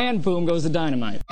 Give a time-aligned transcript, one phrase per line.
[0.00, 1.22] and boom goes the dynamite.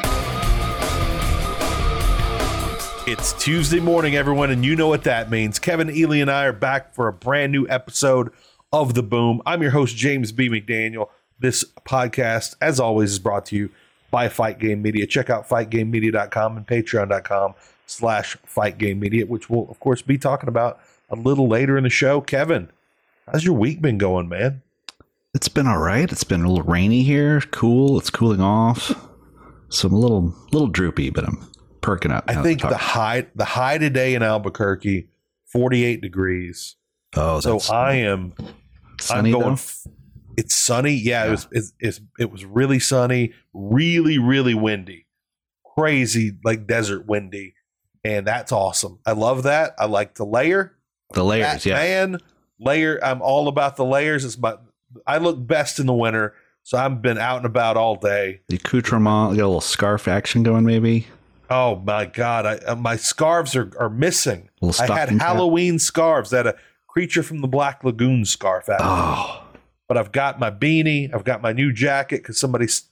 [3.06, 5.58] It's Tuesday morning, everyone, and you know what that means.
[5.58, 8.30] Kevin Ely and I are back for a brand new episode
[8.70, 9.40] of The Boom.
[9.46, 10.50] I'm your host, James B.
[10.50, 11.08] McDaniel.
[11.38, 13.70] This podcast, as always, is brought to you
[14.10, 15.06] by Fight Game Media.
[15.06, 17.54] Check out fightgamemedia.com and patreon.com
[17.86, 20.78] slash fightgamemedia, which we'll, of course, be talking about
[21.08, 22.20] a little later in the show.
[22.20, 22.68] Kevin,
[23.26, 24.60] how's your week been going, man?
[25.38, 26.10] It's been all right.
[26.10, 27.96] It's been a little rainy here, cool.
[27.96, 28.92] It's cooling off.
[29.68, 31.48] So I'm a little, little droopy, but I'm
[31.80, 32.24] perking up.
[32.26, 35.06] I think the high the high today in Albuquerque,
[35.46, 36.74] 48 degrees.
[37.14, 38.34] Oh, so I am
[39.00, 39.58] sunny I'm going
[40.36, 40.94] it's sunny.
[40.94, 45.06] Yeah, it was it's, it's, it was really sunny, really really windy.
[45.76, 47.54] Crazy like desert windy.
[48.02, 48.98] And that's awesome.
[49.06, 49.76] I love that.
[49.78, 50.76] I like the layer.
[51.14, 51.62] the layers.
[51.62, 52.18] That Yeah, Man,
[52.58, 54.24] layer I'm all about the layers.
[54.24, 54.56] It's my
[55.06, 56.34] I look best in the winter.
[56.62, 58.40] So I've been out and about all day.
[58.48, 59.36] the accoutrement.
[59.36, 61.06] Got a little scarf action going, maybe.
[61.50, 64.50] Oh my god, I, uh, my scarves are, are missing.
[64.62, 65.28] I had stocking cap.
[65.28, 66.28] Halloween scarves.
[66.30, 68.68] That a creature from the Black Lagoon scarf.
[68.68, 69.44] Out Oh,
[69.88, 71.08] But I've got my beanie.
[71.14, 72.82] I've got my new jacket because somebody's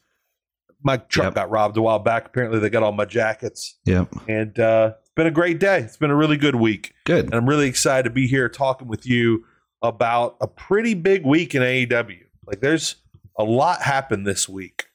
[0.83, 1.35] my truck Yep.
[1.35, 2.27] got robbed a while back.
[2.27, 3.77] Apparently, they got all my jackets.
[3.85, 4.09] yep.
[4.27, 5.81] And uh, it's been a great day.
[5.81, 7.27] It's been a really good week, Good.
[7.27, 9.45] and I'm really excited to be here talking with you
[9.83, 12.19] about a pretty big week in AEW.
[12.47, 12.97] Like, there's
[13.39, 14.87] a lot happened this week.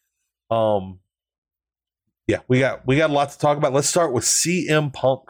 [0.49, 0.99] Um,
[2.27, 3.73] yeah, we got we got a lot to talk about.
[3.73, 5.29] Let's start with CM Punk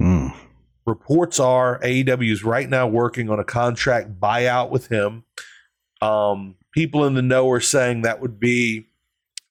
[0.00, 0.34] Mm.
[0.86, 5.24] reports are AEW is right now working on a contract buyout with him.
[6.00, 8.86] Um, people in the know are saying that would be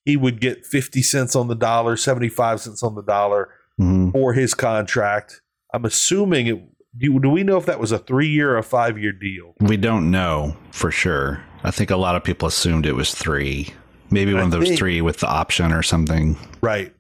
[0.05, 4.11] he would get 50 cents on the dollar, 75 cents on the dollar Mhm.
[4.11, 5.41] for his contract.
[5.71, 6.63] I'm assuming it.
[6.97, 9.53] Do, do we know if that was a three year or a five year deal?
[9.59, 11.43] We don't know for sure.
[11.63, 13.73] I think a lot of people assumed it was three.
[14.11, 16.35] Maybe one I of those think- three with the option or something.
[16.61, 16.93] Right.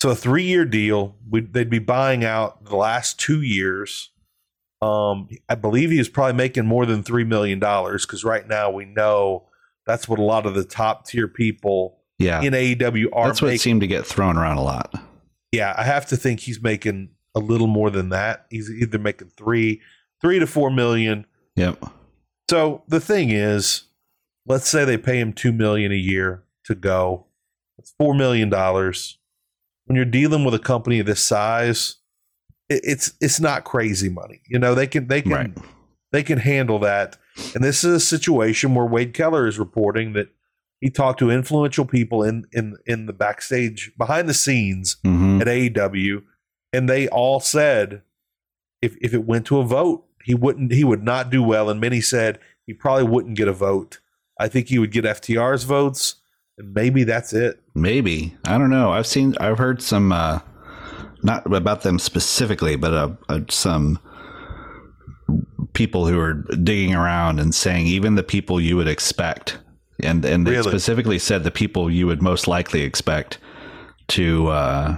[0.00, 1.16] So a three year deal.
[1.28, 4.10] We'd, they'd be buying out the last two years.
[4.80, 8.70] Um, I believe he is probably making more than three million dollars because right now
[8.70, 9.48] we know
[9.86, 12.40] that's what a lot of the top tier people Yeah.
[12.42, 13.58] in AEW are That's what making.
[13.58, 14.94] seemed to get thrown around a lot.
[15.50, 18.46] yeah, I have to think he's making a little more than that.
[18.50, 19.80] He's either making three,
[20.20, 21.26] three to four million.
[21.56, 21.84] Yep.
[22.50, 23.84] So the thing is,
[24.46, 27.26] let's say they pay him two million a year to go.
[27.76, 29.18] That's four million dollars.
[29.84, 31.96] When you're dealing with a company of this size,
[32.68, 34.40] it, it's it's not crazy money.
[34.48, 35.56] You know they can they can Right.
[36.12, 37.16] they can handle that.
[37.54, 40.28] And this is a situation where Wade Keller is reporting that
[40.80, 45.46] he talked to influential people in in in the backstage behind the scenes hmm at
[45.46, 46.22] AEW,
[46.72, 48.02] and they all said
[48.82, 51.80] if if it went to a vote, he wouldn't he would not do well, and
[51.80, 54.00] many said he probably wouldn't get a vote.
[54.38, 56.16] I think he would get FTR's votes,
[56.56, 57.60] and maybe that's it.
[57.74, 58.36] Maybe.
[58.46, 58.92] I don't know.
[58.92, 60.40] I've seen, I've heard some, uh,
[61.22, 63.98] not about them specifically, but uh, uh, some
[65.72, 69.58] people who are digging around and saying even the people you would expect,
[70.00, 73.38] and and they specifically said the people you would most likely expect
[74.08, 74.96] to uh,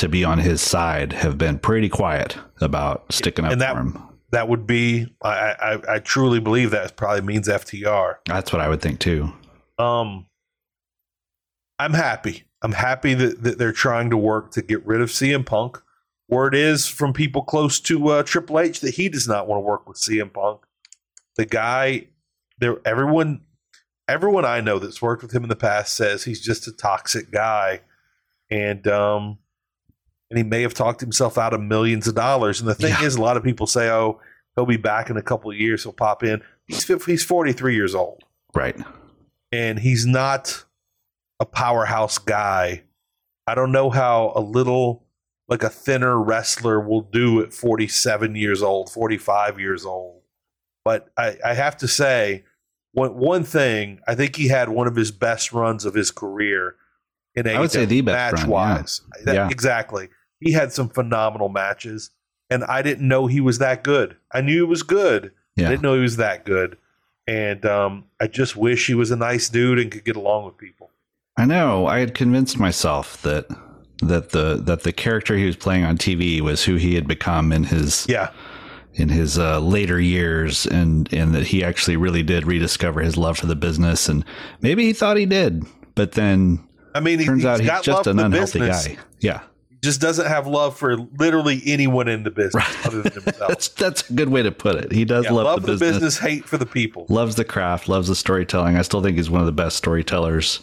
[0.00, 3.80] to be on his side have been pretty quiet about sticking up And that- for
[3.80, 4.06] him.
[4.32, 5.28] That would be I,
[5.60, 8.14] I I truly believe that probably means FTR.
[8.26, 9.32] That's what I would think too.
[9.76, 10.26] Um,
[11.80, 12.44] I'm happy.
[12.62, 15.78] I'm happy that, that they're trying to work to get rid of CM Punk.
[16.28, 19.64] Word is from people close to uh, Triple H that he does not want to
[19.64, 20.60] work with CM Punk.
[21.36, 22.06] The guy,
[22.58, 23.40] there, everyone,
[24.06, 27.32] everyone I know that's worked with him in the past says he's just a toxic
[27.32, 27.80] guy,
[28.48, 29.38] and um,
[30.30, 32.60] and he may have talked himself out of millions of dollars.
[32.60, 33.04] And the thing Yeah.
[33.04, 34.20] is, a lot of people say, "Oh,
[34.56, 35.82] he'll be back in a couple of years.
[35.82, 38.22] He'll pop in." He's he's 43 years old
[38.54, 38.76] Right.
[39.50, 40.64] and he's not
[41.40, 42.84] a powerhouse guy.
[43.46, 45.04] I don't know how a little
[45.48, 50.22] like a thinner wrestler will do at 47 years old, 45 years old.
[50.84, 52.44] But I, I have to say,
[52.92, 56.76] one one thing, I think he had one of his best runs of his career
[57.34, 59.00] in I would say the best match run, wise.
[59.24, 59.48] That- Yeah.
[59.50, 60.08] Exactly.
[60.40, 62.10] He had some phenomenal matches,
[62.48, 64.16] and I didn't know he was that good.
[64.32, 65.32] I knew he was good.
[65.58, 66.78] I didn't know he was that good.
[67.26, 70.56] And um, I just wish he was a nice dude and could get along with
[70.56, 70.90] people.
[71.36, 71.86] I know.
[71.86, 73.46] I had convinced myself that
[74.02, 77.52] that the that the character he was playing on TV was who he had become
[77.52, 78.30] in his Yeah.
[78.94, 83.36] in his uh, later years, and and that he actually really did rediscover his love
[83.38, 84.24] for the business, and
[84.62, 85.64] maybe he thought he did,
[85.94, 88.88] but then I mean, he, turns he's out he's just an unhealthy business.
[88.88, 88.96] guy.
[89.20, 89.46] Yeah, He
[89.82, 93.36] just doesn't have love for literally anyone in the business other than himself.
[93.48, 94.92] that's that's a good way to put it.
[94.92, 97.06] He does Yeah, love, love the the business, business, hate for the people.
[97.08, 98.76] loves the craft, loves the storytelling.
[98.76, 100.60] I still think he's one of the best storytellers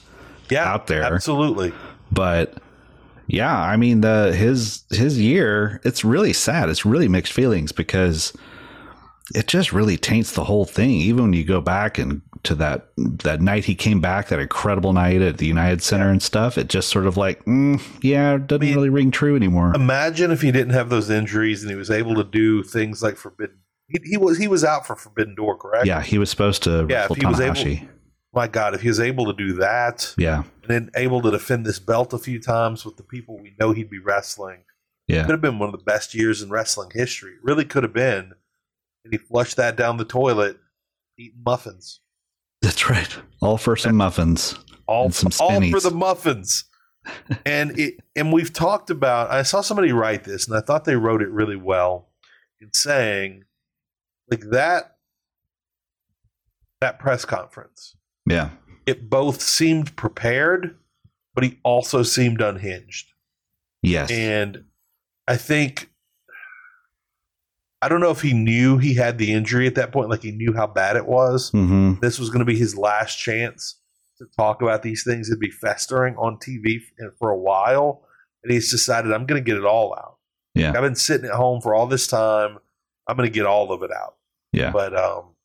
[0.50, 1.04] yeah, out there.
[1.04, 1.74] Absolutely.
[2.12, 2.58] But
[3.28, 6.70] yeah, I mean the his his year, it's really sad.
[6.70, 8.34] It's really mixed feelings because
[9.36, 10.92] it just really taints the whole thing.
[10.92, 14.94] Even when you go back and to that that night he came back, that incredible
[14.94, 18.48] night at the United Center and stuff, it just sort of like, mm, yeah, it
[18.48, 19.74] doesn't I mean, really ring true anymore.
[19.76, 23.18] Imagine if he didn't have those injuries and he was able to do things like
[23.18, 23.58] Forbidden.
[23.88, 25.86] He, he was he was out for Forbidden Door, correct?
[25.86, 27.88] yeah, he was supposed to Yeah, if he was able-
[28.34, 31.66] My God, if he was able to do that yeah, and then able to defend
[31.66, 34.64] this belt a few times with the people we know he'd be wrestling,
[35.08, 35.22] yeah.
[35.24, 37.32] could have been one of the best years in wrestling history.
[37.32, 38.34] It really could have been.
[39.04, 40.58] And he flushed that down the toilet,
[41.18, 42.02] eating muffins.
[42.68, 43.18] That's right.
[43.42, 44.60] All for some muffins.
[44.88, 46.66] all, some all for the muffins.
[47.46, 49.32] and it, and we've talked about.
[49.32, 52.10] I saw somebody write this, and I thought they wrote it really well
[52.60, 53.46] in saying,
[54.30, 54.98] like that
[56.82, 57.96] that press conference.
[58.26, 58.50] Yeah.
[58.86, 60.78] It both seemed prepared,
[61.34, 63.14] but he also seemed unhinged.
[63.82, 64.12] Yes.
[64.12, 64.66] And
[65.26, 65.90] I think
[67.82, 70.32] I don't know if he knew he had the injury at that point, like he
[70.32, 73.80] knew how bad it was hmm this was going to be his last chance
[74.18, 75.30] to talk about these things.
[75.30, 76.80] It'd be festering on TV
[77.20, 78.04] for a while,
[78.44, 80.18] and he's decided I'm going to get it all out.
[80.56, 80.70] Yeah.
[80.70, 82.58] I've been sitting at home for all this time.
[83.08, 84.16] I'm going to get all of it out.
[84.52, 84.72] Yeah.
[84.72, 85.36] But um,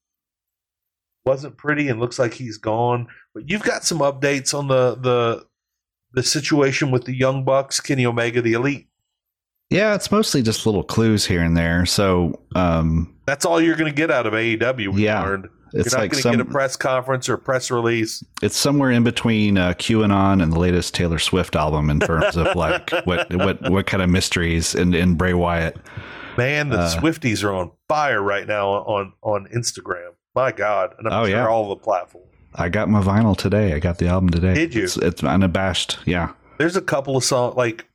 [1.24, 3.08] wasn't pretty, and looks like he's gone.
[3.34, 5.46] But you've got some updates on the the
[6.12, 8.88] the situation with the Young Bucks, Kenny Omega, the Elite.
[9.72, 11.86] Yeah, it's mostly just little clues here and there.
[11.86, 14.92] So um, That's all you're going to get out of AEW.
[14.92, 15.22] We Yeah.
[15.22, 15.48] learned.
[15.72, 18.22] it's You're not like going to get a press conference or a press release.
[18.42, 22.54] it's somewhere in between uh, QAnon and the latest Taylor Swift album in terms of
[22.54, 25.76] like what what what kind of mysteries in in Bray Wyatt.
[26.36, 30.10] Man, the Uh, Swifties are on fire right now on on Instagram.
[30.34, 31.46] My God, and I'm Oh, sure yeah.
[31.46, 32.26] all the platforms.
[32.54, 33.72] I got my vinyl today.
[33.72, 34.52] I got the album today.
[34.54, 34.84] Did you?
[34.84, 35.98] It's, it's unabashed.
[36.04, 36.32] Yeah.
[36.58, 37.86] There's a couple of songs like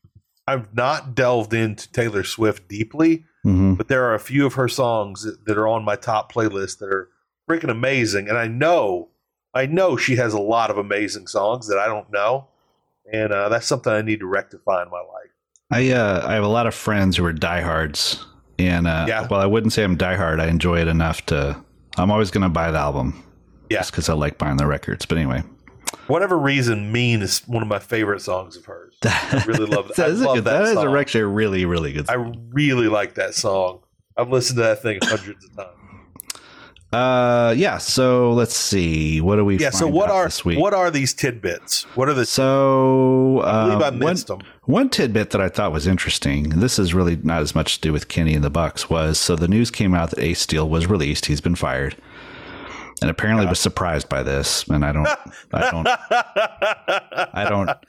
[0.47, 4.67] I've not delved into Taylor Swift deeply, hmm but there are a few of her
[4.67, 7.09] songs that, that are on my top playlist that are
[7.49, 8.27] freaking amazing.
[8.29, 9.09] And I know,
[9.53, 12.47] I know she has a lot of amazing songs that I don't know,
[13.11, 15.31] and uh, that's something I need to rectify in my life.
[15.71, 18.25] I uh, I have a lot of friends who are diehards,
[18.57, 19.27] and uh, Yeah.
[19.29, 20.39] well, I wouldn't say I'm diehard.
[20.39, 21.61] I enjoy it enough to.
[21.97, 23.23] I'm always going to buy the album.
[23.69, 23.83] Yeah.
[23.85, 25.05] Because I like buying the records.
[25.05, 25.44] But anyway,
[26.07, 28.95] Whatever reason, "Mean" is one of my favorite songs of hers.
[29.04, 30.00] I really love that.
[30.00, 30.98] I that is, a love good, that song.
[30.98, 32.07] actually a really really good.
[32.07, 32.34] Song.
[32.34, 33.81] I really like that song.
[34.16, 35.78] I've listened to that thing hundreds of times.
[36.92, 37.78] Uh, yeah.
[37.78, 39.19] So let's see.
[39.19, 39.57] What do we?
[39.57, 39.72] Yeah.
[39.72, 41.84] So what are what are these tidbits?
[41.95, 42.25] What are the?
[42.25, 44.40] So I believe I uh, one, them.
[44.63, 46.50] one tidbit that I thought was interesting.
[46.50, 48.90] This is really not as much to do with Kenny and the Bucks.
[48.90, 51.25] Was so the news came out that Ace Steel was released.
[51.25, 51.98] He's been fired,
[53.01, 54.67] and apparently was surprised by this.
[54.67, 55.07] And I don't.
[55.53, 55.88] I don't.
[57.33, 57.69] I don't.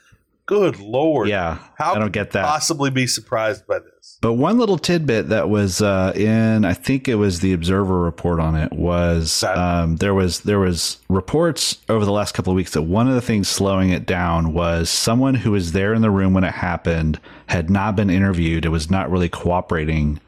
[0.49, 1.29] Good lord!
[1.29, 1.59] Yeah.
[1.77, 2.43] How I don't get that.
[2.43, 4.17] Possibly be surprised by this.
[4.19, 8.39] But one little tidbit that was uh, in, I think it was the Observer report
[8.39, 12.71] on it was um, there was there was reports over the last couple of weeks
[12.71, 16.09] that one of the things slowing it down was someone who was there in the
[16.09, 18.65] room when it happened had not been interviewed.
[18.65, 20.19] It was not really cooperating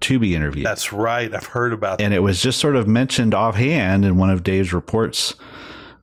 [0.00, 1.32] to be interviewed, That's right.
[1.34, 2.04] I've heard about that.
[2.04, 5.34] and it was just sort of mentioned offhand in one of Dave's reports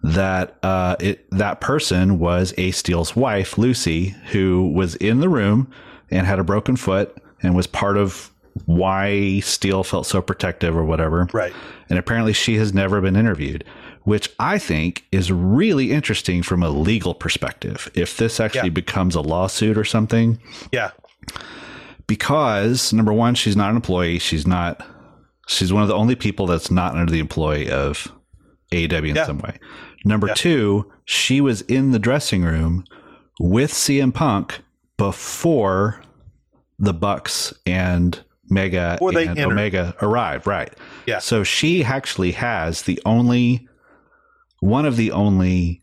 [0.04, 5.70] that uh, it that person was Ace Steel's wife, Lucy, who was in the room
[6.10, 8.32] and had a broken foot and was part of
[8.65, 11.27] why Steel felt so protective or whatever.
[11.34, 11.54] Right.
[11.89, 13.63] And apparently she has never been interviewed,
[14.04, 17.89] which I think is really interesting from a legal perspective.
[17.94, 18.74] If this actually Yeah.
[18.74, 20.39] becomes a lawsuit or something,
[20.72, 20.92] Yeah.
[22.15, 24.20] Because number one, she's not an employee.
[24.20, 24.86] She's not.
[25.48, 28.12] She's one of the only people that's not under the employ of
[28.74, 29.25] AEW in Yeah.
[29.25, 29.58] some way.
[30.03, 30.34] Number Yeah.
[30.34, 32.84] two, she was in the dressing room
[33.39, 34.60] with CM Punk
[34.98, 36.01] before
[36.77, 39.39] the Bucks and Mega Before and.
[39.39, 40.46] Omega arrived.
[40.46, 40.74] Right.
[41.08, 41.20] Yeah.
[41.20, 43.70] So she actually has the only
[44.60, 45.82] one of the only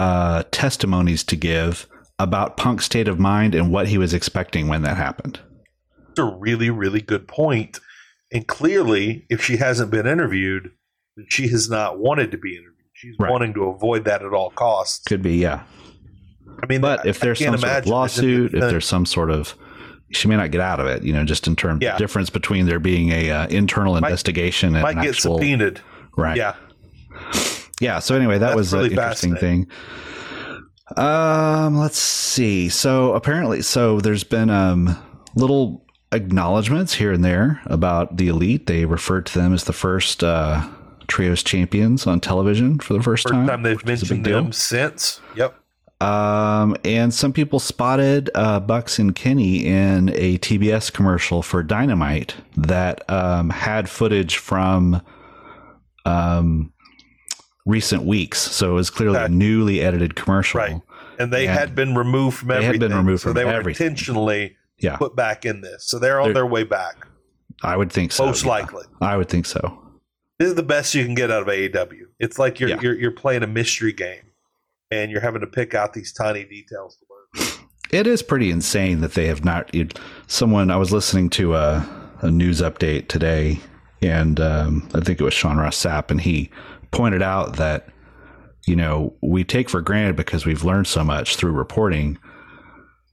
[0.00, 1.86] uh, testimonies to give
[2.22, 5.40] about Punk's state of mind and what he was expecting when that happened.
[6.10, 7.78] It's a really, really good point.
[8.32, 10.70] And clearly, if she hasn't been interviewed,
[11.28, 12.66] she has not wanted to be interviewed.
[12.92, 13.30] She's Right.
[13.30, 15.04] wanting to avoid that at all costs.
[15.06, 15.62] Could be, yeah.
[16.62, 19.54] I mean, But I- if there's some sort of lawsuit, if there's some sort of,
[20.12, 21.02] she may not get out of it.
[21.02, 21.92] You know, just in terms Yeah.
[21.92, 25.38] of difference between there being a uh, internal Might- investigation and might an get actual
[25.38, 25.80] subpoenaed.
[26.16, 26.36] right.
[26.36, 26.54] Yeah.
[27.80, 27.98] Yeah.
[28.00, 29.66] So anyway, that That's was really an interesting thing.
[30.96, 32.68] Um, let's see.
[32.68, 34.96] So apparently, so there's been um
[35.34, 38.66] little acknowledgments here and there about the elite.
[38.66, 40.68] They referred to them as the first uh,
[41.06, 43.46] Trios champions on television for the first, First time.
[43.46, 44.42] time they've mentioned deal.
[44.42, 45.20] them since.
[45.36, 45.56] Yep.
[46.00, 52.36] Um, and some people spotted uh, Bucks and Kenny in a TBS commercial for Dynamite
[52.56, 55.02] that um, had footage from
[56.06, 56.72] um,
[57.66, 58.38] recent weeks.
[58.40, 60.58] So it was clearly a newly edited commercial.
[60.60, 60.80] Right.
[61.18, 62.88] And they And had been removed from they had everything.
[62.88, 63.86] been removed so from they were everything.
[63.88, 65.84] intentionally Yeah, put back in this.
[65.86, 67.06] So they're on They're- their way back.
[67.62, 68.24] I would think so.
[68.24, 68.50] most yeah.
[68.50, 68.84] likely.
[69.02, 69.78] I would think so.
[70.38, 72.06] This is the best you can get out of AEW.
[72.18, 72.80] It's like you're Yeah.
[72.80, 74.22] you're, you're playing a mystery game
[74.90, 77.66] and you're having to pick out these tiny details to learn.
[77.90, 79.68] It is pretty insane that they have not.
[79.74, 79.98] It,
[80.28, 81.86] someone I was listening to a,
[82.22, 83.60] a news update today,
[84.00, 86.50] and um, I think it was Sean Ross Sapp, and he
[86.90, 87.88] pointed out that
[88.66, 92.18] you know we take for granted because we've learned so much through reporting.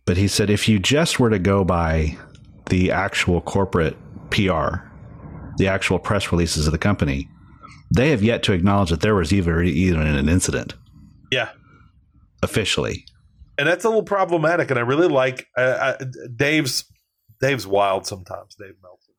[0.05, 2.17] But he said if you just were to go by
[2.69, 3.95] the actual corporate
[4.29, 4.83] PR,
[5.57, 7.29] the actual press releases of the company,
[7.93, 10.73] they have yet to acknowledge that there was even even an incident
[11.31, 11.49] Yeah.
[12.43, 13.05] officially.
[13.57, 14.69] and that's a little problematic.
[14.69, 16.05] And I really like uh, I,
[16.35, 16.85] Dave's.
[17.39, 18.55] Dave's wild sometimes.
[18.55, 19.11] Dave Meltzer,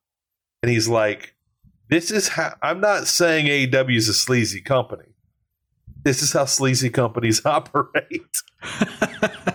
[0.61, 1.35] and he's like,
[1.89, 5.05] "This is how." I'm not saying AEW is a sleazy company.
[6.03, 8.41] This is how sleazy companies operate.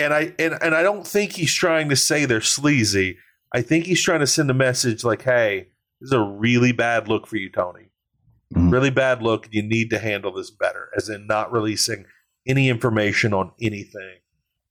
[0.00, 3.18] and I and, and I don't think he's trying to say they're sleazy.
[3.52, 5.68] I think he's trying to send a message like, "Hey,
[6.00, 7.90] this is a really bad look for you, Tony.
[8.54, 8.72] Mhm.
[8.72, 9.48] Really bad look.
[9.50, 12.04] You need to handle this better." As in, not releasing
[12.46, 14.18] any information on anything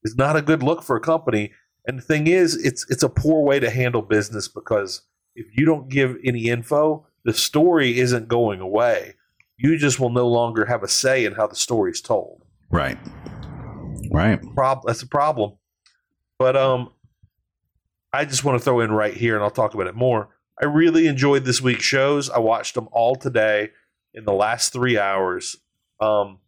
[0.04, 1.52] is not a good look for a company.
[1.88, 5.02] And the thing is, it's it's a poor way to handle business because
[5.36, 9.16] if you don't give any info, the story isn't going away.
[9.58, 12.44] You just will no longer have a say in how the story is told.
[12.70, 12.98] Right.
[14.12, 14.42] Right.
[14.56, 15.54] Prob- that's a problem.
[16.40, 16.92] But um,
[18.12, 20.30] I just want to throw in right here, and I'll talk about it more.
[20.62, 22.30] I really enjoyed this week's shows.
[22.30, 23.70] I watched them all today
[24.14, 25.56] in the last three hours.
[26.00, 26.40] Um,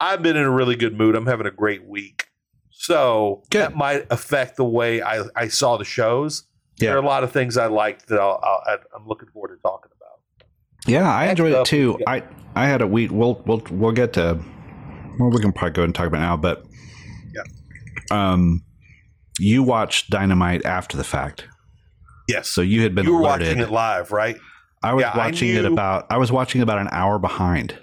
[0.00, 1.14] I've been in a really good mood.
[1.14, 2.26] I'm having a great week.
[2.70, 3.60] So Good.
[3.60, 6.44] that might affect the way I, I saw the shows.
[6.78, 6.88] Yeah.
[6.88, 9.62] There are a lot of things I liked that I'll, I'll, I'm looking forward to
[9.62, 10.01] talking about.
[10.86, 11.98] Yeah, I enjoyed it too.
[12.06, 12.22] I
[12.54, 13.10] I had a week.
[13.12, 14.38] We'll we'll we'll get to.
[15.18, 16.64] Well, we can probably go and talk about it now, but
[17.34, 18.32] Yeah.
[18.32, 18.64] Um,
[19.38, 21.46] you watched Dynamite after the fact,
[22.28, 22.48] Yes.
[22.48, 23.46] so you had been you were alerted.
[23.48, 24.36] watching it live, right?
[24.82, 26.06] I was Yeah, I watching it about.
[26.10, 27.76] I was watching about an hour behind.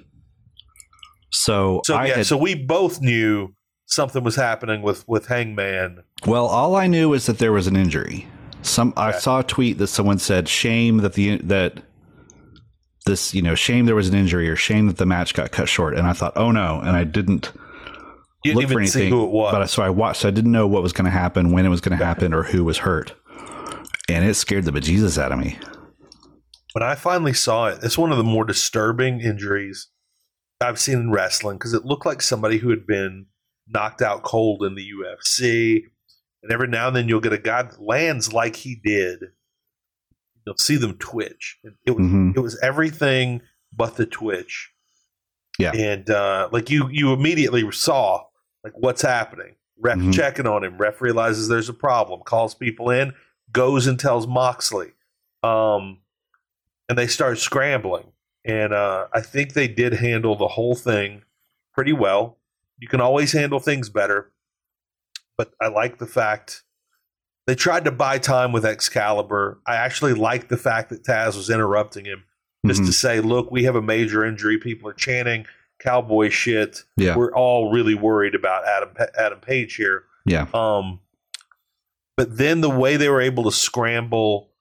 [1.31, 3.53] So, So I yeah, had, so we both knew
[3.85, 6.03] something was happening with with Hangman.
[6.25, 8.27] well, all I knew was that there was an injury.
[8.61, 11.83] Some I saw a tweet that someone said, "Shame that the that."
[13.09, 15.67] This, you know, shame there was an injury or shame that the match got cut
[15.67, 15.95] short.
[15.97, 16.79] And I thought, oh no.
[16.79, 17.51] And I didn't
[18.43, 19.51] You didn't look for even see anything, who it was.
[19.51, 20.21] But I- so I watched.
[20.21, 22.33] So I didn't know what was going to happen, when it was going to happen,
[22.33, 23.13] or who was hurt,
[24.07, 25.57] and it scared the bejesus out of me.
[26.73, 29.87] when I finally saw it, it's one of the more disturbing injuries
[30.61, 33.25] I've seen in wrestling because it looked like somebody who had been
[33.67, 35.83] knocked out cold in the UFC.
[36.43, 39.19] And every now and then you'll get a guy that lands like he did.
[40.45, 41.57] You'll see them twitch.
[41.85, 42.35] It was Mhm.
[42.35, 43.41] it was everything
[43.71, 44.71] but the twitch.
[45.59, 45.71] Yeah.
[45.73, 48.25] And uh, like you you immediately saw
[48.63, 49.55] like what's happening.
[49.77, 50.13] Ref Mhm.
[50.13, 50.77] checking on him.
[50.77, 53.13] Ref realizes there's a problem, calls people in,
[53.51, 54.91] goes and tells Moxley.
[55.43, 55.99] Um,
[56.89, 58.11] and they start scrambling.
[58.45, 61.23] And uh, I think they did handle the whole thing
[61.73, 62.37] pretty well.
[62.77, 64.31] You can always handle things better,
[65.37, 66.63] but I like the fact
[67.49, 69.59] they tried to buy time with Excalibur.
[69.65, 72.23] I actually like the fact that Taz was interrupting him
[72.63, 72.85] just Mhm.
[72.85, 74.59] to say, "Look, we have a major injury.
[74.59, 75.47] People are chanting
[75.79, 76.83] cowboy shit.
[76.95, 77.15] Yeah.
[77.15, 80.45] We're all really worried about Adam Adam Page here." Yeah.
[80.53, 80.99] Um,
[82.15, 84.51] but then the way they were able to scramble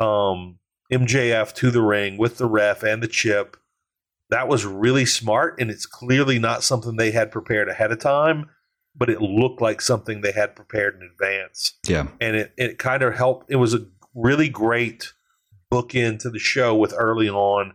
[0.00, 0.58] um,
[0.90, 3.56] MJF to the ring with the ref and the chip,
[4.30, 5.60] that was really smart.
[5.60, 8.50] And it's clearly not something they had prepared ahead of time,
[8.94, 11.74] but it looked like something they had prepared in advance.
[11.86, 12.08] Yeah.
[12.20, 13.50] And it, it kind of helped.
[13.50, 15.12] It was a really great
[15.72, 17.72] bookend to the show with early on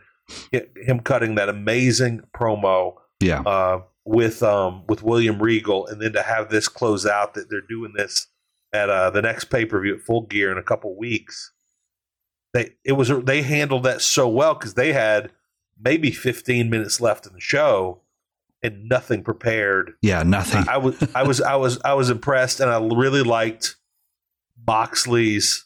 [0.54, 3.42] hi- him cutting that amazing promo Yeah.
[3.42, 7.62] uh, with um, with William Regal, and then to have this close out that they're
[7.68, 8.28] doing this
[8.72, 11.52] at uh, the next pay per view at Full Gear in a couple weeks.
[12.54, 15.32] They it was they handled that so well because they had
[15.80, 18.02] maybe 15 minutes left in the show
[18.64, 19.94] and nothing prepared.
[20.02, 20.24] Yeah.
[20.24, 20.66] Nothing.
[20.68, 23.76] I, I was I was I was I was impressed, and I really liked
[24.66, 25.66] Moxley's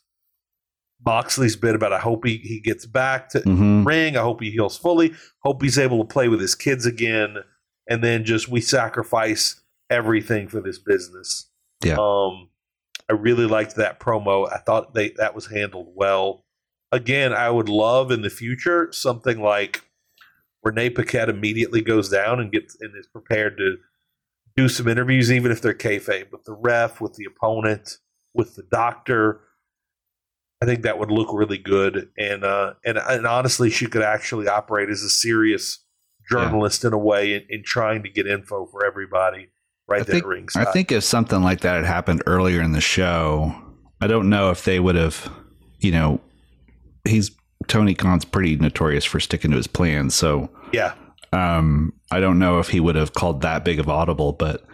[1.03, 4.15] Moxley's bit about I hope he, he gets back to hmm ring.
[4.15, 5.13] I hope he heals fully.
[5.43, 7.37] Hope he's able to play with his kids again.
[7.89, 11.49] And then just we sacrifice everything for this business.
[11.83, 11.97] Yeah.
[11.99, 12.49] Um,
[13.09, 14.51] I really liked that promo.
[14.51, 16.45] I thought they that was handled well.
[16.91, 19.81] Again, I would love in the future something like
[20.63, 23.77] Renee Paquette immediately goes down and gets and is prepared to
[24.55, 27.97] do some interviews, even if they're kayfabe, with the ref, with the opponent,
[28.33, 29.41] with the doctor.
[30.61, 34.47] I think that would look really good, and uh, and and honestly, she could actually
[34.47, 35.83] operate as a serious
[36.29, 36.89] journalist yeah.
[36.89, 39.49] in a way in, in, trying to get info for everybody
[39.87, 40.67] right I there think, ringside.
[40.67, 43.55] I think if something like that had happened earlier in the show,
[43.99, 45.31] I don't know if they would have,
[45.79, 46.21] you know,
[47.07, 47.31] he's
[47.71, 50.93] Tony Khan's pretty notorious for sticking to his plans, so yeah.
[51.31, 54.65] Um, I don't know if he would have called that big of audible, but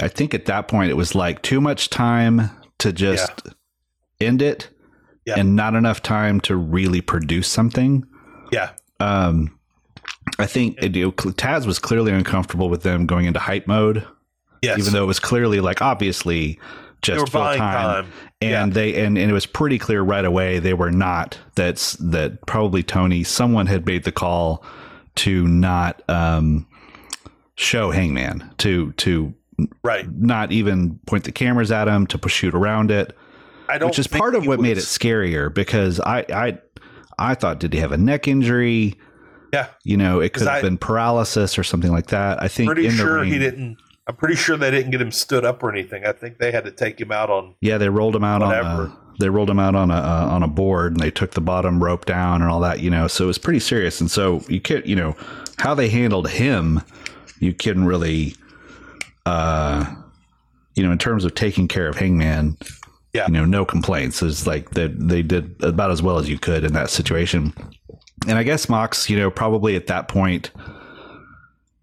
[0.00, 2.48] I think at that point it was like too much time
[2.78, 4.28] to just yeah.
[4.28, 4.68] end it
[5.26, 5.34] yeah.
[5.36, 8.06] and not enough time to really produce something.
[8.52, 8.70] Yeah.
[9.00, 9.58] Um,
[10.38, 14.06] I think it, you know, Taz was clearly uncomfortable with them going into hype mode.
[14.62, 14.78] Yes.
[14.78, 16.60] Even though it was clearly like obviously
[17.02, 17.58] just full time.
[17.58, 18.12] time.
[18.40, 18.74] And yeah.
[18.74, 22.82] they and, and it was pretty clear right away they were not that's that probably
[22.82, 24.64] Tony someone had made the call
[25.16, 26.66] to not um,
[27.54, 29.34] show Hangman to to
[29.84, 33.16] right not even point the cameras at him to shoot around it.
[33.68, 34.62] I don't which is part of what was...
[34.62, 36.58] made it scarier because I I
[37.18, 38.98] I thought did he have a neck injury?
[39.52, 42.42] Yeah, you know it could have I, been paralysis or something like that.
[42.42, 43.78] I think pretty sure ring, he didn't.
[44.06, 46.04] I'm pretty sure they didn't get him stood up or anything.
[46.04, 47.54] I think they had to take him out on.
[47.60, 48.68] Yeah, they rolled him out whatever.
[48.68, 48.86] on.
[48.86, 51.40] A, they rolled him out on a uh, on a board and they took the
[51.40, 52.80] bottom rope down and all that.
[52.80, 54.00] You know, so it was pretty serious.
[54.00, 55.14] And so you can't, you know,
[55.58, 56.82] how they handled him,
[57.38, 58.34] you couldn't really,
[59.24, 59.94] uh,
[60.74, 62.56] you know, in terms of taking care of Hangman.
[63.12, 63.26] Yeah.
[63.26, 64.22] You know, no complaints.
[64.22, 67.52] It's like they they did about as well as you could in that situation.
[68.26, 70.50] And I guess Mox, you know, probably at that point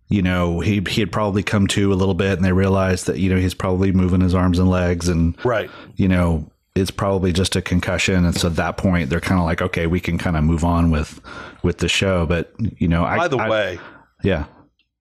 [0.09, 3.19] you know, he he had probably come to a little bit, and they realized that
[3.19, 7.31] you know he's probably moving his arms and legs, and right, you know, it's probably
[7.31, 10.17] just a concussion, and so at that point they're kind of like, okay, we can
[10.17, 11.21] kind of move on with
[11.61, 12.25] with the show.
[12.25, 13.79] But you know, by I, the I, way,
[14.23, 14.45] yeah,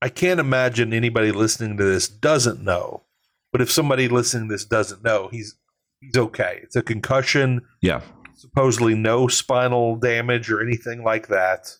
[0.02, 3.04] I can't imagine anybody listening to this doesn't know.
[3.50, 5.56] But if somebody listening to this doesn't know, he's
[6.02, 6.60] he's okay.
[6.62, 7.62] It's a concussion.
[7.80, 8.02] Yeah,
[8.34, 11.76] supposedly no spinal damage or anything like that,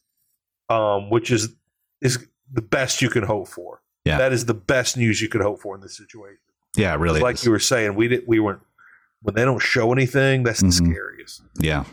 [0.70, 1.50] um, which is
[2.00, 3.82] is the best you can hope for.
[4.04, 4.18] Yeah.
[4.18, 6.38] That is the best news you could hope for in this situation.
[6.76, 7.20] Yeah, really.
[7.20, 7.44] Like is.
[7.44, 8.60] you were saying, we didn't we weren't
[9.22, 10.92] when they don't show anything, that's the mm-hmm.
[10.92, 11.42] scariest.
[11.58, 11.84] Yeah.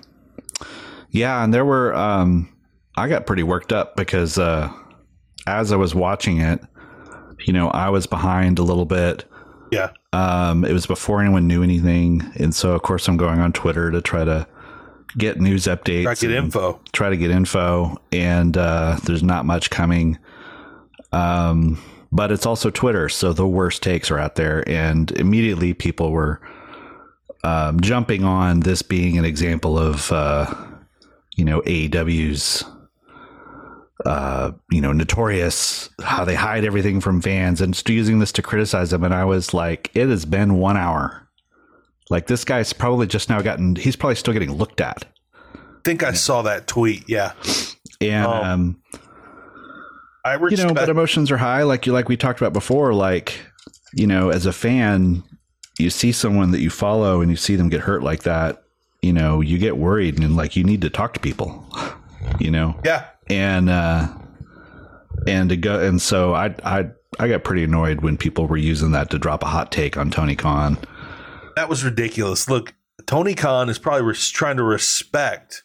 [1.09, 2.55] Yeah, and there were um
[2.95, 4.71] I got pretty worked up because uh
[5.47, 6.61] as I was watching it,
[7.45, 9.25] you know, I was behind a little bit.
[9.71, 9.91] Yeah.
[10.13, 13.91] Um it was before anyone knew anything, and so of course I'm going on Twitter
[13.91, 14.47] to try to
[15.17, 16.03] get news updates.
[16.03, 16.81] Try to get info.
[16.91, 20.19] Try to get info and uh there's not much coming.
[21.11, 26.11] Um, but it's also Twitter, so the worst takes are out there, and immediately people
[26.11, 26.39] were
[27.43, 30.53] um, jumping on this being an example of uh,
[31.35, 32.63] you know AEW's
[34.05, 38.41] uh, you know notorious how they hide everything from fans and just using this to
[38.41, 39.03] criticize them.
[39.03, 41.27] And I was like, it has been one hour.
[42.09, 43.75] Like this guy's probably just now gotten.
[43.75, 45.05] He's probably still getting looked at.
[45.53, 47.09] I think I saw that tweet.
[47.09, 47.33] Yeah,
[47.99, 48.25] and.
[48.25, 48.81] Um, um
[50.25, 52.93] I respect- you know, but emotions are high, like you like we talked about before.
[52.93, 53.39] Like,
[53.93, 55.23] you know, as a fan,
[55.77, 58.63] you see someone that you follow and you see them get hurt like that.
[59.03, 61.63] You know, you get worried and like you need to talk to people.
[62.39, 64.07] You know, yeah, and uh,
[65.27, 68.91] and to go and so I I I got pretty annoyed when people were using
[68.93, 70.79] that to drop a hot take on Tony Khan.
[71.55, 72.49] That was ridiculous.
[72.49, 72.73] Look,
[73.05, 75.63] Tony Khan is probably res- trying to respect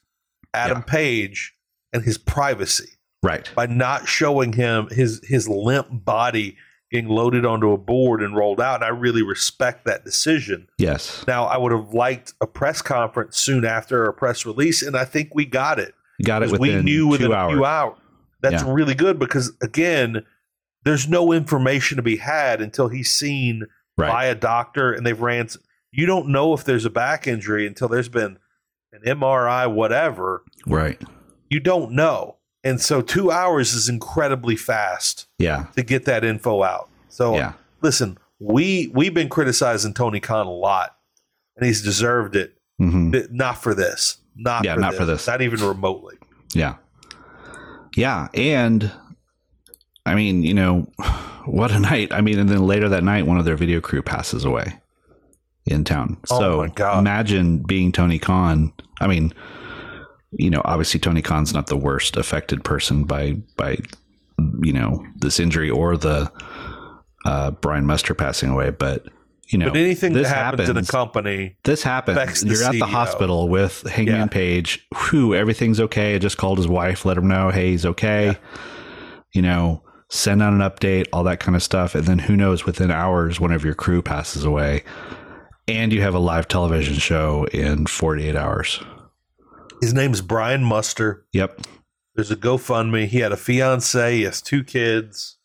[0.53, 0.93] Adam yeah.
[0.93, 1.55] Page
[1.95, 3.51] and his privacy right.
[3.55, 6.57] by not showing him his his limp body
[6.91, 10.67] getting loaded onto a board and rolled out and i really respect that decision.
[10.79, 11.25] Yes.
[11.27, 15.05] Now i would have liked a press conference soon after a press release and i
[15.05, 15.95] think we got it.
[16.23, 17.53] Got it within we knew within hours.
[17.53, 17.99] a few hours.
[18.41, 18.73] that's yeah.
[18.73, 20.25] really good because again
[20.85, 24.09] there's no information to be had until he's seen right.
[24.09, 25.49] by a doctor and they've ran
[25.93, 28.39] you don't know if there's a back injury until there's been
[28.93, 30.43] an mri whatever.
[30.67, 31.01] Right.
[31.49, 35.27] You don't know and so two hours is incredibly fast.
[35.39, 35.67] Yeah.
[35.77, 36.89] To get that info out.
[37.09, 37.55] So yeah.
[37.83, 40.97] listen, we we've been criticizing Tony Khan a lot,
[41.57, 42.57] and he's deserved it.
[42.81, 43.35] Mm-hmm.
[43.35, 44.19] Not for this.
[44.37, 45.01] Not yeah, for not this.
[45.01, 45.27] for this.
[45.27, 46.17] Not even remotely.
[46.55, 46.77] Yeah.
[47.97, 48.91] Yeah, and
[50.07, 50.89] I mean, you know,
[51.45, 52.13] what a night.
[52.13, 54.81] I mean, and then later that night, one of their video crew passes away
[55.67, 56.19] in town.
[56.31, 58.73] Oh so imagine being Tony Khan.
[59.01, 59.33] I mean,
[60.33, 63.79] you know, obviously Tony Khan's not the worst affected person by by
[64.63, 66.31] you know this injury or the
[67.25, 69.07] uh, Brian Muster passing away, but
[69.49, 72.45] you know, but anything that happens, happens in a company, this happens.
[72.45, 74.27] You're at the hospital with Hangman yeah.
[74.27, 74.87] Page.
[74.95, 76.15] Who everything's okay.
[76.15, 78.27] I just called his wife, let him know, hey, he's okay.
[78.27, 78.35] Yeah.
[79.33, 81.97] you know, send out an update, all that kind of stuff.
[81.97, 84.85] And then who knows, within hours, one of your crew passes away
[85.71, 88.83] and you have a live television show in 48 hours.
[89.81, 91.25] His name is Brian Muster.
[91.33, 91.61] Yep.
[92.15, 93.07] There's a GoFundMe.
[93.07, 94.17] He had a fiance.
[94.17, 95.39] He has two kids.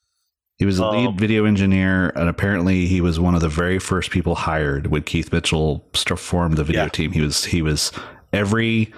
[0.58, 3.78] He was a Um, lead video engineer, and apparently he was one of the very
[3.80, 6.90] first people hired when Keith Mitchell formed the video Yeah.
[6.90, 7.12] team.
[7.12, 7.92] He was he was
[8.34, 8.94] every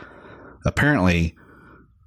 [0.66, 1.36] apparently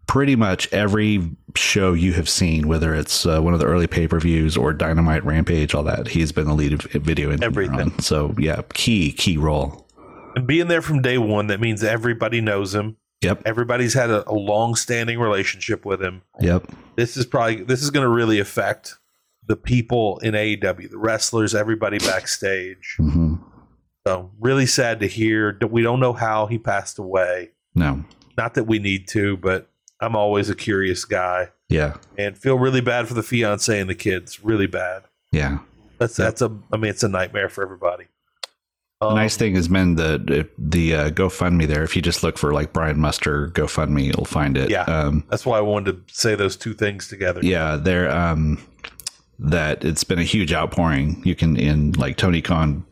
[0.06, 4.06] pretty much every show you have seen, whether it's uh, one of the early pay
[4.08, 6.08] per views or Dynamite Rampage, all that.
[6.08, 7.46] He's been the lead video engineer.
[7.48, 7.80] Everything.
[7.92, 7.98] on.
[8.00, 9.88] So yeah, key key role.
[10.36, 12.96] And being there from day one, that means everybody knows him.
[13.22, 13.42] Yep.
[13.44, 16.22] Everybody's had a, a long standing relationship with him.
[16.40, 16.70] Yep.
[16.96, 18.96] This is probably this is going to really affect
[19.46, 22.94] the people in AEW, the wrestlers, everybody backstage.
[22.98, 23.34] hmm
[24.06, 25.58] So really sad to hear.
[25.70, 27.50] We don't know how he passed away.
[27.74, 28.04] No.
[28.38, 29.68] Not that we need to, but
[30.00, 31.96] I'm always a curious guy Yeah.
[32.16, 34.42] and feel really bad for the fiance and the kids.
[34.42, 35.02] Really bad.
[35.32, 35.58] Yeah.
[35.98, 36.50] That's that's a.
[36.72, 38.04] I mean, it's a nightmare for everybody.
[39.00, 41.82] The Um, nice thing is, men, the the uh, GoFundMe there.
[41.82, 44.68] If you just look for like Brian Muster GoFundMe, you'll find it.
[44.70, 44.82] Yeah.
[44.82, 47.40] Um, That's why I wanted to say those two things together.
[47.42, 47.76] yeah.
[47.76, 48.10] There.
[48.10, 48.58] Um,
[49.42, 51.22] that it's been a huge outpouring.
[51.24, 52.84] You can in like Tony Khan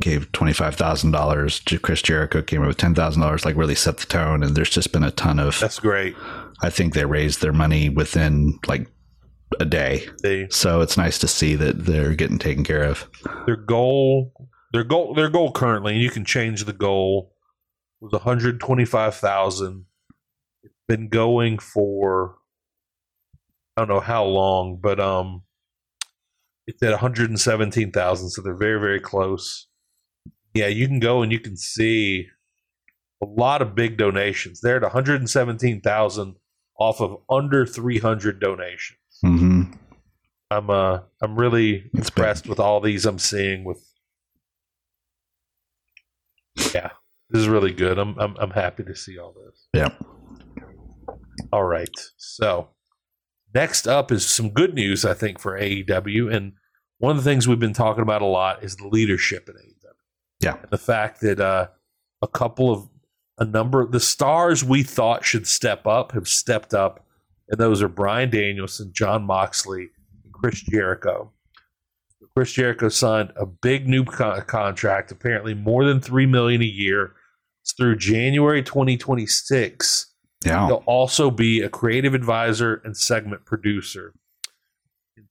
[0.00, 1.60] gave twenty five thousand dollars.
[1.82, 3.44] Chris Jericho came up with ten thousand dollars.
[3.44, 4.42] Like really set the tone.
[4.42, 5.60] And there's just been a ton of.
[5.60, 6.16] That's great.
[6.62, 8.88] I think they raised their money within like
[9.60, 10.06] a day.
[10.22, 13.06] They, So it's nice to see that they're getting taken care of.
[13.44, 14.32] their goal,
[14.72, 17.34] their goal, their goal currently, and you can change the goal,
[18.00, 19.86] was one hundred twenty five thousand.
[20.62, 22.36] It's been going for
[23.76, 25.42] I don't know how long, but um,
[26.66, 29.68] it's at one hundred and seventeen thousand, so they're very very close.
[30.54, 32.26] Yeah, you can go and you can see
[33.22, 34.60] a lot of big donations.
[34.60, 36.36] They're at one hundred and seventeen thousand
[36.78, 38.98] off of under three hundred donations.
[39.22, 39.62] hmm
[40.50, 43.84] I'm uh I'm really It's impressed with all these I'm seeing with
[46.74, 46.90] Yeah.
[47.30, 47.98] This is really good.
[47.98, 49.68] I'm I'm I'm happy to see all this.
[49.74, 49.90] Yeah.
[51.52, 51.94] All right.
[52.16, 52.68] So
[53.54, 56.34] next up is some good news, I think, for AEW.
[56.34, 56.54] And
[56.98, 59.92] one of the things we've been talking about a lot is the leadership in AEW.
[60.40, 60.56] Yeah.
[60.60, 61.68] And the fact that uh
[62.22, 62.88] a couple of
[63.38, 67.06] a number of the stars we thought should step up have stepped up,
[67.48, 69.90] and those are Bryan Danielson, Jon Moxley,
[70.24, 71.32] and Chris Jericho.
[72.34, 77.12] Chris Jericho signed a big new co- contract, apparently more than three million a year.
[77.62, 80.06] It's through January 2026.
[80.44, 80.66] Yeah.
[80.66, 84.14] He'll also be a creative advisor and segment producer.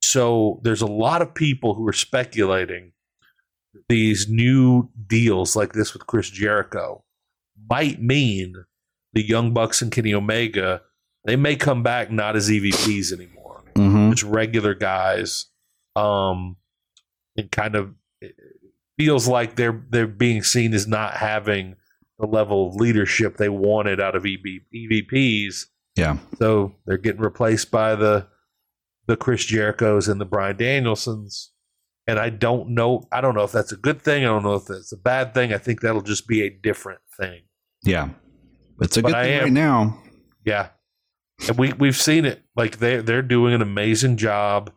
[0.03, 2.91] So there's a lot of people who are speculating
[3.73, 7.03] that these new deals like this with Chris Jericho
[7.69, 8.65] might mean
[9.13, 10.81] the Young Bucks and Kenny Omega
[11.27, 15.47] they may come back not as EVPs anymore, hmm just regular guys.
[15.95, 16.55] Um,
[17.37, 17.93] and kind of
[18.97, 21.75] feels like they're they're being seen as not having
[22.19, 24.43] the level of leadership they wanted out of EB,
[24.75, 25.65] EVPs.
[25.95, 26.17] Yeah.
[26.39, 28.27] So they're getting replaced by the
[29.07, 31.49] the Chris Jerichos and the Bryan Danielsons.
[32.07, 34.23] And I don't know I don't know if that's a good thing.
[34.23, 35.53] I don't know if that's a bad thing.
[35.53, 37.41] I think that'll just be a different thing.
[37.83, 38.09] Yeah.
[38.81, 40.03] It's a But good I thing am- right now.
[40.45, 40.69] Yeah.
[41.47, 42.43] And we we've seen it.
[42.55, 44.71] Like they they're doing an amazing job.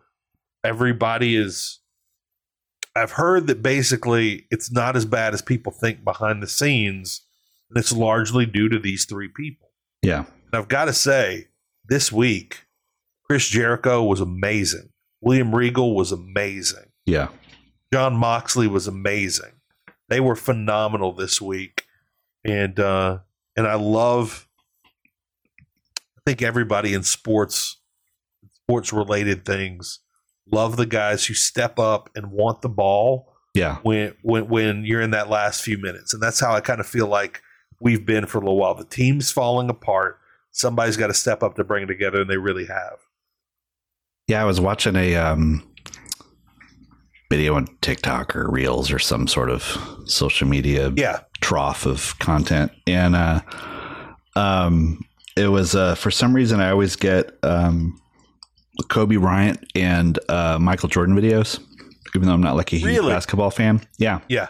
[0.63, 1.80] Everybody is
[3.01, 7.23] I've heard that basically it's not as bad as people think behind the scenes,
[7.71, 9.71] and it's largely due to these three people.
[10.03, 10.25] Yeah.
[10.27, 11.49] And I've got to say,
[11.89, 12.67] this week,
[13.25, 14.91] Chris Jericho was amazing.
[15.23, 16.93] William Regal was amazing.
[17.07, 17.29] Yeah.
[17.93, 19.53] Jon Moxley was amazing.
[20.09, 21.85] They were phenomenal this week,
[22.45, 23.19] and uh,
[23.57, 24.47] and I love.
[26.19, 27.81] I think everybody in sports,
[28.53, 30.01] sports related things,
[30.53, 33.77] love the guys who step up and want the ball Yeah.
[33.83, 36.87] when when when you're in that last few minutes, and that's how I kind of
[36.87, 37.43] feel like
[37.81, 38.75] we've been for a little while.
[38.75, 40.19] The team's falling apart.
[40.53, 42.99] Somebody's got to step up to bring it together, and they really have.
[44.29, 44.43] Yeah.
[44.43, 45.63] I was watching a um,
[47.31, 49.63] video on TikTok or Reels or some sort of
[50.07, 53.41] social media Yeah, trough of content and uh
[54.37, 55.01] um
[55.37, 58.01] it was uh for some reason i always get um
[58.89, 61.59] kobe bryant and uh michael jordan videos
[62.15, 63.13] even though i'm not like a huge Really?
[63.13, 63.81] basketball fan.
[63.99, 64.21] Yeah.
[64.29, 64.49] Yeah,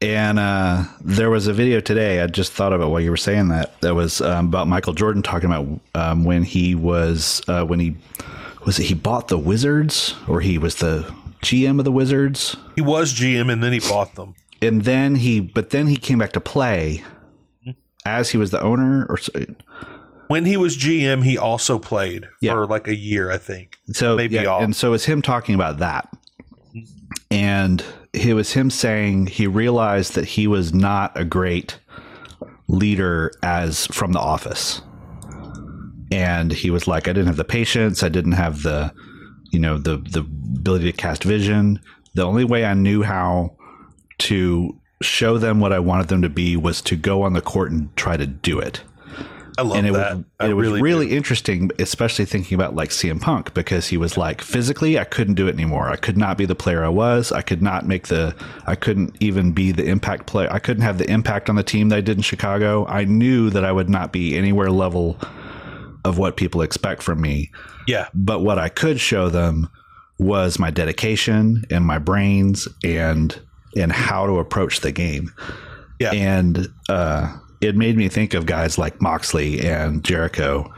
[0.00, 3.16] and uh there was a video today i just thought of it while you were
[3.16, 7.64] saying that that was um, about michael jordan talking about um when he was uh
[7.64, 7.96] when he
[8.64, 12.56] was it he bought the wizards or he was the gm of the wizards?
[12.74, 14.34] He was GM, and then he bought them.
[14.60, 17.02] and then he but then he came back to play
[18.04, 19.32] as he was the owner or so-
[20.28, 22.52] When he was GM, he also played Yeah.
[22.52, 23.78] for like a year, I think.
[23.92, 24.60] So Maybe yeah, all.
[24.62, 26.08] and so it's him talking about that,
[27.30, 31.78] and it was him saying he realized that he was not a great
[32.68, 34.80] leader as from the office,
[36.10, 38.92] and he was like, I didn't have the patience, I didn't have the,
[39.50, 41.80] you know, the the ability to cast vision.
[42.14, 43.56] The only way I knew how
[44.18, 47.70] to show them what I wanted them to be was to go on the court
[47.70, 48.82] and try to do it
[49.58, 50.16] I love and it that.
[50.16, 51.16] was I it was really, really, do.
[51.16, 55.48] interesting, especially thinking about like CM Punk because he was like physically I couldn't do
[55.48, 55.88] it anymore.
[55.88, 57.32] I could not be the player I was.
[57.32, 58.36] I could not make the.
[58.66, 60.48] I couldn't even be the impact player.
[60.52, 62.86] I couldn't have the impact on the team that I did in Chicago.
[62.86, 65.18] I knew that I would not be anywhere level
[66.04, 67.50] of what people expect from me.
[67.88, 68.06] Yeah.
[68.14, 69.68] But what I could show them
[70.20, 73.36] was my dedication and my brains and
[73.76, 75.32] and how to approach the game.
[75.98, 76.12] Yeah.
[76.12, 80.72] And uh, it made me think of guys like Moxley and Jericho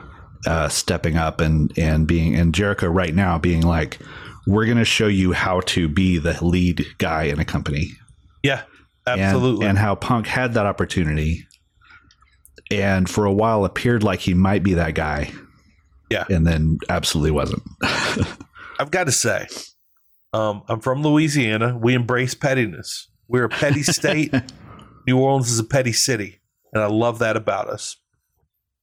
[0.47, 3.99] uh, stepping up and and being and Jericho right now being like,
[4.47, 7.91] we're going to show you how to be the lead guy in a company.
[8.43, 8.63] Yeah.
[9.07, 9.67] And- Absolutely.
[9.67, 11.47] And, how Punk had that opportunity,
[12.71, 15.33] and for a while appeared like he might be that guy.
[16.11, 16.25] Yeah.
[16.29, 17.63] And then absolutely wasn't.
[17.83, 19.47] I've got to say,
[20.33, 21.77] um, I'm from Louisiana.
[21.77, 23.09] We embrace pettiness.
[23.29, 24.35] We're a petty state.
[25.07, 26.40] New Orleans is a petty city,
[26.73, 27.97] and I love that about us.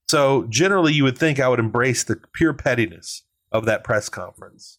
[0.08, 3.22] So generally, you would think I would embrace the pure pettiness
[3.52, 4.78] of that press conference,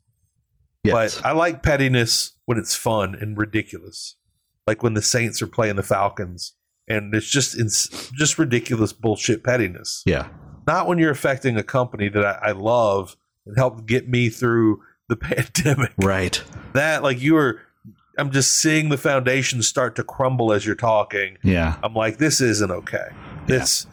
[0.84, 1.20] Yes.
[1.20, 4.16] but I like pettiness when it's fun and ridiculous,
[4.66, 6.54] like when the Saints are playing the Falcons,
[6.88, 10.28] and it's just it's just ridiculous bullshit pettiness yeah.
[10.66, 14.82] not when you're affecting a company that I, I love and helped get me through
[15.08, 15.92] the pandemic.
[15.98, 16.42] Right.
[16.74, 17.62] That like you were,
[18.20, 21.38] I'm just seeing the foundation start to crumble as you're talking.
[21.44, 21.78] Yeah.
[21.82, 23.08] I'm like, this isn't okay.
[23.48, 23.88] This,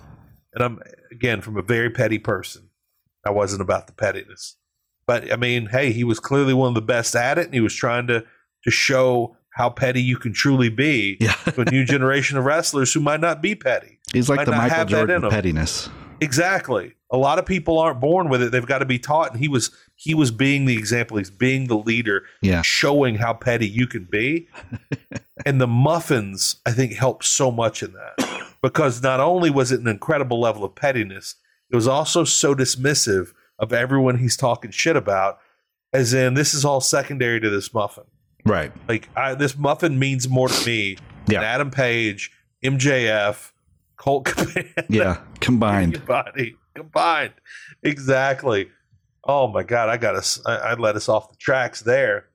[0.54, 2.68] and I'm again from a very petty person.
[3.24, 4.56] I wasn't about the pettiness,
[5.06, 7.60] but I mean, hey, he was clearly one of the best at it, and he
[7.60, 8.24] was trying to
[8.64, 11.32] to show how petty you can truly be Yeah.
[11.44, 14.00] to a new generation of wrestlers who might not be petty.
[14.12, 15.88] He's like the Michael have that in Jordan pettiness.
[16.20, 16.94] Exactly.
[17.12, 18.50] A lot of people aren't born with it.
[18.50, 19.30] They've got to be taught.
[19.32, 21.16] And he was he was being the example.
[21.18, 22.62] He's being the leader, Yeah.
[22.62, 24.48] showing how petty you can be.
[25.46, 28.42] and the muffins, I think, helped so much in that.
[28.62, 31.36] Because not only was it an incredible level of pettiness,
[31.70, 35.38] it was also so dismissive of everyone he's talking shit about,
[35.92, 38.04] as in this is all secondary to this muffin.
[38.44, 38.72] Right.
[38.88, 41.40] Like I, this muffin means more to me Yeah.
[41.40, 42.32] than Adam Page,
[42.64, 43.52] MJF,
[43.96, 45.18] Colt Cabana Yeah.
[45.40, 46.04] Combined.
[46.06, 47.34] body combined.
[47.82, 48.68] Exactly.
[49.24, 50.40] Oh my God, I got us.
[50.46, 52.26] I, I let us off the tracks there.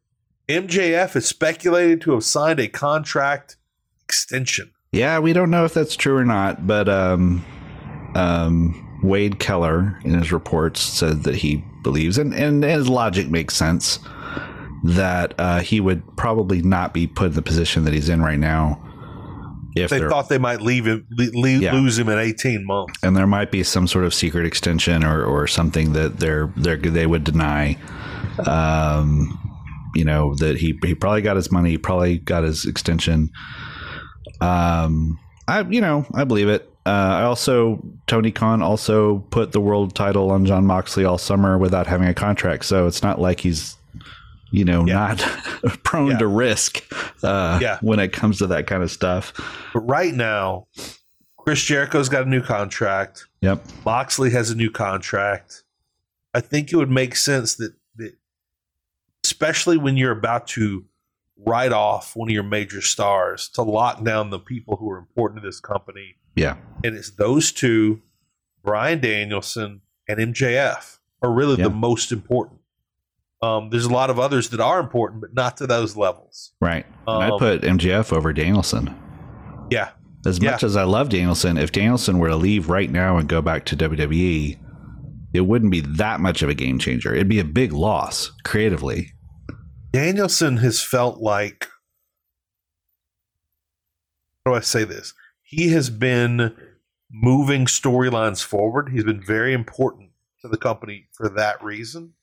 [0.49, 3.55] MJF is speculated to have signed a contract
[4.03, 4.71] extension.
[4.91, 7.45] Yeah, we don't know if that's true or not, but um,
[8.15, 13.55] um, Wade Keller in his reports said that he believes, and, and his logic makes
[13.55, 13.99] sense,
[14.83, 18.39] that uh, he would probably not be put in the position that he's in right
[18.39, 18.81] now.
[19.75, 21.73] If They thought they might leave him, le- le- Yeah.
[21.73, 22.93] lose him in eighteen months.
[23.03, 26.75] and there might be some sort of secret extension or, or something that they're, they're
[26.77, 27.77] they would deny.
[28.45, 29.37] Um,
[29.95, 33.29] you know that he he probably got his money, probably got his extension.
[34.39, 36.67] Um, I you know I believe it.
[36.85, 41.57] Uh, I also Tony Khan also put the world title on Jon Moxley all summer
[41.57, 43.75] without having a contract, so it's not like he's
[44.51, 45.15] you know Yeah.
[45.15, 45.19] not
[45.83, 46.17] prone Yeah.
[46.19, 46.83] to risk
[47.23, 47.79] uh, Yeah.
[47.81, 49.33] when it comes to that kind of stuff.
[49.73, 50.67] But right now,
[51.37, 53.25] Chris Jericho's got a new contract.
[53.41, 53.65] Yep.
[53.85, 55.63] Moxley has a new contract.
[56.33, 58.13] I think it would make sense that, that
[59.23, 60.85] especially when you're about to
[61.45, 65.41] write off one of your major stars, to lock down the people who are important
[65.41, 66.15] to this company.
[66.35, 66.57] Yeah.
[66.83, 68.01] And it's those two,
[68.63, 71.63] Bryan Danielson and MJF, are really Yeah.
[71.65, 72.60] the most important.
[73.41, 76.51] Um, there's a lot of others that are important, but not to those levels.
[76.61, 76.85] Right.
[77.07, 78.95] Um, put MJF over Danielson.
[79.71, 79.89] Yeah.
[80.25, 80.51] As Yeah.
[80.51, 83.65] much as I love Danielson, if Danielson were to leave right now and go back
[83.65, 84.59] to WWE,
[85.33, 87.13] it wouldn't be that much of a game changer.
[87.15, 89.13] It'd be a big loss creatively.
[89.91, 91.67] Danielson has felt like
[94.45, 95.13] how do I say this?
[95.41, 96.55] He has been
[97.11, 98.89] moving storylines forward.
[98.91, 102.13] He's been very important to the company for that reason.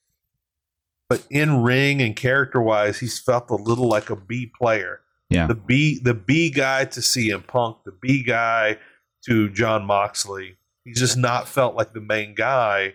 [1.09, 5.01] But in ring and character wise, he's felt a little like a B player.
[5.31, 5.47] Yeah.
[5.47, 8.79] The B the B guy to CM Punk, the B guy
[9.27, 10.57] to Jon Moxley.
[10.85, 12.95] He's just not felt like the main guy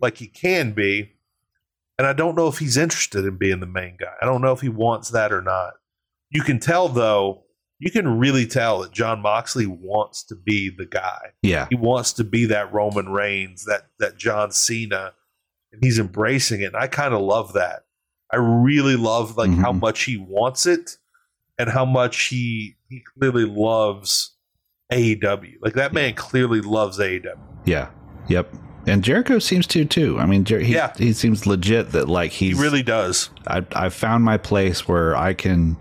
[0.00, 1.12] like he can be.
[1.98, 4.12] And I don't know if he's interested in being the main guy.
[4.20, 5.74] I don't know if he wants that or not.
[6.30, 7.44] You can tell though,
[7.78, 11.32] you can really tell that Jon Moxley wants to be the guy.
[11.42, 11.66] Yeah.
[11.68, 15.12] He wants to be that Roman Reigns, that that John Cena,
[15.74, 16.66] and he's embracing it.
[16.66, 17.80] And I kind of love that.
[18.32, 19.80] I really love like how Mhm.
[19.82, 20.96] much he wants it
[21.58, 24.34] and how much he he clearly loves
[24.92, 25.54] AEW.
[25.60, 27.34] Like that man clearly loves AEW.
[27.64, 27.88] Yeah.
[28.28, 28.52] Yep.
[28.86, 30.18] And Jericho seems to too.
[30.18, 30.92] I mean, Jer- he, Yeah.
[30.98, 33.30] he seems legit that like He really does.
[33.46, 35.76] I I found my place where I can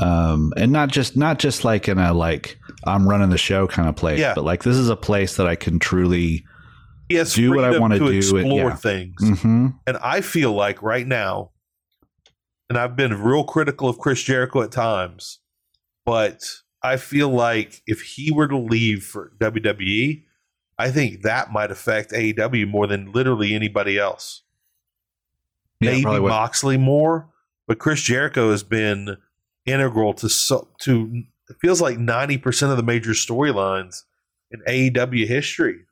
[0.00, 3.88] um and not just not just like in a like I'm running the show kind
[3.88, 4.34] of place, Yeah.
[4.34, 6.44] but like this is a place that I can truly
[7.08, 8.74] He has Do what I freedom wanna do explore yeah.
[8.76, 9.16] things.
[9.20, 9.78] Mhm.
[9.86, 11.50] And I feel like right now,
[12.68, 15.38] and I've been real critical of Chris Jericho at times,
[16.04, 16.42] but
[16.82, 20.24] I feel like if he were to leave for WWE,
[20.78, 24.42] I think that might affect AEW more than literally anybody else.
[25.80, 26.04] Yeah, Maybe.
[26.04, 27.28] Moxley more,
[27.66, 29.16] but Chris Jericho has been
[29.64, 34.02] integral to so, to it feels like ninety percent of the major storylines
[34.50, 35.85] in AEW history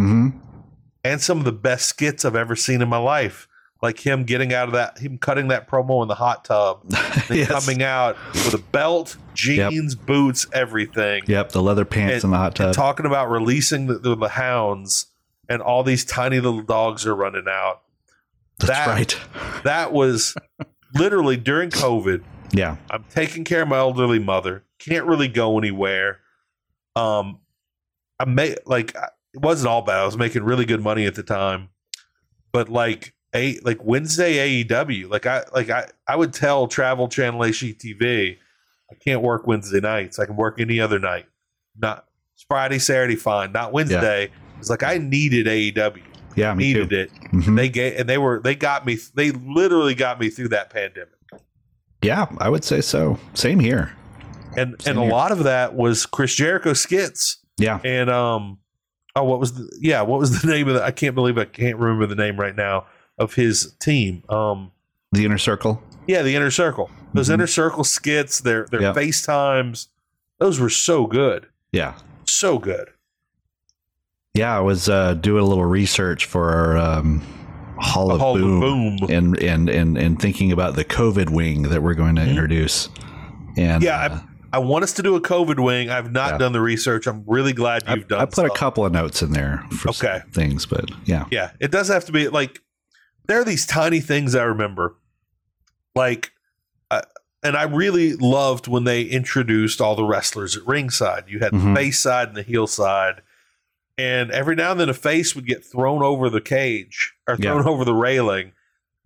[0.00, 0.40] Mhm.
[1.04, 3.46] and some of the best skits I've ever seen in my life.
[3.82, 6.82] Like him getting out of that, him cutting that promo in the hot tub,
[7.30, 7.48] Yes.
[7.48, 12.36] coming out with a belt, jeans, boots, everything, Yep, the leather pants And- in the
[12.36, 12.74] hot tub.
[12.74, 15.06] talking about releasing the, the, the hounds,
[15.48, 17.80] and all these tiny little dogs are running out.
[18.58, 19.16] That's that- right.
[19.64, 20.34] That was
[20.94, 22.22] literally during COVID.
[22.52, 22.76] Yeah.
[22.90, 24.62] I'm taking care of my elderly mother.
[24.78, 26.18] Can't really go anywhere.
[26.96, 27.38] Um,
[28.18, 30.00] I made like I- it wasn't all bad.
[30.00, 31.68] I was making really good money at the time,
[32.52, 37.40] but like a like Wednesday AEW, like I like I I would tell Travel Channel
[37.40, 38.36] HGTV,
[38.90, 40.18] I can't work Wednesday nights.
[40.18, 41.26] I can work any other night.
[41.80, 42.06] Not
[42.48, 43.52] Friday, Saturday, fine.
[43.52, 44.30] Not Wednesday.
[44.58, 46.02] It's like I needed AEW.
[46.36, 46.96] Yeah, me needed too.
[46.96, 47.10] it.
[47.32, 47.56] Mhm.
[47.56, 48.98] They gave and they were they got me.
[49.14, 51.08] They literally got me through that pandemic.
[52.02, 53.18] Yeah, I would say so.
[53.34, 53.92] Same here.
[54.56, 55.12] and Same and a here.
[55.12, 57.78] lot of that was Chris Jericho skits Yeah.
[57.84, 58.58] and um
[59.20, 61.44] oh what was the yeah what was the name of the I can't believe I
[61.44, 62.86] can't remember the name right now
[63.18, 64.72] of his team um
[65.12, 65.82] The inner circle.
[66.06, 67.34] yeah the inner circle those Mhm.
[67.34, 68.96] inner circle skits their their Yep.
[68.96, 69.88] FaceTimes
[70.38, 71.94] those were so good Yeah.
[72.24, 72.88] so good
[74.34, 77.20] Yeah, I was uh, doing a little research for our um,
[77.78, 79.10] Hall of Hall of Boom, Boom.
[79.10, 82.28] and and and and thinking about the COVID wing that we're going to Mhm.
[82.30, 82.88] introduce.
[83.56, 84.20] And Yeah, uh,
[84.52, 86.38] I want us to do a COVID wing I've not Yeah.
[86.38, 88.22] done the research I'm really glad you've done it.
[88.22, 90.22] I put a couple of notes in there for some Okay.
[90.32, 92.60] things, but yeah, Yeah, it does have to be like
[93.26, 94.96] there are these tiny things I remember,
[95.94, 96.32] like,
[96.90, 97.02] uh,
[97.44, 101.24] and I really loved when they introduced all the wrestlers at ringside.
[101.28, 101.74] You had Mhm.
[101.74, 103.22] the face side and the heel side,
[103.96, 107.52] and every now and then a face would get thrown over the cage or Yeah.
[107.52, 108.52] thrown over the railing,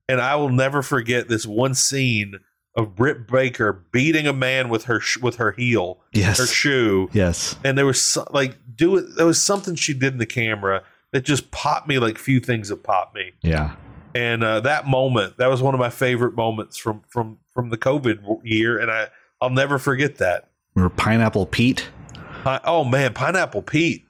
[0.09, 2.39] and I will never forget this one scene
[2.77, 6.39] of Britt Baker beating a man with her sh- with her heel, yes.
[6.39, 9.17] her shoe, yes, and there was so, like do it.
[9.17, 10.83] There was something she did in the camera
[11.13, 13.31] that just popped me like few things that popped me.
[13.43, 13.77] yeah,
[14.17, 17.79] And uh, that moment, that was one of my favorite moments from from from the
[17.79, 19.09] COVID year, and I
[19.41, 20.51] I'll never forget that.
[20.75, 21.89] or Pineapple Pete.
[22.47, 24.05] Oh man, Pineapple Pete,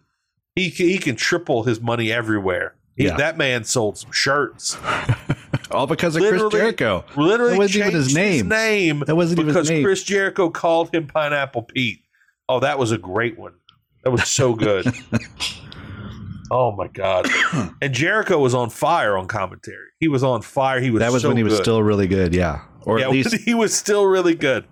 [0.57, 2.75] he he can triple his money everywhere.
[2.97, 3.17] He, Yeah.
[3.17, 4.77] That man sold some shirts.
[5.71, 7.05] All because of Chris Jericho.
[7.17, 8.33] Literally That wasn't even his name.
[8.33, 9.85] His name That wasn't even his because.
[9.85, 12.01] Chris Jericho called him Pineapple Pete.
[12.49, 13.55] Oh, that was a great one.
[14.05, 14.87] That was so good.
[16.51, 17.27] oh my god!
[17.83, 19.89] And Jericho was on fire on commentary.
[20.01, 20.81] He was on fire.
[20.81, 21.01] He was.
[21.01, 21.63] That was so when he was good.
[21.63, 22.35] still really good.
[22.35, 24.65] Yeah, or Yeah, at least he was still really good.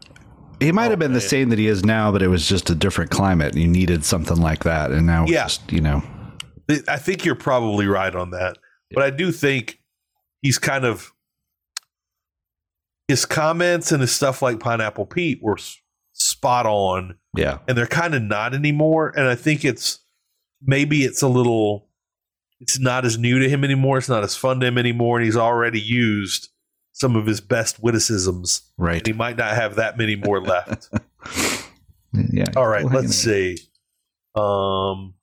[0.60, 2.68] he might Oh, have been the same that he is now, but it was just
[2.70, 3.56] a different climate.
[3.56, 5.44] You needed something like that, and now, Yeah.
[5.44, 6.02] just, you know,
[6.88, 8.58] I think you're probably right on that.
[8.94, 9.80] But I do think
[10.42, 11.12] he's kind of
[13.08, 15.78] his comments and his stuff like Pineapple Pete were s-
[16.12, 19.12] spot on, yeah, and they're kind of not anymore.
[19.16, 20.00] And I think it's
[20.64, 21.88] maybe it's a little,
[22.60, 23.98] it's not as new to him anymore.
[23.98, 26.48] It's not as fun to him anymore, and he's already used
[26.92, 28.62] some of his best witticisms.
[28.76, 28.98] right.
[28.98, 30.88] And he might not have that many more left.
[32.30, 32.44] Yeah.
[32.56, 33.56] All right, Well, let's see.
[34.34, 35.14] Um,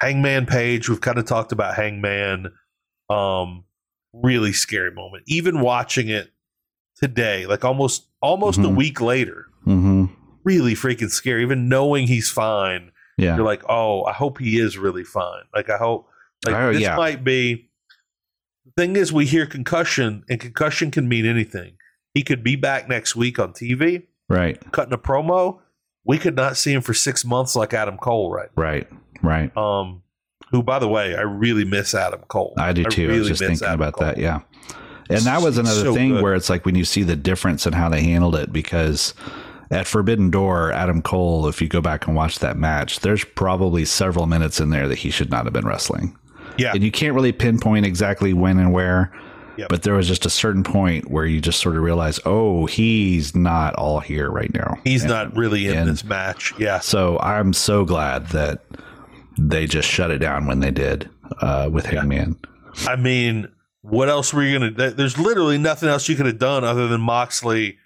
[0.00, 0.88] Hangman Page.
[0.88, 2.52] We've kind of talked about Hangman.
[3.08, 3.64] Um,
[4.12, 5.24] really scary moment.
[5.26, 6.30] Even watching it
[6.96, 8.76] today, like almost almost a Mhm.
[8.76, 10.06] week later, hmm
[10.44, 11.42] really freaking scary.
[11.42, 13.36] Even knowing he's fine, Yeah.
[13.36, 15.42] you're like, oh, I hope he is really fine.
[15.54, 16.08] Like I hope.
[16.46, 16.96] Like Oh, this yeah.
[16.96, 17.68] might be.
[18.64, 21.74] The thing is, we hear concussion, and concussion can mean anything.
[22.14, 24.58] He could be back next week on TV Right.
[24.72, 25.60] cutting a promo.
[26.04, 28.48] We could not see him for six months like Adam Cole, right?
[28.56, 28.88] Right.
[29.22, 29.54] Right.
[29.56, 30.02] Um,
[30.50, 32.54] who, by the way, I really miss Adam Cole.
[32.56, 33.10] I do too.
[33.12, 34.18] I, was just thinking Adam about that.
[34.18, 34.40] Yeah.
[35.08, 36.22] And that was another so thing good.
[36.22, 39.12] where it's like when you see the difference in how they handled it, because
[39.70, 43.84] at Forbidden Door, Adam Cole, if you go back and watch that match, there's probably
[43.84, 46.16] several minutes in there that he should not have been wrestling.
[46.58, 46.72] Yeah.
[46.74, 49.12] And you can't really pinpoint exactly when and where,
[49.60, 49.68] Yep.
[49.68, 53.34] but there was just a certain point where you just sort of realize, oh, he's
[53.34, 54.78] not all here right now.
[54.84, 56.52] He's And not really in this match.
[56.58, 56.78] Yeah.
[56.80, 58.62] So I'm so glad that
[59.38, 61.08] they just shut it down when they did
[61.40, 62.36] uh, with Hangman.
[62.86, 63.48] I mean,
[63.82, 66.88] what else were you going to There's literally nothing else you could have done other
[66.88, 67.78] than Moxley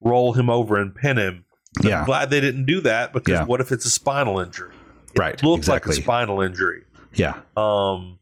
[0.00, 1.44] roll him over and pin him.
[1.80, 3.44] I'm Yeah, glad they didn't do that because Yeah.
[3.44, 4.74] what if it's a spinal injury?
[5.14, 5.42] It right.
[5.42, 5.92] looks exactly.
[5.92, 6.82] like a spinal injury.
[7.14, 8.18] yeah, Um,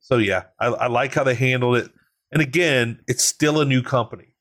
[0.00, 1.90] so yeah, I, I like how they handled it.
[2.32, 4.34] And again, it's still a new company.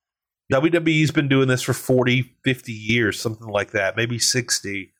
[0.52, 4.94] WWE's been doing this for 40, 50 years, something like that, maybe 60.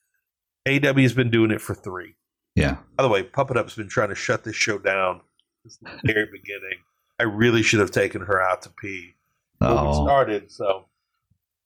[0.68, 2.16] AW's been doing it for three.
[2.56, 2.78] yeah.
[2.96, 5.22] By the way, Puppet Up's been trying to shut this show down
[5.64, 6.78] since the very beginning.
[7.20, 9.16] I really should have taken her out to pee
[9.60, 10.52] before we Oh, started.
[10.52, 10.86] So,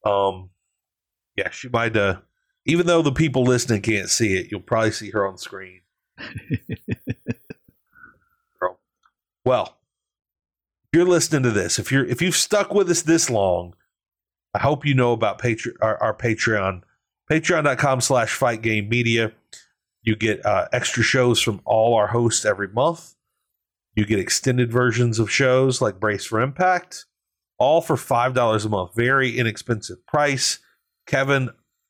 [0.05, 0.49] um,
[1.35, 1.95] yeah, she might.
[1.95, 2.21] Uh,
[2.65, 5.81] even though the people listening can't see it, you'll probably see her on screen.
[8.59, 8.79] Girl.
[9.45, 9.74] Well,
[10.95, 13.75] you're listening to this, if you're if you've stuck with us this long,
[14.55, 16.81] I hope you know about Patre- our, our Patreon,
[17.31, 19.31] patreon.com slash fight game media.
[20.01, 23.15] You get uh, extra shows from all our hosts every month.
[23.95, 27.05] You get extended versions of shows like Brace for Impact,
[27.57, 28.95] all for $5 a month.
[28.95, 30.59] Very inexpensive price.
[31.07, 31.49] Kevin,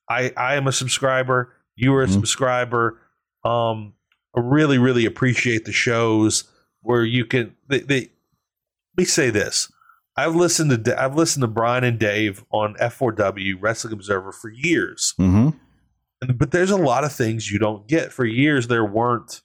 [0.09, 1.53] I, I am a subscriber.
[1.75, 2.13] You are a Mhm.
[2.13, 2.99] subscriber.
[3.43, 3.93] Um,
[4.35, 6.45] I really, really appreciate the shows
[6.81, 7.55] where you can.
[7.67, 8.11] They, they,
[8.95, 9.71] let me say this:
[10.15, 15.13] I've listened to I've listened to Bryan and Dave on F4W Wrestling Observer for years,
[15.17, 15.49] hmm
[16.21, 18.13] and, but there's a lot of things you don't get.
[18.13, 19.41] For years, there weren't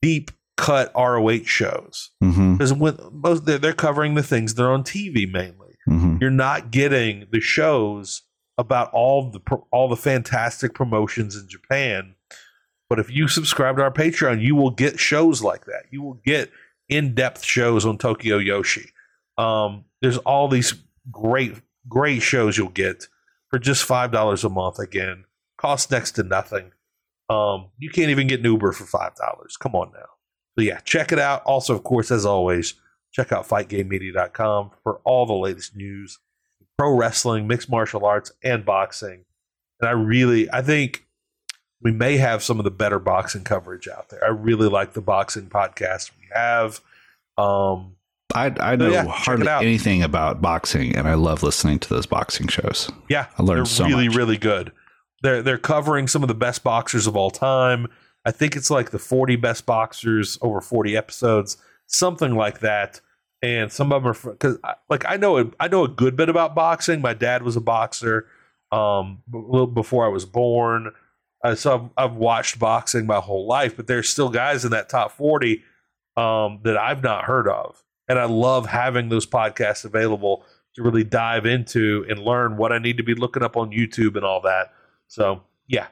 [0.00, 2.10] deep cut ROH shows
[2.52, 5.76] because when most they're, they're covering the things that are on TV mainly.
[5.86, 8.22] hmm You're not getting the shows
[8.58, 9.40] about all the
[9.72, 12.14] all the fantastic promotions in Japan.
[12.88, 15.84] But if you subscribe to our Patreon, you will get shows like that.
[15.90, 16.52] You will get
[16.88, 18.88] in-depth shows on Tokyo Joshi.
[19.38, 20.74] Um, there's all these
[21.10, 21.54] great,
[21.88, 23.08] great shows you'll get
[23.50, 24.78] for just five dollars a month.
[24.78, 25.24] Again,
[25.58, 26.72] costs next to nothing.
[27.30, 29.56] Um, you can't even get an Uber for five dollars.
[29.56, 30.08] Come on now.
[30.58, 31.42] So yeah, check it out.
[31.44, 32.74] Also, of course, as always,
[33.12, 36.18] check out fightgamemedia.com for all the latest news,
[36.76, 39.24] pro wrestling, mixed martial arts, and boxing.
[39.80, 41.06] And I really, I think
[41.82, 44.24] we may have some of the better boxing coverage out there.
[44.24, 46.80] I really like the boxing podcast we have.
[47.36, 47.96] Um,
[48.34, 52.48] I I know yeah, hardly anything about boxing, and I love listening to those boxing
[52.48, 52.90] shows.
[53.08, 54.16] Yeah, I learned they're so really, much.
[54.16, 54.72] really good.
[55.22, 57.88] They're they're covering some of the best boxers of all time.
[58.24, 61.56] I think it's like the 40 best boxers over 40 episodes,
[61.86, 63.00] something like that.
[63.42, 64.58] And some of them are because
[64.88, 67.00] like I know I know a good bit about boxing.
[67.00, 68.28] My dad was a boxer
[68.70, 69.22] um,
[69.74, 70.92] before I was born,
[71.42, 73.76] uh, so I've, I've watched boxing my whole life.
[73.76, 75.62] But there's still guys in that top 40
[76.16, 81.04] um, that I've not heard of, and I love having those podcasts available to really
[81.04, 84.40] dive into and learn what I need to be looking up on YouTube and all
[84.42, 84.72] that.
[85.08, 85.88] So yeah,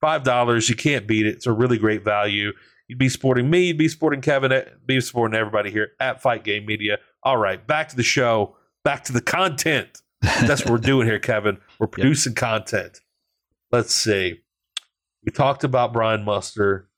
[0.00, 1.34] five dollars, you can't beat it.
[1.34, 2.52] It's a really great value.
[2.88, 6.44] You'd be supporting me, you'd be supporting Kevin, eh, be supporting everybody here at Fight
[6.44, 6.98] Game Media.
[7.22, 10.02] All right, back to the show, back to the content.
[10.22, 11.58] That's what we're doing here, Kevin.
[11.78, 13.00] We're producing content.
[13.72, 14.40] Let's see.
[15.26, 16.88] We talked about Brian Muster.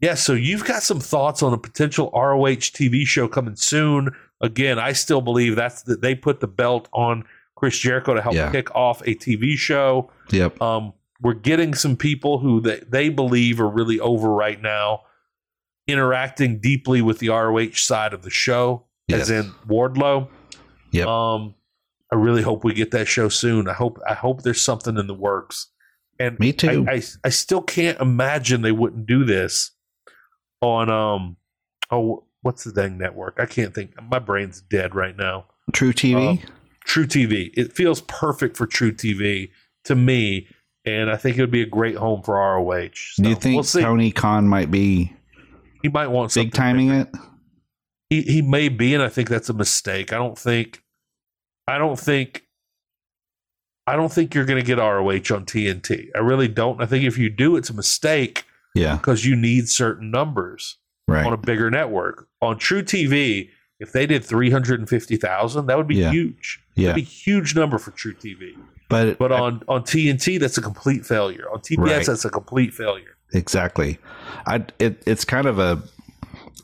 [0.00, 4.14] Yeah, so you've got some thoughts on a potential ROH TV show coming soon.
[4.40, 7.24] Again, I still believe that's that they put the belt on
[7.56, 8.50] Chris Jericho to help Yeah.
[8.52, 10.10] kick off a TV show.
[10.30, 10.60] Yep.
[10.62, 15.02] Um, we're getting some people who they, they believe are really over right now,
[15.86, 19.22] interacting deeply with the ROH side of the show, Yes.
[19.22, 20.28] as in Wardlow.
[20.92, 21.06] Yep.
[21.06, 21.54] Um,
[22.12, 23.68] I really hope we get that show soon.
[23.68, 25.68] I hope I hope there's something in the works.
[26.18, 26.86] And Me too.
[26.88, 29.72] I, I, I still can't imagine they wouldn't do this
[30.60, 31.36] on um
[31.90, 33.36] oh what's the dang network?
[33.38, 33.94] I can't think.
[34.10, 35.46] My brain's dead right now.
[35.72, 36.28] truTV.
[36.30, 36.38] Um,
[36.86, 37.50] truTV.
[37.54, 39.50] It feels perfect for truTV
[39.84, 40.46] to me,
[40.84, 42.90] and I think it would be a great home for ROH.
[43.14, 43.82] So Do you think we'll.
[43.82, 45.14] Tony Khan might be
[45.82, 47.08] he might want big timing it?
[48.08, 50.12] He he may be, and I think that's a mistake.
[50.12, 50.82] I don't think.
[51.66, 52.43] I don't think.
[53.86, 56.08] I don't think you're going to get ROH on TNT.
[56.14, 56.80] I really don't.
[56.80, 58.96] I think if you do, it's a mistake Yeah.
[58.96, 61.26] because you need certain numbers Right.
[61.26, 62.28] on a bigger network.
[62.40, 66.10] On truTV, if they did three hundred and fifty thousand, that would be Yeah.
[66.12, 66.60] huge.
[66.74, 66.88] Yeah.
[66.88, 68.54] That'd be a huge number for truTV.
[68.88, 71.44] But But on on TNT, that's a complete failure.
[71.52, 72.06] On TBS, Right.
[72.06, 73.16] that's a complete failure.
[73.34, 73.98] Exactly.
[74.46, 75.82] I it it's kind of a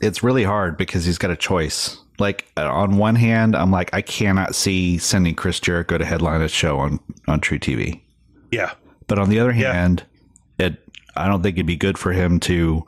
[0.01, 1.97] it's really hard because he's got a choice.
[2.21, 6.47] Like on one hand, I'm like I cannot see sending Chris Jericho to headline a
[6.47, 7.99] show on on truTV.
[8.51, 8.71] Yeah.
[9.07, 9.73] But on the other Yeah.
[9.73, 10.03] hand,
[10.57, 10.77] it
[11.17, 12.85] I don't think it'd be good for him to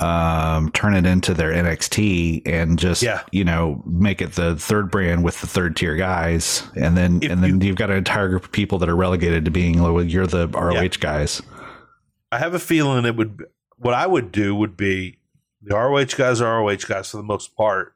[0.00, 3.20] um, turn it into their NXT and just Yeah.
[3.32, 7.30] you know make it the third brand with the third tier guys, and then If
[7.30, 9.82] and then you- have got an entire group of people that are relegated to being
[9.82, 10.88] well, you're the ROH Yeah.
[11.00, 11.42] guys.
[12.32, 13.44] I have a feeling it would.
[13.76, 15.18] What I would do would be
[15.62, 17.94] the ROH guys are ROH guys for the most part,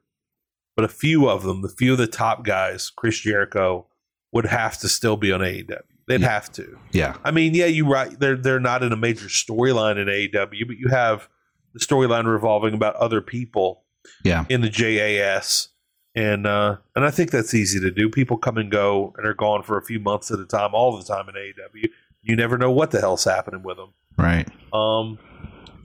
[0.75, 3.87] but a few of them, the few of the top guys, Chris Jericho,
[4.31, 5.79] would have to still be on AEW.
[6.07, 6.29] They'd Yeah.
[6.29, 6.77] have to.
[6.91, 8.17] Yeah, I mean, yeah, you right.
[8.19, 11.27] They're they're not in a major storyline in AEW, but you have
[11.73, 13.83] the storyline revolving about other people
[14.23, 15.69] yeah, in the JAS,
[16.13, 18.09] and uh, and I think that's easy to do.
[18.09, 20.95] People come and go and are gone for a few months at a time, all
[20.95, 21.89] the time in AEW.
[22.21, 23.93] You never know what the hell's happening with them.
[24.17, 24.47] right.
[24.73, 25.17] Um,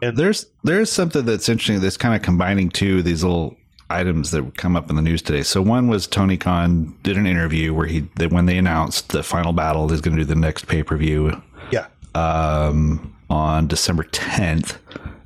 [0.02, 3.56] and There's there's something that's interesting that's kind of combining two of these little
[3.90, 5.42] items that come up in the news today.
[5.42, 9.22] So one was Tony Khan did an interview where he that when they announced the
[9.22, 14.04] final battle is going to do the next pay per view yeah, um, on December
[14.04, 14.78] 10th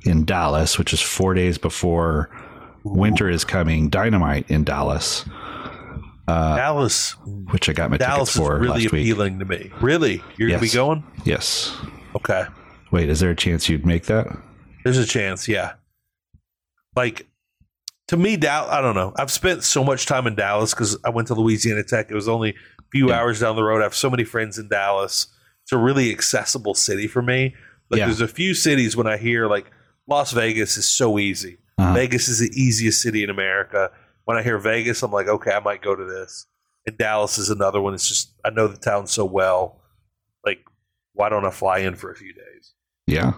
[0.03, 2.29] in Dallas, which is four days before
[2.83, 3.89] winter is coming.
[3.89, 5.25] Dynamite in Dallas,
[6.27, 7.11] Dallas.
[7.51, 9.01] which I got my Dallas tickets is for really last week.
[9.03, 9.71] appealing to me.
[9.79, 11.03] Really, you're gonna be going?
[11.23, 11.75] Yes.
[12.15, 12.45] Okay,
[12.91, 14.27] Wait, is there a chance you'd make that?
[14.85, 15.49] There's a chance.
[15.49, 15.73] Yeah,
[16.95, 17.27] like
[18.07, 18.71] to me, Dallas.
[18.71, 19.13] I don't know.
[19.17, 22.09] I've spent so much time in Dallas because I went to Louisiana Tech.
[22.09, 23.19] It was only a few Yeah.
[23.19, 23.79] hours down the road.
[23.81, 25.27] I have so many friends in Dallas.
[25.63, 27.55] It's a really accessible city for me.
[27.89, 28.05] Like Yeah.
[28.05, 29.71] there's a few cities when I hear like
[30.07, 31.57] Las Vegas is so easy.
[31.77, 31.93] Uh-huh.
[31.93, 33.91] Vegas is the easiest city in America.
[34.25, 36.45] When I hear Vegas, I'm like, okay, I might go to this.
[36.85, 37.93] And Dallas is another one.
[37.95, 39.81] It's just I know the town so well.
[40.45, 40.59] Like,
[41.13, 42.73] why don't I fly in for a few days?
[43.07, 43.33] Yeah.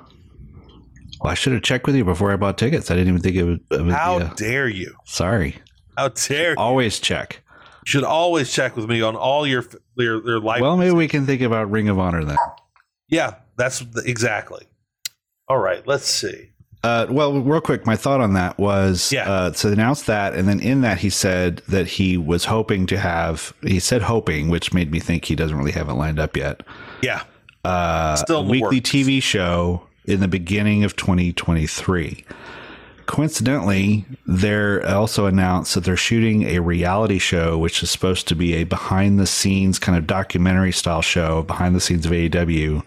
[1.22, 2.92] Well, I should have checked with you before I bought tickets.
[2.92, 3.60] I didn't even think it would.
[3.72, 4.96] It would How a- dare you?
[5.06, 5.56] sorry.
[5.98, 6.58] How dare you?
[6.58, 7.42] Always check.
[7.86, 9.66] should always check with me on all your
[9.96, 10.62] your, your life.
[10.62, 12.38] Well, maybe we can think about Ring of Honor then.
[13.10, 14.66] yeah, that's the, exactly.
[15.48, 16.52] All right, let's see.
[16.84, 19.28] Uh, well, real quick, my thought on that was Yeah.
[19.30, 22.98] uh, so announced that, and then in that he said that he was hoping to
[22.98, 23.54] have.
[23.64, 26.62] He said hoping, which made me think he doesn't really have it lined up yet.
[27.02, 27.24] Yeah,
[27.66, 28.90] Uh, Still a weekly works.
[28.92, 32.24] TV show in the beginning of 2023.
[33.06, 38.56] Coincidentally, they're also announced that they're shooting a reality show, which is supposed to be
[38.56, 42.84] a behind the scenes kind of documentary style show, behind the scenes of AEW.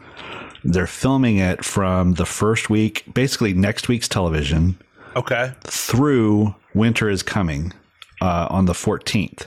[0.62, 4.78] They're filming it from the first week, basically next week's television,
[5.16, 7.72] okay, through Winter is Coming
[8.20, 9.46] uh, on the 14th,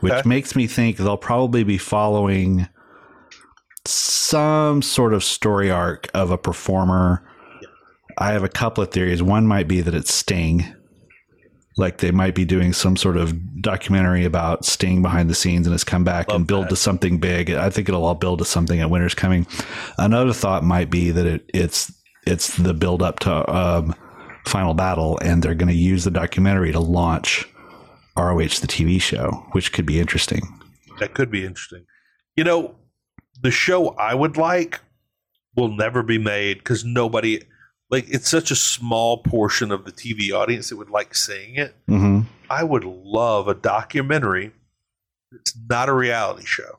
[0.00, 2.68] which makes me think they'll probably be following
[3.86, 7.22] some sort of story arc of a performer.
[8.18, 9.22] I have a couple of theories.
[9.22, 10.74] One might be that it's Sting.
[11.78, 15.72] Like they might be doing some sort of documentary about Sting behind the scenes and
[15.72, 16.70] his comeback Love and build that.
[16.70, 17.50] to something big.
[17.50, 19.46] I think it'll all build to something at Winter's Coming.
[19.96, 21.90] Another thought might be that it, it's
[22.26, 23.94] it's the build up to um,
[24.46, 27.48] Final Battle, and they're going to use the documentary to launch
[28.18, 30.42] ROH the TV show, which could be interesting.
[31.00, 31.86] that could be interesting.
[32.36, 32.74] You know,
[33.40, 34.80] the show I would like
[35.56, 37.40] will never be made because nobody
[37.90, 41.74] like it's such a small portion of the TV audience that would like seeing it.
[41.88, 42.20] Mm-hmm.
[42.48, 44.52] I would love a documentary.
[45.30, 46.78] It's not a reality show.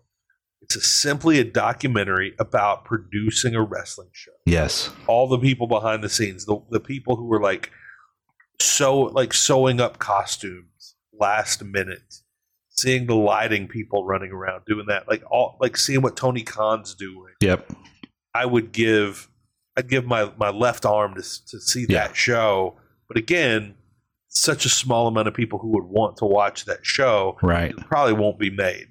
[0.61, 4.31] It's a, simply a documentary about producing a wrestling show.
[4.45, 4.89] Yes.
[5.07, 7.71] All the people behind the scenes, the the people who were like
[8.59, 12.21] so like sewing up costumes last minute,
[12.75, 16.93] seeing the lighting people running around doing that, like all like seeing what Tony Khan's
[16.95, 17.33] doing.
[17.41, 17.71] Yep.
[18.33, 19.29] I would give
[19.77, 22.07] I'd give my my left arm to to see Yeah.
[22.07, 22.75] that show.
[23.07, 23.75] But again,
[24.27, 27.75] such a small amount of people who would want to watch that show Right.
[27.87, 28.87] probably won't be made.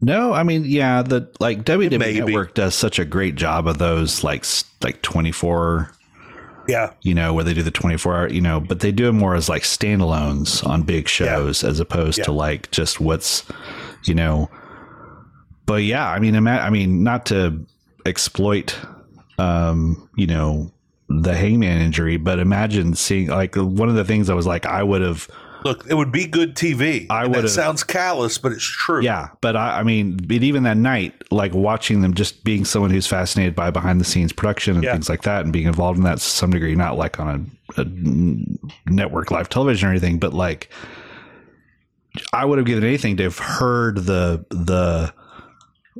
[0.00, 4.22] No, I mean, yeah, the like WWE Network does such a great job of those,
[4.24, 4.44] like
[4.82, 5.92] like twenty four,
[6.68, 9.08] Yeah, you know, where they do the twenty four hour, you know, but they do
[9.08, 13.44] it more as like standalones on big shows as opposed to like just what's,
[14.04, 14.50] you know.
[15.66, 17.66] But yeah, I mean, I mean, not to
[18.06, 18.78] exploit,
[19.38, 20.72] um, you know,
[21.08, 24.82] the Hangman injury, but imagine seeing like one of the things I was like, I
[24.82, 25.28] would have.
[25.64, 27.06] Look, it would be good TV.
[27.10, 29.02] I that would've- sounds callous, but it's true.
[29.02, 32.90] Yeah, but I, I mean, but even that night, like watching them, just being someone
[32.90, 34.92] who's fascinated by behind the scenes production and Yeah.
[34.92, 37.80] things like that, and being involved in that to some degree, not like on a,
[37.80, 37.84] a
[38.90, 40.68] network live television or anything, but like
[42.32, 45.12] I would have given anything to have heard the the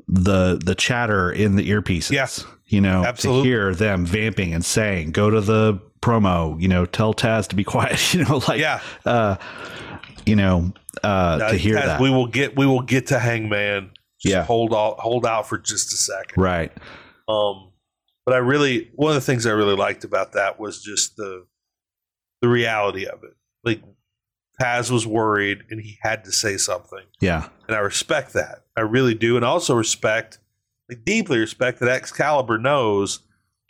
[0.08, 2.10] the the chatter in the earpieces.
[2.12, 2.26] Yeah.
[2.66, 3.42] you know, Absolutely.
[3.42, 7.56] to hear them vamping and saying, "Go to the promo," you know, tell Taz to
[7.56, 8.14] be quiet.
[8.14, 8.80] You know, like yeah.
[9.06, 9.36] uh,
[10.26, 11.06] you know, uh,
[11.42, 12.00] Uh, to hear Taz, that.
[12.00, 13.90] we will get we will get to Hangman
[14.20, 14.44] Just Yeah.
[14.44, 16.40] hold out, hold out for just a second.
[16.42, 16.72] Right.
[17.28, 17.70] Um,
[18.26, 21.46] but I really one of the things I really liked about that was just the
[22.42, 23.34] the reality of it.
[23.64, 23.82] Like
[24.60, 27.48] Taz was worried and he had to say something, Yeah.
[27.66, 28.60] and I respect that.
[28.76, 30.38] I really do, and I also respect,
[30.88, 33.20] like, deeply respect that Excalibur knows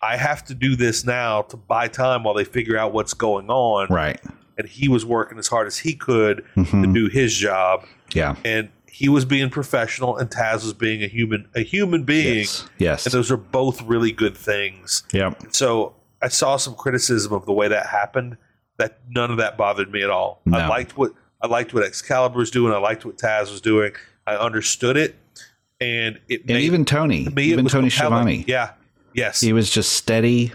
[0.05, 3.49] I have to do this now to buy time while they figure out what's going
[3.49, 3.89] on.
[3.89, 4.21] Right.
[4.59, 6.95] And he was working as hard as he could to Mhm.
[6.95, 8.37] do his job, Yeah.
[8.45, 12.39] and he was being professional, and Taz was being a human, a human being.
[12.39, 12.69] Yes.
[12.79, 13.07] Yes.
[13.07, 15.03] And those are both really good things.
[15.13, 15.35] Yeah.
[15.51, 18.37] So I saw some criticism of the way that happened.
[18.79, 20.41] That none of that bothered me at all.
[20.53, 22.73] I liked what I liked what Excalibur was doing.
[22.73, 23.93] I liked what Taz was doing.
[24.27, 25.17] I understood it,
[25.81, 27.91] and it And made even Tony, to me, even Tony compelling.
[27.91, 28.71] Schiavone, Yeah.
[29.15, 29.41] Yes.
[29.41, 30.53] he was just steady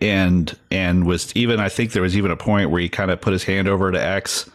[0.00, 1.60] and and was even.
[1.60, 3.90] I think there was even a point where he kind of put his hand over
[3.92, 4.48] to X,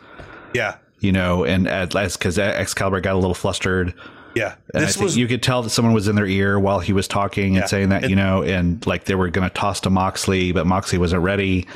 [0.53, 0.75] yeah.
[0.99, 3.93] you know, and at last because Excalibur got a little flustered,
[4.35, 4.55] Yeah.
[4.73, 6.79] and This I think was you could tell that someone was in their ear while
[6.79, 7.61] he was talking Yeah.
[7.61, 10.65] and saying that, you know, and like they were going to toss to Moxley, but
[10.65, 11.67] Moxley wasn't ready.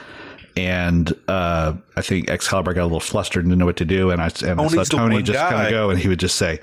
[0.55, 4.09] And uh, I think Excalibur got a little flustered and didn't know what to do.
[4.09, 6.59] And I, and I saw Tony just kind of go, and he would just say,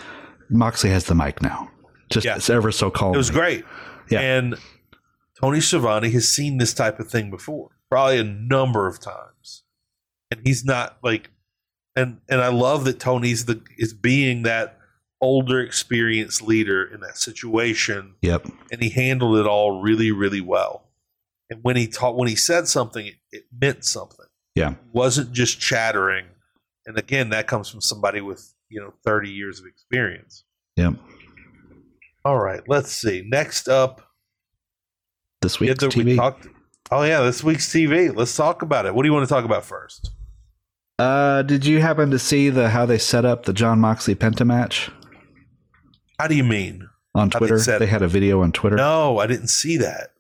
[0.51, 1.71] "Moxley has the mic now."
[2.11, 2.35] Just Yeah.
[2.35, 3.15] it's ever so calm.
[3.15, 3.65] it was great.
[4.11, 4.19] Yeah.
[4.21, 4.57] And
[5.41, 9.64] Tony Schiavone has seen this type of thing before, probably a number of times.
[10.30, 11.30] And he's not like
[11.97, 14.78] and and I love that Tony's the is being that
[15.20, 18.47] older experienced leader in that situation Yep.
[18.70, 20.89] and he handled it all really really well.
[21.51, 24.26] And when he taught when he said something it, it meant something.
[24.55, 24.72] Yeah.
[24.72, 26.26] It wasn't just chattering.
[26.87, 30.45] And again, that comes from somebody with, you know, 30 years of experience.
[30.76, 30.95] Yep.
[32.24, 33.22] All right, let's see.
[33.26, 34.03] Next up
[35.45, 36.16] This Yeah, week's we TV.
[36.16, 36.49] talked.
[36.90, 38.14] Oh yeah, this week's TV.
[38.14, 38.95] Let's talk about it.
[38.95, 40.11] What do you want to talk about first?
[40.99, 44.47] uh, did you happen to see the how they set up the Jon Moxley Penta
[44.47, 44.90] match
[46.18, 46.88] How do you mean?
[47.14, 47.59] on they Twitter?
[47.59, 48.76] set They had a video on Twitter.
[48.76, 50.11] No, I didn't see that.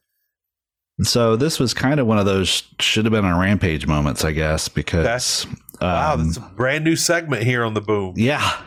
[1.02, 4.30] So this was kind of one of those should have been on Rampage moments, I
[4.32, 5.46] guess, because
[5.80, 8.14] Wow, um, that's a brand new segment here on the Boom.
[8.16, 8.60] yeah.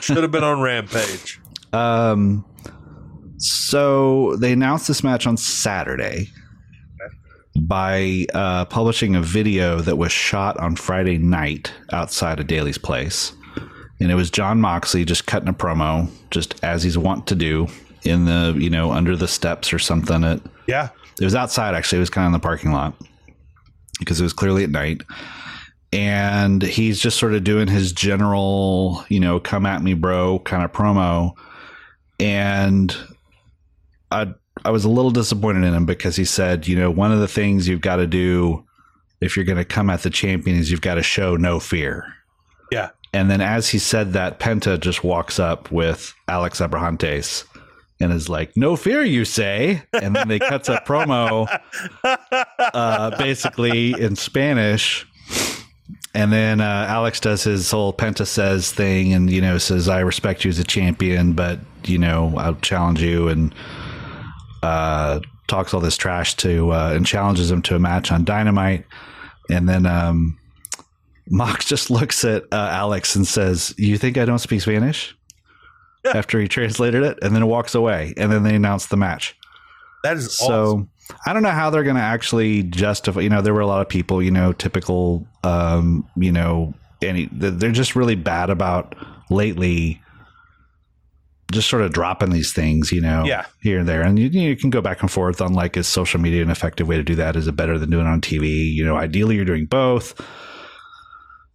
[0.00, 1.40] Should have been on Rampage.
[1.72, 2.44] Um,
[3.42, 6.28] so they announced this match on Saturday
[7.56, 13.32] by uh, publishing a video that was shot on Friday night outside of Daily's place.
[14.00, 17.66] And it was Jon Moxley just cutting a promo, just as he's wont to do
[18.04, 20.22] in the, you know, under the steps or something.
[20.22, 20.88] It, Yeah,
[21.20, 21.98] it was outside, actually.
[21.98, 22.94] It was kind of in the parking lot
[23.98, 25.02] because it was clearly at night.
[25.92, 30.64] And he's just sort of doing his general, you know, come at me, bro, kind
[30.64, 31.32] of promo.
[32.18, 32.96] And
[34.12, 34.34] I,
[34.64, 37.28] I was a little disappointed in him because he said, you know, one of the
[37.28, 38.64] things you've got to do
[39.20, 42.14] if you're going to come at the champion is you've got to show no fear.
[42.70, 42.90] yeah.
[43.14, 47.44] And then as he said that, Penta just walks up with Alex Abrahantes
[48.00, 51.46] and is like, "No fear, you say?" And then they cuts a promo,
[52.58, 55.06] uh, basically in Spanish.
[56.14, 60.00] And then uh, Alex does his whole Penta says thing, and you know says, "I
[60.00, 63.54] respect you as a champion, but you know I'll challenge you." And
[64.62, 68.84] uh, talks all this trash to uh, and challenges him to a match on Dynamite.
[69.50, 70.38] And then um,
[71.28, 75.16] Mox just looks at uh, Alex and says, "You think I don't speak Spanish?"
[76.14, 78.12] After he translated it, and then walks away.
[78.16, 79.36] And then they announce the match.
[80.02, 80.90] That is So awesome.
[81.26, 83.20] I don't know how they're going to actually justify.
[83.20, 84.22] You know, there were a lot of people.
[84.22, 85.26] You know, typical.
[85.44, 88.94] Um, you know, any they're just really bad about
[89.30, 90.00] lately.
[91.52, 93.46] Just sort of dropping these things, you know, Yeah.
[93.60, 96.20] here and there, and you, you can go back and forth on like is social
[96.20, 97.36] media an effective way to do that?
[97.36, 98.72] Is it better than doing it on TV?
[98.72, 100.20] You know, ideally you're doing both.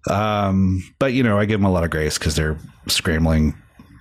[0.10, 3.56] Um, but you know, I give them a lot of grace because they're scrambling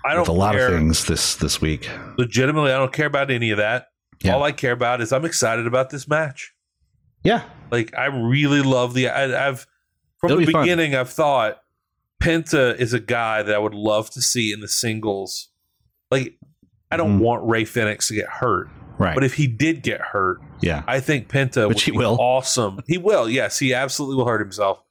[0.05, 0.69] I don't with a lot care.
[0.69, 1.91] of things this this week.
[2.17, 3.89] Legitimately, I don't care about any of that.
[4.23, 4.35] Yeah.
[4.35, 6.53] All I care about is I'm excited about this match.
[7.25, 7.43] Yeah,
[7.73, 9.09] Like I really love the.
[9.09, 9.67] I, I've
[10.21, 10.63] from It'll the be fun.
[10.63, 10.95] beginning.
[10.95, 11.59] I've thought
[12.23, 15.49] Penta is a guy that I would love to see in the singles.
[16.11, 16.39] Like
[16.91, 17.23] I don't Mhm.
[17.23, 19.15] want Rey Fenix to get hurt, right.
[19.15, 22.17] but if he did get hurt, yeah, I think Penta Which would he be will.
[22.21, 22.81] awesome.
[22.87, 23.29] He will.
[23.29, 24.83] Yes, he absolutely will hurt himself.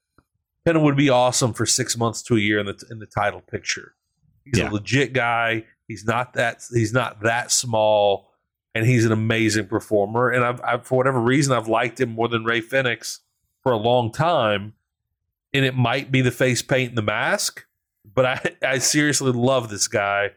[0.67, 3.41] Penta would be awesome for six months to a year in the in the title
[3.41, 3.95] picture.
[4.43, 4.69] He's Yeah.
[4.69, 5.65] a legit guy.
[5.87, 6.63] He's not that.
[6.73, 8.31] He's not that small,
[8.73, 10.29] and he's an amazing performer.
[10.29, 13.21] And I've, I've for whatever reason I've liked him more than Rey Fenix
[13.63, 14.73] for a long time.
[15.53, 17.65] And it might be the face paint and the mask,
[18.03, 20.31] but I I seriously love this guy.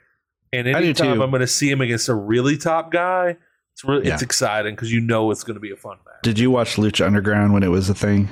[0.53, 1.21] And anytime.
[1.21, 3.37] I'm going to see him against a really top guy,
[3.79, 6.17] it's really it's exciting because you know it's going to be a fun match.
[6.25, 8.29] Did you watch Lucha Underground when it was a thing?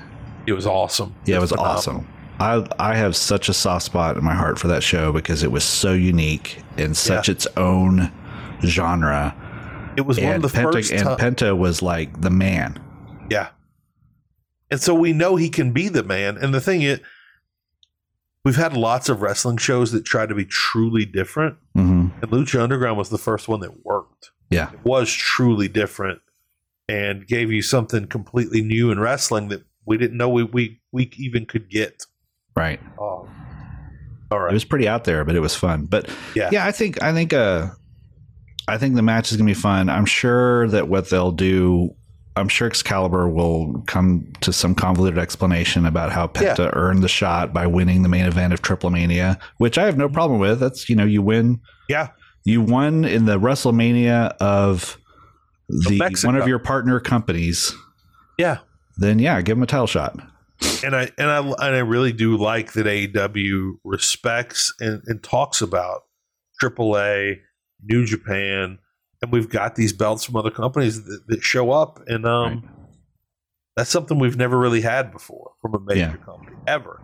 [0.46, 1.14] It was awesome.
[1.24, 1.76] Yeah, it was phenomenal.
[1.76, 2.08] awesome.
[2.40, 5.52] I I have such a soft spot in my heart for that show because it
[5.52, 8.10] was so unique in such its own
[8.64, 9.34] genre.
[9.96, 12.82] It was one of the Penta, first and ti- Penta was like the man.
[13.30, 13.50] Yeah.
[14.70, 16.38] And so we know he can be the man.
[16.38, 16.98] And the thing is,
[18.46, 21.56] we've had lots of wrestling shows that try to be truly different.
[21.74, 24.30] hmm And Lucha Underground was the first one that worked.
[24.50, 24.70] Yeah.
[24.72, 26.20] It was truly different
[26.88, 31.10] and gave you something completely new in wrestling that we didn't know we, we, we
[31.16, 32.04] even could get.
[32.54, 32.78] Right.
[33.00, 33.28] Oh.
[34.30, 34.52] All It right.
[34.52, 35.86] was pretty out there, but it was fun.
[35.86, 36.50] But Yeah.
[36.52, 37.70] yeah, I think I think uh
[38.68, 39.88] I think the match is gonna be fun.
[39.88, 41.96] I'm sure that what they'll do
[42.36, 47.52] I'm sure Excalibur will come to some convoluted explanation about how Penta earned the shot
[47.52, 50.14] by winning the main event of Triplemania, which I have no mm-hmm.
[50.14, 50.60] problem with.
[50.60, 52.08] That's you know, you win Yeah.
[52.44, 54.98] you won in the WrestleMania of
[55.68, 57.72] the one of your partner companies,
[58.38, 58.58] Yeah.
[58.98, 60.20] then yeah, give him a title shot.
[60.84, 65.60] and I and I and I really do like that AEW respects and, and talks
[65.62, 66.02] about
[66.62, 67.40] AAA,
[67.82, 68.78] New Japan,
[69.26, 72.62] and we've got these belts from other companies that, that show up, and um, Right.
[73.76, 76.16] that's something we've never really had before from a major Yeah.
[76.24, 77.00] company ever.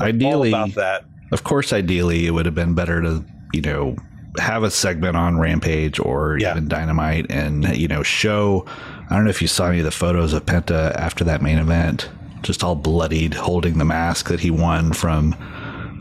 [0.00, 1.04] Ideally, about that.
[1.32, 3.96] Of course, ideally, it would have been better to, you know,
[4.38, 6.52] have a segment on Rampage or Yeah.
[6.52, 8.64] even Dynamite and, you know, show.
[9.10, 11.58] I don't know if you saw any of the photos of Penta after that main
[11.58, 12.08] event,
[12.42, 15.34] just all bloodied, holding the mask that he won from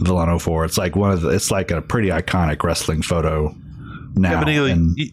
[0.01, 0.65] Villano 4.
[0.65, 3.55] It's like one of the, it's like a pretty iconic wrestling photo
[4.16, 4.39] now.
[4.39, 5.11] Kevin Ely, And- you,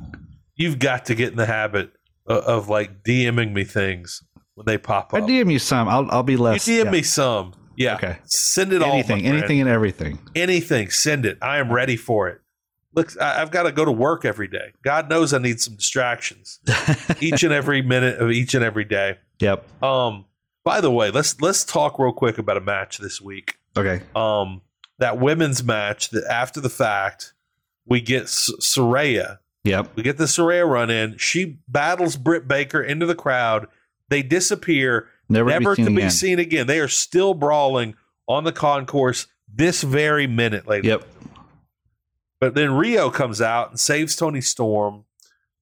[0.54, 1.92] you've got to get in the habit
[2.26, 4.22] of, of like DMing me things
[4.54, 5.22] when they pop up.
[5.22, 5.26] I.
[5.26, 5.88] DM you some.
[5.88, 6.38] I'll, I'll be you.
[6.38, 6.90] DM yeah.
[6.90, 7.54] me some.
[7.76, 7.96] Yeah.
[7.96, 8.18] Okay.
[8.24, 8.92] Send it all.
[8.92, 9.38] anything, friend.
[9.38, 10.18] anything and everything.
[10.34, 11.38] anything, send it.
[11.40, 12.40] I am ready for it.
[12.94, 14.72] Look, I, I've got to go to work every day.
[14.84, 16.60] God knows I need some distractions
[17.20, 19.18] each and every minute of each and every day.
[19.40, 19.82] Yep.
[19.82, 20.26] Um,
[20.64, 23.56] by the way, let's let's talk real quick about a match this week.
[23.76, 24.02] Okay.
[24.14, 24.60] Um,
[24.98, 27.32] that women's match that after the fact
[27.86, 29.38] we get S- Saraya.
[29.64, 29.92] Yep.
[29.96, 31.16] We get the Saraya run in.
[31.18, 33.66] She battles Britt Baker into the crowd.
[34.08, 36.10] They disappear Never, never to be seen to be again.
[36.10, 36.66] seen again.
[36.66, 37.94] They are still brawling
[38.26, 40.88] on the concourse this very minute, ladies.
[40.90, 41.06] Yep.
[42.40, 45.04] But then Riho comes out and saves Toni Storm.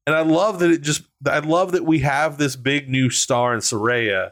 [0.07, 3.53] And I love that it just I love that we have this big new star
[3.53, 4.31] in Saraya.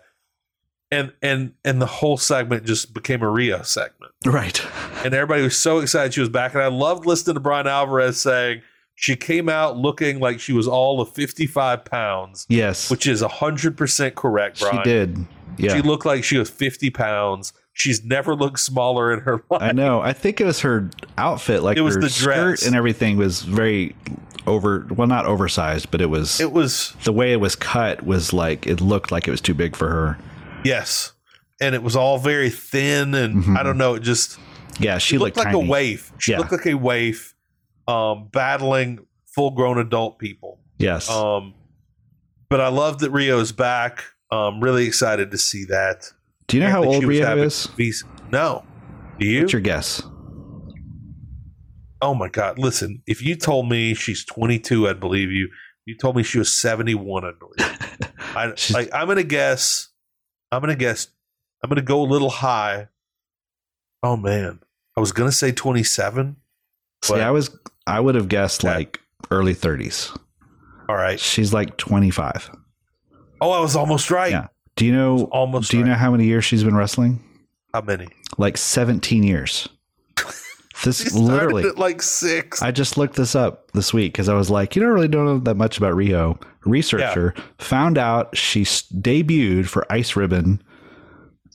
[0.90, 4.12] And and and the whole segment just became a Riho segment.
[4.24, 4.60] Right.
[5.04, 6.54] And everybody was so excited she was back.
[6.54, 8.62] And I loved listening to Bryan Alvarez saying
[8.94, 12.90] she came out looking like she was all of 55 pounds, Yes.
[12.90, 14.76] which is 100% correct, Bryan.
[14.78, 15.26] she did.
[15.58, 15.74] Yeah.
[15.76, 17.52] She looked like she was 50 pounds.
[17.74, 19.62] She's never looked smaller in her life.
[19.62, 20.00] I know.
[20.00, 22.66] I think it was her outfit, like It was her the skirt dress.
[22.66, 23.94] and everything was very
[24.46, 24.84] over.
[24.90, 28.66] Well, not oversized, but it was It was the way it was cut was like
[28.66, 30.18] it looked like it was too big for her.
[30.68, 31.12] Yes.
[31.60, 33.56] And it was all very thin and Mhm.
[33.58, 34.38] I don't know, it just
[34.78, 35.66] Yeah, she she looked looked like tiny.
[35.66, 36.12] a waif.
[36.18, 36.38] She Yeah.
[36.38, 37.34] looked like a waif
[37.88, 38.98] um battling
[39.34, 40.60] full grown adult people.
[40.78, 41.08] Yes.
[41.10, 41.54] Um
[42.50, 44.04] but I love that Riho's back.
[44.30, 46.12] Um really excited to see that.
[46.48, 47.66] Do you know how old she Rio is?
[47.76, 48.64] vis- No.
[49.18, 49.40] Do you?
[49.40, 50.02] What's your guess?
[52.00, 52.58] oh my god.
[52.58, 55.48] Listen, if you told me she's 22, I'd believe you.
[55.84, 58.12] You told me she was 71, I'd believe.
[58.36, 59.88] I, like, I'm gonna guess.
[60.52, 61.08] I'm gonna guess.
[61.62, 62.88] I'm gonna go a little high.
[64.02, 64.60] Oh man,
[64.96, 66.36] I was gonna say 27.
[67.02, 67.50] See, I was
[67.86, 68.74] I would have guessed Okay.
[68.74, 70.16] like early 30s.
[70.88, 71.20] All right.
[71.20, 72.50] She's like 25.
[73.40, 74.30] Oh, I was almost right.
[74.30, 74.46] Yeah.
[74.76, 75.70] Do you know Almost.
[75.70, 75.90] do you right.
[75.90, 77.22] know how many years she's been wrestling?
[77.74, 78.08] how many?
[78.38, 79.68] Like 17 years.
[80.84, 82.62] This literally like six.
[82.62, 85.38] I just looked this up this week because I was like, you don't really know
[85.40, 86.40] that much about Riho.
[86.68, 90.62] Researcher found out she debuted for Ice Ribbon,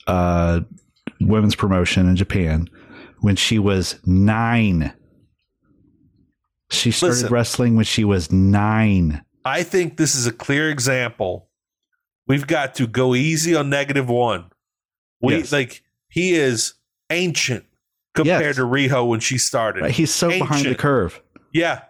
[0.07, 0.61] uh,
[1.22, 2.70] women's promotion in Japan
[3.22, 4.93] when she was nine.
[6.70, 7.34] She started Listen.
[7.34, 9.24] wrestling when she was nine.
[9.45, 11.49] I think this is a clear example.
[12.28, 14.45] We've got to go easy on negative one.
[15.22, 15.51] We Yes.
[15.51, 16.74] like he is
[17.09, 17.66] ancient
[18.16, 18.55] compared Yes.
[18.55, 19.84] to Riho when she started.
[19.84, 19.91] Right?
[19.91, 21.22] He's so behind the curve.
[21.51, 21.82] Yeah.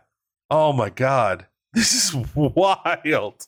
[0.49, 1.45] Oh my god.
[1.75, 3.47] This is wild.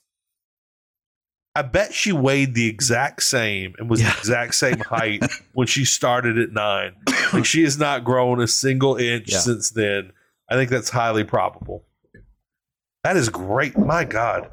[1.58, 4.12] I bet she weighed the exact same and was Yeah.
[4.12, 5.24] the exact same height
[5.54, 6.96] when she started at nine.
[7.32, 9.40] Like she has not grown a single inch Yeah.
[9.40, 10.12] since then.
[10.50, 11.86] I think that's highly probable.
[13.04, 13.78] That is great.
[13.78, 14.50] My God.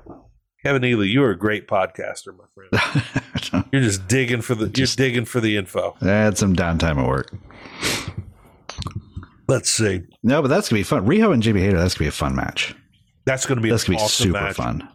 [0.62, 3.66] Kevin Ely, you are a great podcaster, my friend.
[3.72, 5.96] You're just digging for the Just- you're digging for the info.
[6.02, 7.32] I had some downtime at work.
[9.48, 10.02] Let's see.
[10.22, 11.04] No, but that's gonna be fun.
[11.06, 12.74] Riho and Jamie Hayter, that's gonna be a fun match.
[13.24, 14.56] That's going to be That's gonna be awesome super match.
[14.56, 14.88] fun.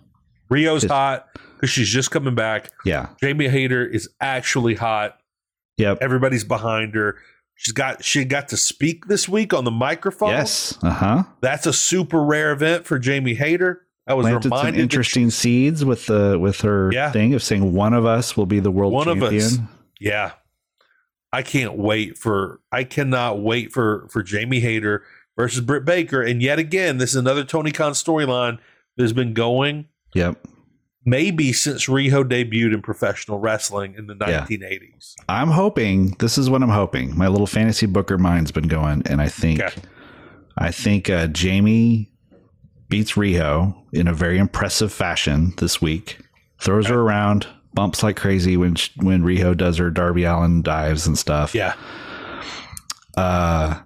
[0.52, 2.72] Riho's It's- hot because she's just coming back.
[2.86, 3.10] Yeah.
[3.22, 5.18] Jamie Hayter is actually hot.
[5.78, 6.00] Yep.
[6.02, 7.18] Everybody's behind her.
[7.56, 10.30] She's got she got to speak this week on the microphone.
[10.30, 10.78] Yes.
[10.84, 11.24] Uh huh.
[11.42, 13.82] That's a super rare event for Jamie Hayter.
[14.06, 17.12] I was Planted some interesting seeds with the with her Yeah.
[17.12, 19.42] thing of saying one of us will be the world One of champion.
[19.44, 19.58] us.
[20.00, 20.32] Yeah.
[21.34, 25.04] I can't wait for I cannot wait for for Jamie Hayter
[25.38, 26.22] versus Britt Baker.
[26.22, 28.58] And yet again, this is another Tony Khan storyline
[28.98, 30.46] that has been going Yep.
[31.06, 34.42] maybe since Riho debuted in professional wrestling in the Yeah.
[34.42, 35.16] 1980s.
[35.30, 37.18] I'm hoping this is what I'm hoping.
[37.18, 39.82] My little fantasy booker mind's been going, and I think Okay.
[40.58, 42.12] I think uh, Jamie
[42.90, 46.18] beats Riho in a very impressive fashion this week.
[46.60, 51.06] Throws her around, bumps like crazy when sh- when Riho does her Darby Allin dives
[51.06, 51.54] and stuff.
[51.54, 51.76] Yeah.
[53.16, 53.82] Uh,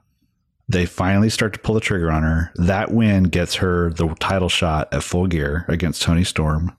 [0.71, 2.51] they finally start to pull the trigger on her.
[2.55, 6.75] That win gets her the title shot at Full Gear against Toni Storm.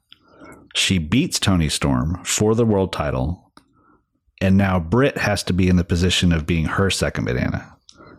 [0.74, 3.52] She beats Toni Storm for the world title,
[4.40, 7.76] and now Britt has to be in the position of being her second banana,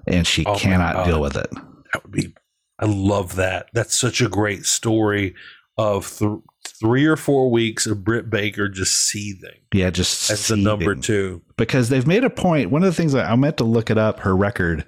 [0.07, 1.49] and she Oh cannot deal with it.
[1.93, 2.33] That would be
[2.79, 3.67] I love that.
[3.73, 5.35] That's such a great story
[5.77, 6.31] of th-
[6.79, 11.41] three or four weeks of Britt Baker just seething Yeah, just as the number two.
[11.57, 12.69] because they've made a point.
[12.71, 14.85] One of the things I meant to look it up, her record.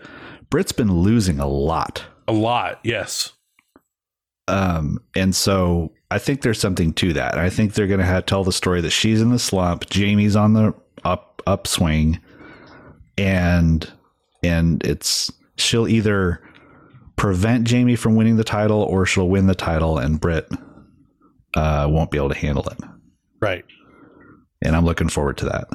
[0.56, 2.06] Britt's been losing a lot.
[2.30, 3.34] A lot, yes.
[4.48, 7.38] Um, and so I think there's something to that.
[7.38, 10.34] I think they're going to have tell the story that she's in the slump, Jamie's
[10.34, 12.22] on the up upswing,
[13.18, 13.92] and
[14.44, 16.42] and it's she'll either
[17.18, 20.50] prevent Jamie from winning the title or she'll win the title, and Britt
[21.56, 22.80] uh, won't be able to handle it.
[23.42, 23.66] Right.
[24.62, 25.68] And I'm looking forward to that.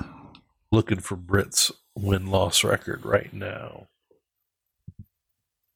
[0.72, 3.88] Looking for Britt's win loss record right now.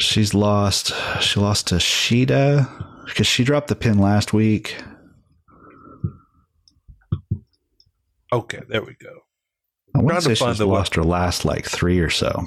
[0.01, 0.92] She's lost.
[1.20, 4.76] She lost to Shida because she dropped the pin last week.
[8.32, 9.20] Okay, there we go.
[9.95, 12.45] I want to say find she's the lost her last like three or so.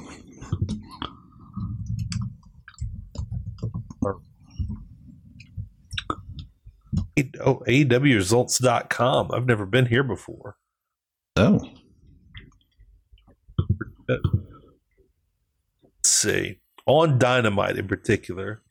[7.40, 9.32] Oh, AEWresults.com.
[9.32, 10.58] I've never been here before.
[11.36, 11.60] Oh,
[14.08, 14.22] Let's
[16.04, 16.60] see.
[16.88, 18.62] On Dynamite in particular,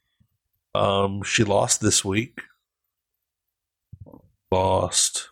[0.75, 2.41] um, she lost this week.
[4.51, 5.31] Lost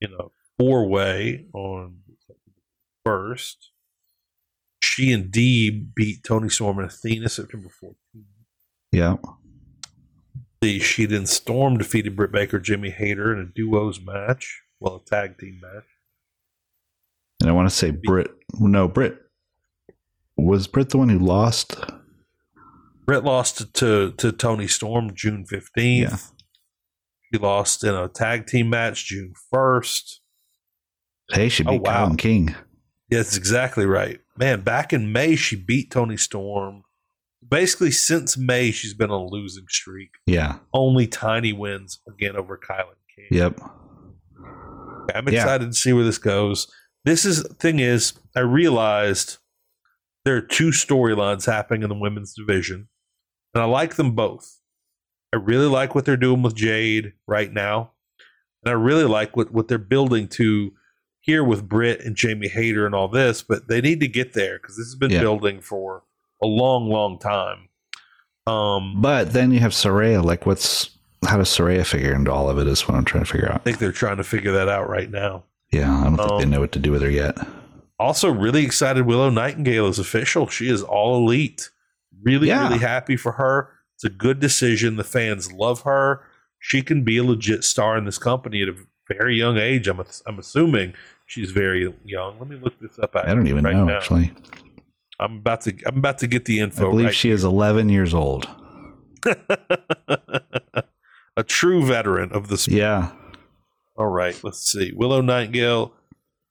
[0.00, 0.24] in a
[0.58, 1.96] four way on
[3.04, 3.70] first.
[4.82, 7.94] She and Dee beat Toni Storm and Athena September 14th.
[8.90, 9.16] yeah.
[10.60, 14.62] The She then Storm defeated Britt Baker, Jamie Hayter in a duos match.
[14.78, 15.86] Well, a tag team match.
[17.40, 18.30] And I want to say Britt,
[18.60, 19.18] No, Brit.
[20.36, 21.76] Was Brit the one who lost?
[23.06, 25.68] Britt lost to, to Toni Storm June 15th.
[25.76, 26.16] Yeah.
[27.32, 30.18] She lost in a tag team match June 1st.
[31.32, 32.04] Hey, she Oh, beat wow.
[32.04, 32.48] Colin King.
[33.10, 34.20] Yeah, that's exactly right.
[34.38, 36.82] Man, back in May, she beat Toni Storm.
[37.46, 40.10] Basically, since May, she's been on a losing streak.
[40.26, 40.58] Yeah.
[40.72, 43.26] Only tiny wins again over Kylan King.
[43.30, 43.60] Yep.
[45.14, 45.40] I'm Yeah.
[45.40, 46.70] excited to see where this goes.
[47.04, 49.38] This is thing is, I realized
[50.24, 52.88] there are two storylines happening in the women's division,
[53.54, 54.58] and I like them both.
[55.32, 57.92] I really like what they're doing with Jade right now,
[58.64, 60.72] and I really like what what they're building to
[61.20, 63.42] here with Britt and Jamie Hayter and all this.
[63.42, 65.20] But they need to get there because this has been Yeah.
[65.20, 66.02] building for
[66.42, 67.68] a long, long time.
[68.46, 70.22] Um, But then you have Saraya.
[70.22, 70.90] Like, what's
[71.24, 72.66] how does Saraya figure into all of it?
[72.66, 73.54] Is what I'm trying to figure out.
[73.54, 75.44] I think they're trying to figure that out right now.
[75.70, 77.38] Yeah, I don't think they Um, know what to do with her yet.
[77.98, 80.48] Also, really excited Willow Nightingale is official.
[80.48, 81.70] She is all elite.
[82.22, 82.68] Really, Yeah.
[82.68, 83.70] really happy for her.
[83.94, 84.96] It's a good decision.
[84.96, 86.24] The fans love her.
[86.58, 88.74] She can be a legit star in this company at a
[89.08, 89.88] very young age.
[89.88, 90.94] I'm, I'm assuming
[91.26, 92.38] she's very young.
[92.38, 93.14] Let me look this up.
[93.14, 93.96] I don't even right know now.
[93.96, 94.32] actually.
[95.20, 95.74] I'm about to.
[95.86, 96.86] I'm about to get the info.
[96.86, 97.14] I believe right.
[97.14, 98.48] she is 11 years old.
[101.36, 102.76] a true veteran of the sport.
[102.76, 103.12] Yeah.
[103.96, 104.92] All right, let's see.
[104.94, 105.92] Willow Nightingale.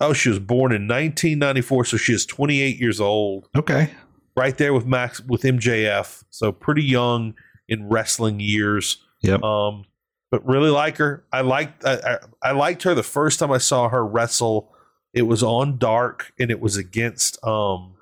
[0.02, 3.48] Oh, she was born in 1994, so she is 28 years old.
[3.56, 3.92] Okay.
[4.36, 6.24] right there with Max with MJF.
[6.30, 7.36] So pretty young
[7.70, 8.98] in wrestling years.
[9.22, 9.44] Yep.
[9.44, 9.86] Um,
[10.32, 11.24] but really like her.
[11.32, 12.18] I liked I, I,
[12.50, 14.74] I liked her the first time I saw her wrestle.
[15.14, 17.96] It was on Dark and it was against um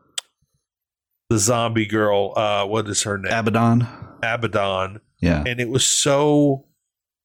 [1.30, 2.34] the zombie girl.
[2.38, 3.34] Uh, what is her name?
[3.34, 3.88] Abaddon.
[4.24, 5.02] Abaddon.
[5.22, 5.44] Yeah.
[5.46, 6.66] And it was so.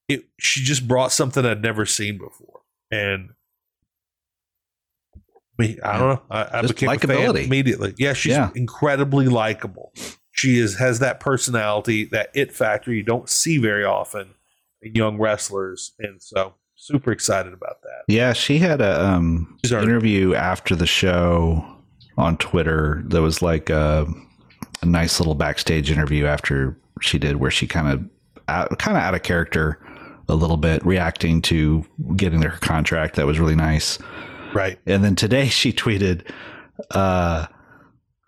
[0.09, 2.61] It she just brought something I'd never seen before,
[2.91, 3.31] and.
[5.59, 6.23] Me, I don't know.
[6.31, 7.95] I, I became a fan immediately.
[7.99, 8.51] Yeah, she's Yeah.
[8.55, 9.93] incredibly likable.
[10.33, 14.35] She is has that personality, that it factor you don't see very often
[14.83, 18.03] in young wrestlers, and so super excited about that.
[18.13, 21.65] Yeah, she had a um, She's our- interview after the show
[22.19, 24.07] on Twitter that was like a,
[24.83, 29.15] a nice little backstage interview after she did, where she kind of kind of out
[29.15, 29.79] of character
[30.29, 31.85] a little bit, reacting to
[32.17, 33.15] getting their contract.
[33.17, 33.99] That was really nice.
[34.55, 34.79] Right.
[34.87, 36.31] And then today she tweeted
[36.91, 37.47] uh,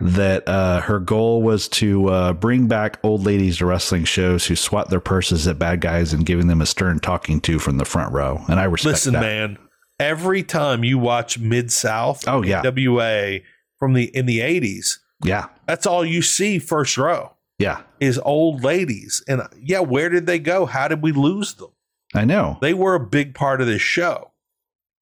[0.01, 4.57] that uh, her goal was to uh, bring back old ladies to wrestling shows who
[4.57, 7.85] swat their purses at bad guys and giving them a stern talking to from the
[7.85, 8.41] front row.
[8.49, 8.91] And I respect that.
[8.93, 9.21] Listen, that.
[9.21, 9.59] man.
[9.99, 12.61] Every time you watch Mid South, Oh, yeah.
[12.63, 13.39] WA
[13.79, 18.63] from the in the eighties, Yeah, that's all you see first row yeah, is old
[18.63, 19.25] ladies.
[19.27, 20.67] And yeah, where did they go?
[20.67, 21.71] How did we lose them?
[22.15, 22.59] I know.
[22.61, 24.33] They were a big part of this show,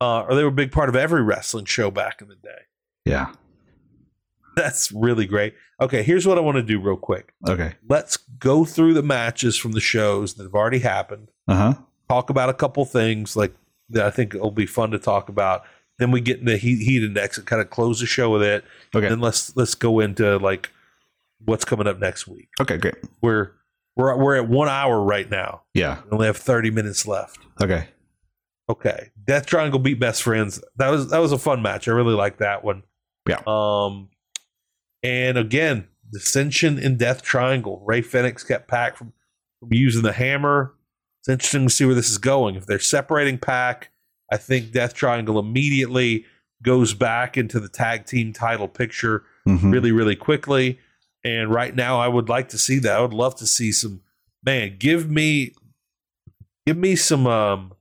[0.01, 2.63] uh, or they were a big part of every wrestling show back in the day.
[3.05, 3.33] Yeah.
[4.57, 5.55] That's really great.
[5.81, 7.35] Okay, here's what I want to do real quick.
[7.49, 7.75] Okay.
[7.89, 11.31] Let's go through the matches from the shows that have already happened.
[11.49, 11.75] Uh huh.
[12.09, 13.55] Talk about a couple things like
[13.91, 15.65] that I think it'll be fun to talk about.
[15.99, 18.65] Then we get into heat, heat index and kind of close the show with it.
[18.95, 19.07] Okay.
[19.07, 20.71] And then let's let's go into like
[21.45, 22.49] what's coming up next week.
[22.61, 22.77] Okay.
[22.77, 22.97] Great.
[23.21, 23.53] We're
[23.97, 25.63] we're we're at one hour right now.
[25.73, 26.01] Yeah.
[26.05, 27.39] We only have thirty minutes left.
[27.61, 27.89] Okay.
[28.69, 29.11] Okay.
[29.27, 30.63] Death Triangle beat Best Friends.
[30.77, 31.87] That was that was a fun match.
[31.89, 32.83] I really like that one.
[33.29, 33.41] Yeah.
[33.47, 34.09] Um
[35.03, 37.83] and again, dissension in Death Triangle.
[37.85, 39.13] Rey Fenix kept Pac from,
[39.61, 40.75] from using the hammer.
[41.21, 42.55] It's interesting to see where this is going.
[42.55, 43.91] If they're separating Pac,
[44.33, 46.25] I think Death Triangle immediately
[46.63, 49.71] goes back into the tag team title picture Mhm.
[49.73, 50.79] really, really quickly.
[51.23, 52.97] And right now, I would like to see that.
[52.97, 54.01] I would love to see some
[54.43, 54.77] man.
[54.79, 55.53] Give me,
[56.67, 57.73] give me some, um,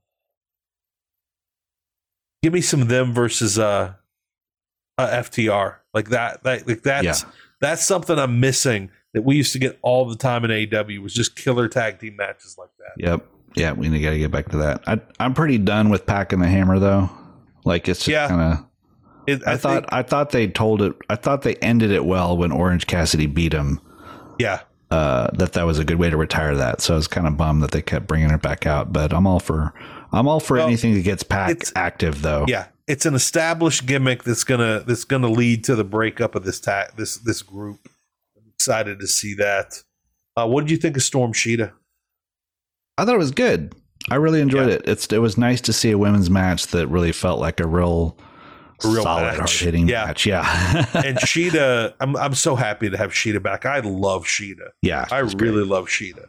[2.44, 3.94] give me some them versus uh,
[4.98, 6.42] uh FTR like that.
[6.44, 7.30] That like that's Yeah.
[7.62, 11.14] that's something I'm missing that we used to get all the time in AEW was
[11.14, 13.02] just killer tag team matches like that.
[13.02, 13.26] Yep.
[13.56, 13.72] Yeah.
[13.72, 14.82] We got to get back to that.
[14.86, 17.08] I, I'm pretty done with packing the hammer though.
[17.64, 18.28] Like it's just Yeah.
[18.28, 18.66] kind of.
[19.46, 20.94] I, I, thought think, I thought they told it.
[21.08, 23.80] I thought they ended it well when Orange Cassidy beat him.
[24.38, 26.82] yeah, Uh, that that was a good way to retire that.
[26.82, 28.92] So I was kind of bummed that they kept bringing it back out.
[28.92, 29.72] But I'm all for
[30.14, 32.44] I'm all for Well, anything that gets Pac it's- active though.
[32.48, 32.66] yeah.
[32.86, 36.88] It's an established gimmick that's gonna that's gonna lead to the breakup of this ta-
[36.96, 37.88] this this group.
[38.36, 39.82] I'm excited to see that.
[40.36, 41.72] Uh, what did you think of Storm Shida?
[42.98, 43.74] I thought it was good.
[44.10, 44.74] I really enjoyed Yeah.
[44.74, 44.82] it.
[44.86, 48.18] It's it was nice to see a women's match that really felt like a real,
[48.84, 49.60] A real solid, match.
[49.60, 50.04] hitting Yeah.
[50.04, 50.26] match.
[50.26, 53.64] Yeah, And Shida, I'm I'm so happy to have Shida back.
[53.64, 54.68] I love Shida.
[54.82, 55.06] yeah.
[55.10, 55.50] I it's great.
[55.52, 56.26] really love Shida.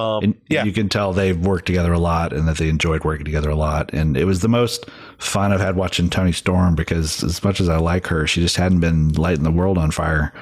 [0.00, 3.04] Um, And yeah, you can tell they've worked together a lot and that they enjoyed
[3.04, 3.90] working together a lot.
[3.92, 4.86] And it was the most
[5.18, 8.56] fun I've had watching Toni Storm because as much as I like her, she just
[8.56, 10.32] hadn't been lighting the world on fire.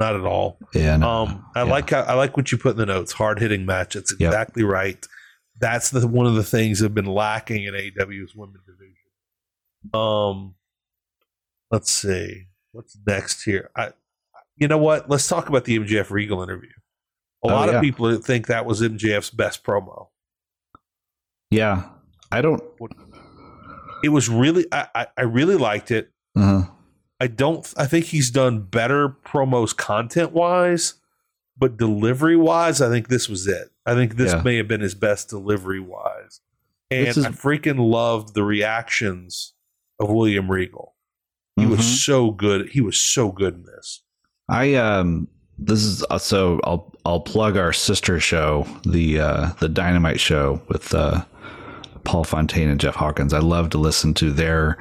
[0.00, 0.58] not at all.
[0.74, 1.70] And Um, I yeah.
[1.70, 3.12] like how, I like what you put in the notes.
[3.12, 3.94] Hard hitting match.
[3.94, 4.28] That's Yep.
[4.28, 5.06] exactly right.
[5.60, 9.94] That's the one of the things that have been lacking in AEW's women's division.
[9.94, 10.54] Um,
[11.70, 13.70] let's see what's next here.
[13.76, 13.92] I,
[14.56, 15.08] you know what?
[15.08, 16.70] Let's talk about the MJF Regal interview.
[17.44, 17.76] A Oh, lot yeah.
[17.76, 20.08] of people think that was MJF's best promo.
[21.50, 21.88] yeah,
[22.32, 22.62] I don't.
[24.02, 26.10] It was really, I, I, I really liked it.
[26.36, 26.64] Uh,
[27.20, 27.72] I don't.
[27.76, 30.94] I think he's done better promos content wise,
[31.56, 33.68] but delivery wise, I think this was it.
[33.86, 34.42] I think this Yeah.
[34.42, 36.40] may have been his best delivery wise,
[36.90, 39.52] and is- I freaking loved the reactions
[40.00, 40.94] of William Regal.
[41.56, 42.04] He was mhm.
[42.04, 42.70] so good.
[42.70, 44.02] He was so good in this.
[44.48, 50.20] I um this is also I'll I'll plug our sister show, the uh the Dynamite
[50.20, 51.24] show with uh
[52.04, 53.32] Paul Fontaine and Jeff Hawkins.
[53.34, 54.78] I love to listen to their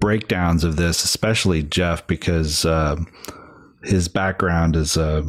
[0.00, 3.06] breakdowns of this, especially Jeff because um
[3.82, 5.24] his background is a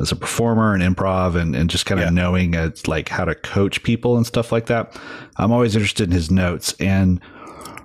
[0.00, 2.10] as a performer and improv and, and just kind of Yeah.
[2.10, 4.98] knowing uh, like how to coach people and stuff like that.
[5.36, 7.20] I'm always interested in his notes and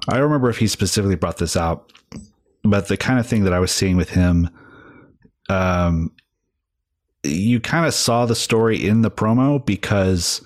[0.08, 1.94] I don't remember if he specifically brought this out,
[2.64, 4.50] but the kind of thing that I was seeing with him
[5.50, 6.12] um,
[7.24, 10.42] you kind of saw the story in the promo because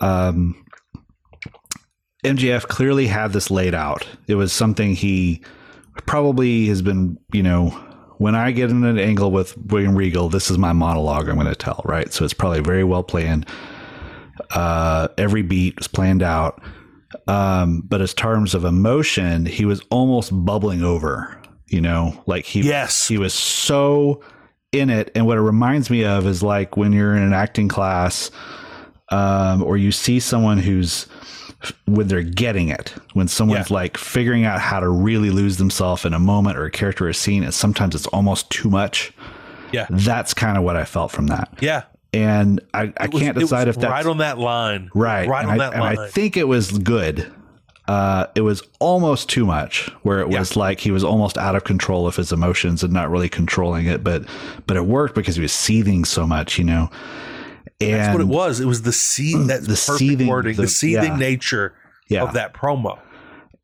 [0.00, 0.64] um,
[2.24, 4.06] MJF clearly had this laid out.
[4.26, 5.42] It was something he
[6.06, 7.70] probably has been, you know,
[8.18, 11.46] when I get in an angle with William Regal, this is my monologue I'm going
[11.46, 12.12] to tell, right?
[12.12, 13.46] So it's probably very well planned.
[14.50, 16.62] Uh, every beat was planned out.
[17.28, 22.62] Um, but as terms of emotion, he was almost bubbling over, you know, like he
[22.62, 23.08] Yes.
[23.08, 24.22] he was so
[24.72, 25.10] in it.
[25.14, 28.30] And what it reminds me of is like when you're in an acting class,
[29.10, 31.06] um, or you see someone who's
[31.86, 33.74] when they're getting it, when someone's Yeah.
[33.76, 37.08] like figuring out how to really lose themselves in a moment or a character or
[37.08, 39.12] a scene, and sometimes it's almost too much.
[39.72, 39.86] Yeah.
[39.90, 41.48] That's kind of what I felt from that.
[41.60, 44.90] Yeah, and I, I was- can't decide if that's right on that line.
[44.94, 45.28] right.
[45.28, 45.98] right and on I, that and line.
[45.98, 47.32] I think it was good.
[47.88, 50.40] Uh, it was almost too much, where it Yeah.
[50.40, 53.86] was like he was almost out of control of his emotions and not really controlling
[53.86, 54.02] it.
[54.02, 54.24] But
[54.66, 56.90] but it worked because he was seething so much, you know.
[57.80, 58.58] And That's what it was.
[58.60, 59.36] It was the seed.
[59.48, 60.56] That's The the seething- wording.
[60.56, 61.16] The, the- seething yeah.
[61.16, 61.74] nature
[62.08, 62.98] yeah, of that promo.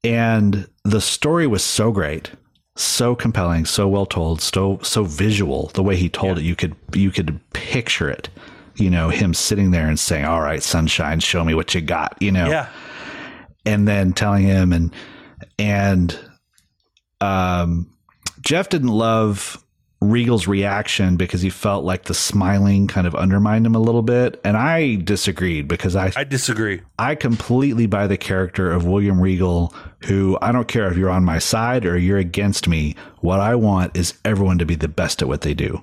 [0.05, 2.33] and the story was so great
[2.75, 6.75] so compelling so well told so so visual the way he told it you could
[6.95, 8.29] you could picture it
[8.77, 12.17] you know him sitting there and saying all right sunshine show me what you got
[12.19, 12.69] you know Yeah,
[13.65, 14.93] and then telling him and
[15.59, 16.19] and
[17.21, 17.89] um
[18.41, 19.59] jeff didn't love
[20.01, 24.41] regal's reaction because he felt like the smiling kind of undermined him a little bit
[24.45, 26.83] and i disagreed because i I disagree.
[26.99, 29.73] I completely buy the character of William Regal,
[30.07, 32.95] who I don't care if you're on my side or you're against me.
[33.21, 35.83] What I want is everyone to be the best at what they do.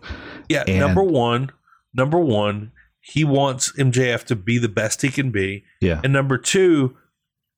[0.50, 1.52] Yeah, And- number one,
[1.94, 2.72] number one,
[3.02, 6.00] he wants MJF to be the best he can be, Yeah.
[6.04, 6.96] and number two,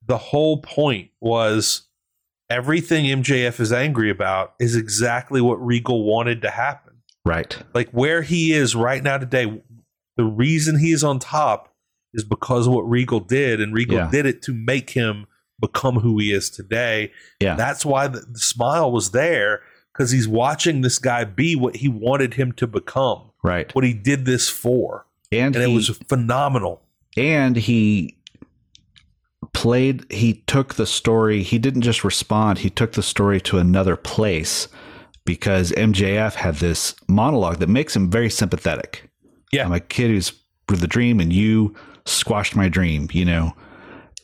[0.05, 1.83] the whole point was
[2.49, 6.93] everything MJF is angry about is exactly what Regal wanted to happen.
[7.25, 7.57] Right.
[7.73, 9.61] Like where he is right now today,
[10.17, 11.73] the reason he is on top
[12.13, 14.09] is because of what Regal did, and Regal Yeah.
[14.11, 15.27] did it to make him
[15.61, 17.11] become who he is today.
[17.39, 17.55] Yeah.
[17.55, 19.61] That's why the, the smile was there
[19.93, 23.73] because he's watching this guy be what he wanted him to become, Right.
[23.75, 26.81] what he did this for, And, and it was phenomenal.
[27.15, 28.17] and he
[29.53, 33.95] played he took the story he didn't just respond he took the story to another
[33.95, 34.67] place
[35.25, 39.09] because MJF had this monologue that makes him very sympathetic
[39.51, 39.65] Yeah.
[39.65, 40.31] I'm a kid who's
[40.69, 41.75] with the dream and you
[42.05, 43.53] squashed my dream, you know.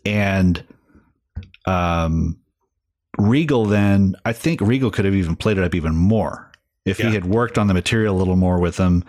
[0.05, 0.63] And
[1.65, 2.37] um
[3.17, 6.49] Regal then I think Regal could have even played it up even more.
[6.85, 7.07] If Yeah.
[7.09, 9.03] he had worked on the material a little more with him,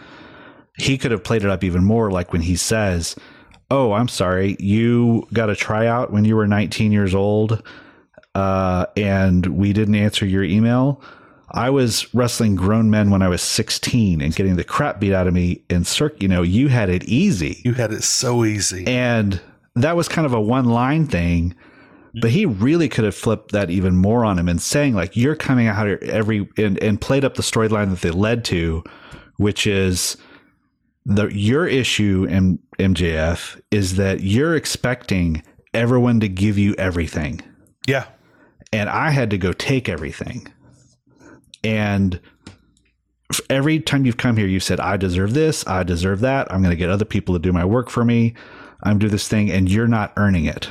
[0.78, 3.14] he could have played it up even more like when he says,
[3.70, 4.56] "Oh, I'm sorry.
[4.58, 7.62] You got a tryout when you were 19 years old
[8.34, 11.02] uh and we didn't answer your email."
[11.50, 15.26] I was wrestling grown men when I was 16 and getting the crap beat out
[15.26, 16.22] of me in circ.
[16.22, 17.62] You know, you had it easy.
[17.64, 18.86] You had it so easy.
[18.86, 19.40] And
[19.74, 21.54] that was kind of a one line thing,
[22.20, 25.36] but he really could have flipped that even more on him and saying, like, you're
[25.36, 28.82] coming out here every and, and played up the storyline that they led to,
[29.36, 30.16] which is
[31.06, 35.42] the your issue in MJF is that you're expecting
[35.74, 37.42] everyone to give you everything
[37.88, 38.04] yeah,
[38.70, 40.46] and I had to go take everything.
[41.64, 42.20] And
[43.48, 46.52] every time you've come here, you've said, I deserve this, I deserve that.
[46.52, 48.34] I'm going to get other people to do my work for me.
[48.82, 50.68] I'm do this thing, and you're not earning it.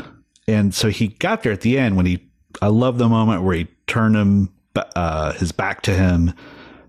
[0.47, 2.23] And so he got there at the end when he,
[2.61, 6.35] I love the moment where he turned him, uh, his back to him,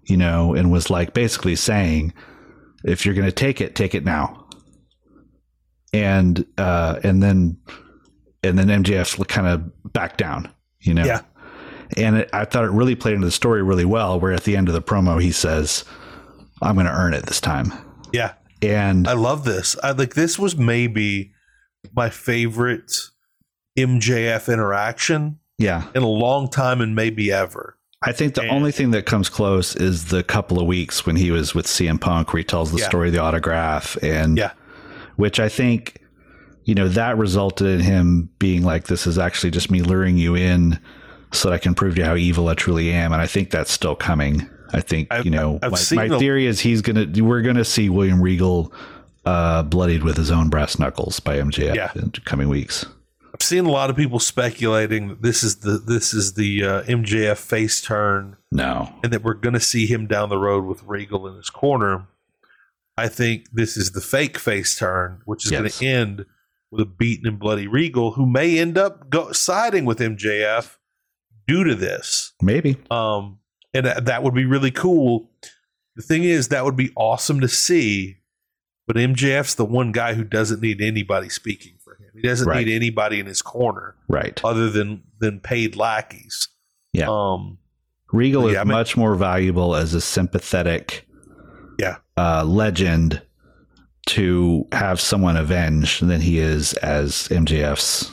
[0.05, 2.13] you know, and was like basically saying,
[2.85, 4.47] if you're going to take it, take it now.
[5.93, 7.57] And, uh, and then,
[8.43, 11.05] and then MJF kind of backed down, you know?
[11.05, 11.23] yeah,
[11.97, 14.57] And it, I thought it really played into the story really well, where at the
[14.57, 15.85] end of the promo, he says,
[16.63, 17.73] I'm going to earn it this time.
[18.13, 18.35] yeah.
[18.61, 19.77] And I love this.
[19.85, 21.33] I like this was maybe
[21.95, 22.91] my favorite
[23.79, 27.77] MJF interaction yeah, in a long time and maybe ever.
[28.03, 31.15] I think the And- only thing that comes close is the couple of weeks when
[31.17, 32.89] he was with CM Punk, where he tells the Yeah.
[32.89, 33.97] story of the autograph.
[34.03, 34.51] And Yeah.
[35.19, 36.01] Which I think,
[36.65, 40.35] you know, that resulted in him being like, this is actually just me luring you
[40.35, 40.79] in
[41.33, 43.13] so that I can prove to you how evil I truly am.
[43.13, 44.49] And I think that's still coming.
[44.73, 47.57] I think, I've- you know, my, my a- theory is he's going to, we're going
[47.57, 48.73] to see William Regal
[49.27, 51.91] uh, bloodied with his own brass knuckles by MJF Yeah.
[51.95, 52.87] in coming weeks.
[53.35, 56.83] I've seen a lot of people speculating that this is the this is the uh,
[56.85, 58.93] MJF face turn No.
[59.05, 62.07] and that we're going to see him down the road with Regal in his corner.
[62.99, 66.27] I think this is the fake face turn, which is going to end
[66.71, 70.77] with a beaten and bloody Regal, who may end up go- siding with MJF
[71.47, 72.33] due to this.
[72.43, 72.77] Maybe.
[72.91, 73.39] Um,
[73.73, 75.31] and that, that would be really cool.
[75.97, 78.17] The thing is, that would be awesome to see.
[78.87, 82.11] But MJF's the one guy who doesn't need anybody speaking for him.
[82.15, 82.67] He doesn't Right.
[82.67, 84.41] need anybody in his corner Right.
[84.45, 86.49] other than than paid lackeys.
[86.93, 87.07] Yeah.
[87.09, 87.59] Um,
[88.13, 91.07] Regal Yeah, is I mean- much more valuable as a sympathetic.
[92.19, 93.23] Uh, legend
[94.07, 98.11] to have someone avenge than he is as MJF's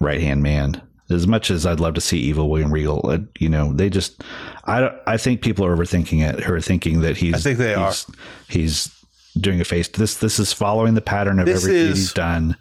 [0.00, 0.80] right hand man.
[1.10, 4.22] As much as I'd love to see evil William Regal, uh, you know, they just
[4.64, 6.40] I don't, I think people are overthinking it.
[6.44, 7.88] Who are thinking that he's I think they are.
[7.88, 8.06] he's,
[8.48, 9.04] he's
[9.38, 9.88] doing a face.
[9.88, 12.56] This this is following the pattern of This everything is- he's done.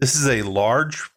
[0.00, 1.10] this is a large.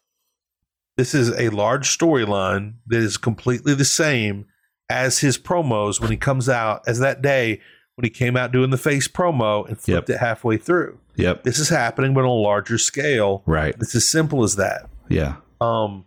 [0.96, 4.44] This is a large storyline that is completely the same
[4.90, 7.60] as his promos when he comes out as that day
[8.00, 10.98] when he came out doing the face promo and flipped it halfway through.
[11.16, 11.44] Yep.
[11.44, 13.42] This is happening, but on a larger scale.
[13.44, 13.74] Right.
[13.78, 14.88] It's as simple as that.
[15.10, 15.36] Yeah.
[15.60, 16.06] Um,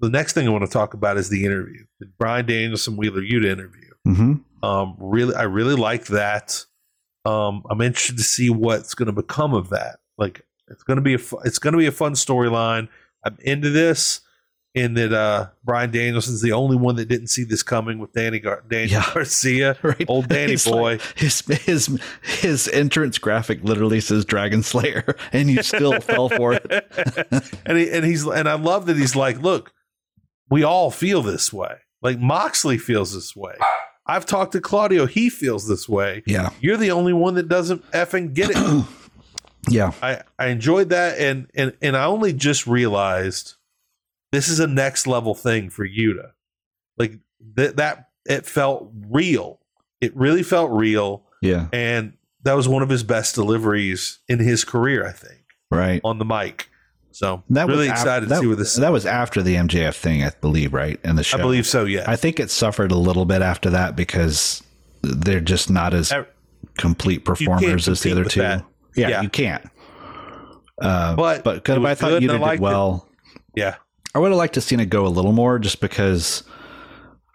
[0.00, 3.20] the next thing I want to talk about is the interview, the Bryan Danielson Wheeler
[3.20, 3.90] Yuta interview.
[4.08, 4.64] Mm-hmm.
[4.64, 6.64] Um, really, I really like that.
[7.26, 9.98] Um, I'm interested to see what's going to become of that.
[10.16, 12.88] Like, it's going to be a fu- it's going to be a fun storyline.
[13.26, 14.22] I'm into this.
[14.72, 18.38] In that, uh, Bryan Danielson's the only one that didn't see this coming with Danny
[18.38, 19.04] Gar- Danny Yeah.
[19.14, 20.04] Garcia, Right.
[20.06, 20.92] old Danny It's boy.
[20.92, 26.52] like his his his entrance graphic literally says Dragon Slayer, and you still fell for
[26.52, 26.64] it.
[27.66, 29.72] and he, and he's and I love that he's like, look,
[30.48, 31.78] we all feel this way.
[32.00, 33.56] Like Moxley feels this way.
[34.06, 36.22] I've talked to Claudio; he feels this way.
[36.26, 36.50] Yeah.
[36.60, 38.84] You're the only one that doesn't effing get it.
[39.68, 39.92] Yeah.
[40.02, 43.56] I I enjoyed that, and and and I only just realized
[44.32, 46.30] this is a next level thing for Yuta.
[46.98, 47.18] Like
[47.54, 49.60] that that it felt real.
[50.00, 51.68] It really felt real, Yeah.
[51.72, 55.06] and that was one of his best deliveries in his career.
[55.06, 56.00] I think Right.
[56.04, 56.68] on the mic.
[57.12, 58.76] So That really was af- excited that, to see where this.
[58.76, 60.98] That was after the MJF thing, I believe, right?
[61.04, 61.84] In the show, I believe so.
[61.84, 62.04] Yeah.
[62.06, 64.62] I think it suffered a little bit after that because
[65.02, 66.12] they're just not as
[66.78, 68.40] complete performers as the other two.
[68.40, 68.60] Yeah,
[68.94, 69.22] Yeah.
[69.22, 69.64] you can't.
[70.80, 72.62] Uh, But but I thought you did liked it.
[72.62, 73.06] well.
[73.54, 73.74] yeah.
[74.14, 76.42] I would have liked to seen it go a little more, just because.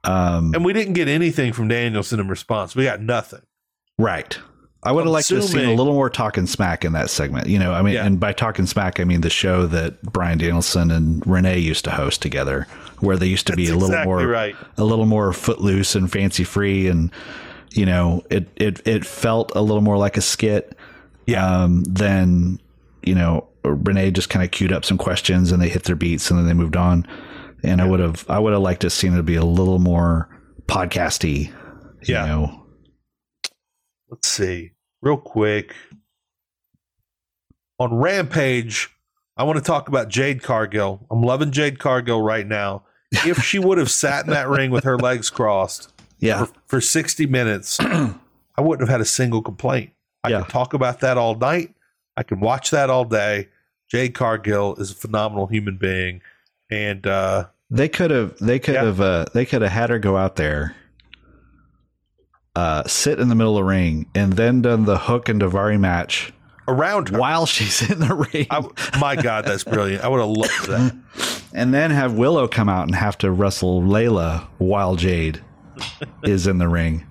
[0.04, 2.76] Um, And we didn't get anything from Danielson in response.
[2.76, 3.42] We got nothing.
[3.98, 4.38] Right.
[4.84, 7.48] I would have liked to have seen a little more talking smack in that segment.
[7.48, 8.06] You know, I mean, Yeah.
[8.06, 11.92] and by talking smack, I mean the show that Bryan Danielson and Renee used to
[11.92, 12.68] host together,
[13.00, 14.56] where they used to be That's a little exactly more, right.
[14.78, 17.10] a little more footloose and fancy free, and
[17.72, 20.78] you know, it it it felt a little more like a skit.
[21.26, 21.44] Yeah.
[21.64, 22.60] Um, then
[23.02, 26.30] you know, Renee just kind of queued up some questions, and they hit their beats,
[26.30, 27.06] and then they moved on.
[27.64, 29.80] And I would have, I would have liked to have seen it be a little
[29.80, 30.30] more
[30.68, 31.48] podcasty.
[32.08, 32.26] You Yeah.
[32.26, 32.62] know,
[34.10, 34.72] Let's see.
[35.02, 35.74] Real quick.
[37.80, 38.90] On Rampage,
[39.36, 41.06] I want to talk about Jade Cargill.
[41.12, 42.84] I'm loving Jade Cargill right now.
[43.12, 46.82] If she would have sat in that ring with her legs crossed yeah, for, for
[46.82, 48.14] 60 minutes, I
[48.60, 49.92] wouldn't have had a single complaint.
[50.24, 50.42] I Yeah.
[50.42, 51.76] could talk about that all night.
[52.16, 53.50] I can watch that all day.
[53.90, 56.22] Jade Cargill is a phenomenal human being.
[56.70, 58.86] And uh, They could have they could Yeah.
[58.86, 60.76] have uh, they could have had her go out there,
[62.56, 65.80] uh, sit in the middle of the ring, and then done the hook and Davari
[65.80, 66.32] match
[66.68, 68.66] around her, while she's in the ring, I,
[69.00, 70.04] my God, that's brilliant.
[70.04, 71.44] I would have loved that.
[71.54, 75.42] and then have Willow come out and have to wrestle Layla while Jade
[76.24, 77.06] is in the ring.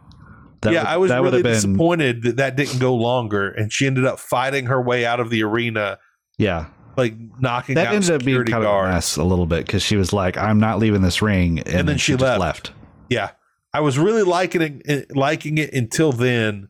[0.63, 3.87] That yeah, would- I was really been- disappointed that that didn't go longer, and she
[3.87, 5.99] ended up fighting her way out of the arena,
[6.39, 6.67] Yeah,
[6.97, 9.83] like knocking that out ended up being kind of a mess a little bit because
[9.83, 12.41] she was like, "I'm not leaving this ring," and, then she just left.
[12.41, 12.73] left.
[13.09, 13.31] Yeah,
[13.73, 16.69] I was really liking it, liking it until then.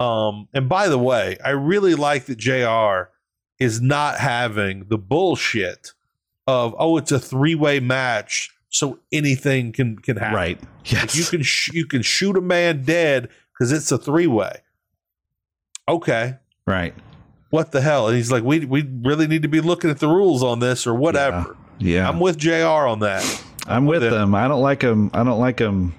[0.00, 3.10] Um, and by the way, I really like that Jr.
[3.58, 5.92] is not having the bullshit
[6.46, 10.34] of oh, it's a three way match, so anything can can happen.
[10.34, 10.60] Right?
[10.60, 11.16] Like, Yes.
[11.16, 14.56] you can sh- you can shoot a man dead because it's a three way.
[15.88, 16.94] Okay, right.
[17.52, 18.08] What the hell?
[18.08, 20.86] And he's like, we we really need to be looking at the rules on this
[20.86, 21.54] or whatever.
[21.78, 22.08] Yeah.
[22.08, 22.86] I'm with Jr.
[22.88, 23.22] on that
[23.66, 24.34] I'm with with them.
[24.34, 25.10] I don't like them.
[25.12, 25.94] I don't like them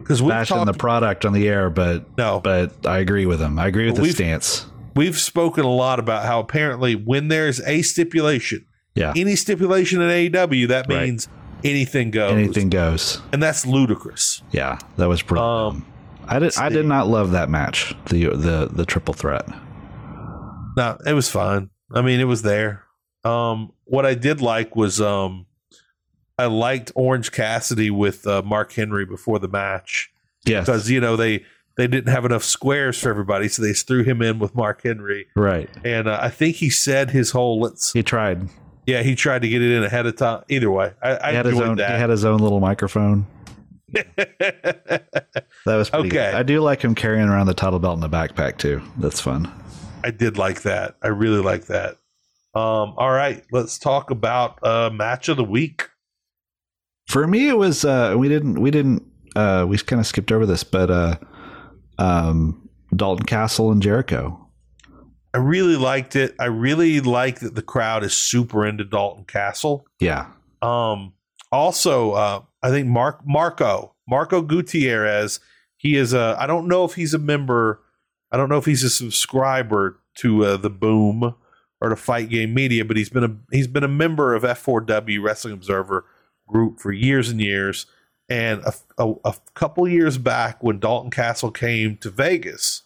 [0.00, 0.72] because we've bashing talked.
[0.72, 3.58] the product on the air, but no, but I agree with him.
[3.58, 4.66] I agree with the stance.
[4.96, 8.64] we've spoken a lot about how apparently when there's a stipulation,
[8.94, 11.04] Yeah, any stipulation in AEW, that Right.
[11.04, 11.28] means
[11.62, 12.32] anything goes.
[12.32, 13.20] anything goes.
[13.32, 14.42] and that's ludicrous.
[14.50, 15.42] Yeah, that was pretty.
[15.42, 15.84] Um,
[16.26, 16.56] I did.
[16.58, 17.94] I did not love that match.
[18.06, 19.46] The the the triple threat.
[20.78, 21.70] No, it was fine.
[21.92, 22.84] I mean, it was there.
[23.24, 25.46] Um, what I did like was um,
[26.38, 30.10] I liked Orange Cassidy with uh, Mark Henry before the match.
[30.44, 30.64] Yes.
[30.66, 31.44] because you know they
[31.76, 35.26] they didn't have enough squares for everybody, so they threw him in with Mark Henry,
[35.36, 35.68] Right.
[35.84, 38.48] and uh, I think he said his whole let's He tried.
[38.86, 40.44] yeah he tried to get it in ahead of time.
[40.48, 41.76] Either way, I, I had his own.
[41.76, 43.26] He had his own little microphone.
[45.64, 46.16] That was pretty Okay.
[46.16, 46.34] good.
[46.34, 48.80] I do like him carrying around the title belt in the backpack too.
[48.96, 49.52] That's fun.
[50.04, 50.96] I did like that.
[51.02, 51.96] I really like that.
[52.54, 55.88] Um, all right, let's talk about uh, match of the week.
[57.06, 57.84] For me, it was.
[57.84, 58.60] Uh, we didn't.
[58.60, 59.04] We didn't.
[59.36, 61.16] Uh, we kind of skipped over this, but uh,
[61.98, 64.48] um, Dalton Castle and Jericho.
[65.34, 66.34] I really liked it.
[66.40, 69.86] I really like that the crowd is super into Dalton Castle.
[70.00, 70.26] Yeah.
[70.62, 71.12] Um,
[71.52, 75.40] also, uh, I think Mark Marco Marco Gutierrez.
[75.76, 76.36] He is a.
[76.38, 77.82] I don't know if he's a member.
[78.30, 81.34] I don't know if he's a subscriber to uh, the Boom
[81.80, 85.22] or to Fight Game Media, but he's been a he's been a member of F4W
[85.22, 86.04] Wrestling Observer
[86.46, 87.86] group for years and years.
[88.28, 92.82] And a, a, a couple years back, when Dalton Castle came to Vegas,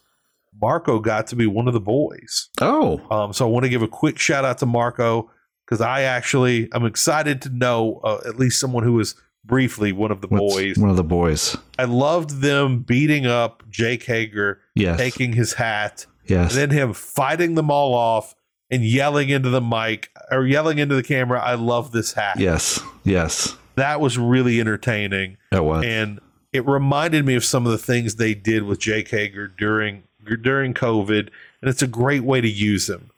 [0.61, 2.49] Marco got to be one of the boys.
[2.61, 5.31] Oh, Um, so I want to give a quick shout out to Marco
[5.67, 10.11] because I actually I'm excited to know uh, at least someone who was briefly one
[10.11, 10.79] of the what's- boys.
[10.79, 11.57] one of the boys.
[11.79, 16.93] I loved them beating up Jake Hager, Yes, taking his hat, yes, and then him
[16.93, 18.35] fighting them all off
[18.71, 22.81] and yelling into the mic or yelling into the camera, "I love this hat." yes,
[23.05, 23.57] yes.
[23.75, 25.85] That was really entertaining, It was.
[25.87, 26.21] and
[26.53, 30.03] it reminded me of some of the things they did with Jake Hager during
[30.43, 31.29] during COVID,
[31.61, 33.11] and it's a great way to use him.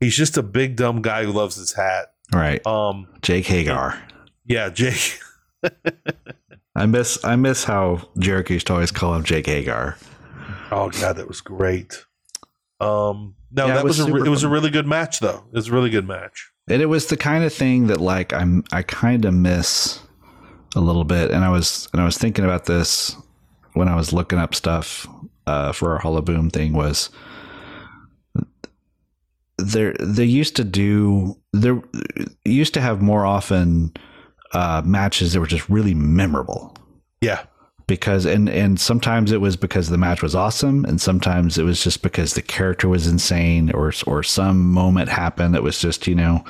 [0.00, 2.12] He's just a big dumb guy who loves his hat.
[2.32, 3.98] right, Um, Jake Hagar.
[4.44, 5.18] yeah, Jake.
[6.74, 9.98] I miss I miss how Jericho used to always call him Jake Hagar.
[10.70, 12.04] Oh god, that was great.
[12.80, 15.44] Um, no, Yeah, that was was, a re- it was a really good match though.
[15.52, 16.50] It was a really good match.
[16.68, 20.00] And it was the kind of thing that like I'm I kind of miss
[20.74, 21.30] a little bit.
[21.30, 23.16] And I was and I was thinking about this
[23.74, 25.06] when I was looking up stuff
[25.46, 27.10] uh, for our Hollow Boom thing was
[29.58, 31.80] there they used to do there
[32.44, 33.92] used to have more often
[34.52, 36.76] uh, matches that were just really memorable.
[37.20, 37.44] Yeah,
[37.86, 41.82] because and and sometimes it was because the match was awesome and sometimes it was
[41.82, 46.14] just because the character was insane or or some moment happened that was just you
[46.14, 46.44] know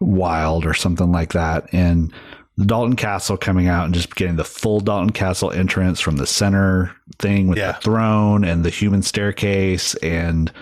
[0.00, 1.68] wild or something like that.
[1.72, 2.12] And
[2.58, 6.26] the Dalton Castle coming out and just getting the full Dalton Castle entrance from the
[6.26, 7.72] center thing with Yeah.
[7.72, 10.52] the throne and the human staircase and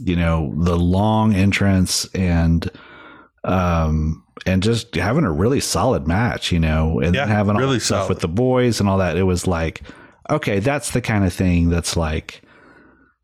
[0.00, 2.70] you know the long entrance and
[3.44, 7.78] um and just having a really solid match you know and Yeah, having all really
[7.80, 8.08] stuff solid.
[8.10, 9.82] with the boys and all that it was like
[10.30, 12.42] okay that's the kind of thing that's like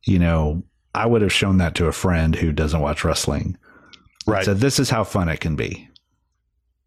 [0.07, 0.63] you know
[0.95, 3.57] i would have shown that to a friend who doesn't watch wrestling
[4.27, 4.45] right.
[4.45, 5.89] so this is how fun it can be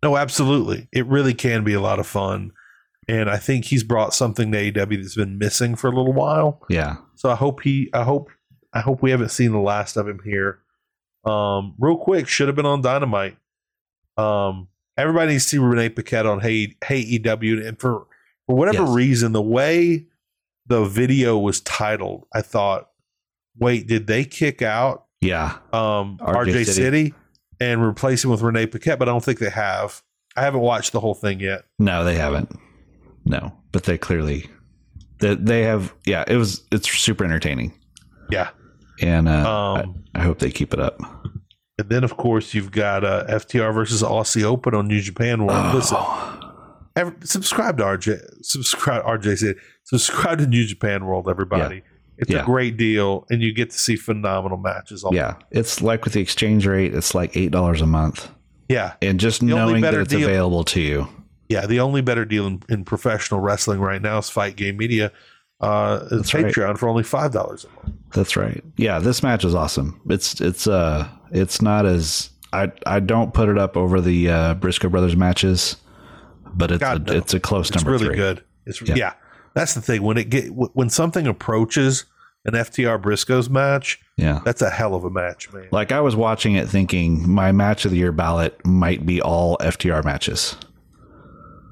[0.04, 0.88] No, absolutely.
[0.92, 2.52] It really can be a lot of fun.
[3.08, 6.60] And I think he's brought something to AEW that's been missing for a little while.
[6.70, 8.30] yeah So I hope he I hope
[8.74, 10.60] I hope we haven't seen the last of him here.
[11.24, 13.38] Um, real quick, should have been on Dynamite.
[14.22, 14.68] Um,
[14.98, 17.66] everybody needs to see Renee Paquette on Hey Hey EW.
[17.66, 18.08] And for
[18.48, 18.90] for whatever Yes.
[18.96, 20.08] reason, the way
[20.68, 22.90] the video was titled, I thought,
[23.58, 26.66] wait, did they kick out yeah um, RJ RJ, City.
[26.72, 27.14] City.
[27.60, 30.02] and replace him with Renee Paquette, but I don't think they have.
[30.36, 31.66] I haven't watched the whole thing yet.
[31.80, 32.50] no they haven't
[33.26, 34.50] no but they clearly
[35.20, 37.72] they, they have yeah it was it's super entertaining
[38.32, 38.50] Yeah.
[39.02, 41.00] and uh, Um, I, I hope they keep it up
[41.82, 45.76] and then, of course, you've got uh, FTR versus Aussie Open on New Japan World.
[45.76, 48.44] Listen, Oh, subscribe to RJ.
[48.46, 49.56] Subscribe RJ said.
[49.86, 51.84] Subscribe to New Japan World, everybody.
[52.18, 52.42] It's Yeah.
[52.44, 55.04] a great deal, and you get to see phenomenal matches.
[55.04, 58.30] All yeah it's like with the exchange rate it's like eight dollars a month
[58.70, 61.08] yeah, and just The knowing that it's deal- available to you
[61.50, 61.66] yeah.
[61.66, 65.12] The only better deal in, in professional wrestling right now is Fight Game Media.
[65.62, 66.46] Uh, it's That's right.
[66.46, 67.96] Patreon for only five dollars a month.
[68.14, 68.64] That's right.
[68.78, 70.02] Yeah, this match is awesome.
[70.10, 74.54] It's it's uh it's not as I I don't put it up over the uh,
[74.56, 75.78] Briscoe brothers matches,
[76.54, 77.18] but it's God, a, no.
[77.20, 78.24] it's a close It's number It's really three.
[78.24, 78.44] good.
[78.66, 78.96] It's Yeah.
[78.96, 79.14] yeah.
[79.54, 82.06] That's the thing when it get when something approaches
[82.46, 84.40] an FTR Briscoes match, Yeah.
[84.44, 85.68] that's a hell of a match, man.
[85.72, 89.58] Like I was watching it thinking my match of the year ballot might be all
[89.60, 90.56] FTR matches.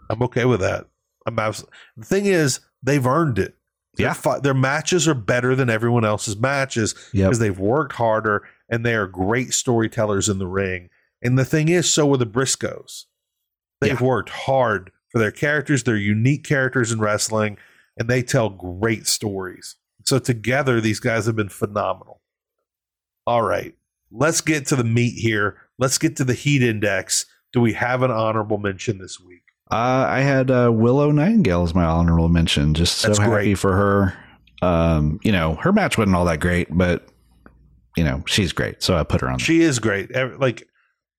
[0.10, 0.86] I'm okay with that.
[1.26, 1.66] I'm abs-
[1.98, 3.56] the thing is, they've earned it.
[4.00, 4.14] Their Yeah.
[4.14, 7.26] fi- their matches are better than everyone else's matches Yep.
[7.28, 10.90] because they've worked harder and they are great storytellers in the ring.
[11.22, 13.06] And the thing is, so are the Briscoes.
[13.82, 14.08] They've Yeah.
[14.08, 15.84] worked hard for their characters.
[15.84, 17.58] They're unique characters in wrestling,
[17.98, 19.76] and they tell great stories.
[20.06, 22.22] So together, these guys have been phenomenal.
[23.28, 23.76] All right,
[24.12, 25.58] let's get to the meat here.
[25.78, 27.26] Let's get to the heat index.
[27.52, 29.44] Do we have an honorable mention this week?
[29.72, 32.74] Uh, I had uh, Willow Nightingale as my honorable mention.
[32.74, 33.54] Just so That's happy great.
[33.60, 34.18] for her.
[34.62, 37.08] Um, you know, her match wasn't all that great, but
[37.96, 38.82] you know, she's great.
[38.84, 39.34] So I put her on.
[39.38, 39.46] there.
[39.46, 40.14] She is great.
[40.40, 40.68] Like,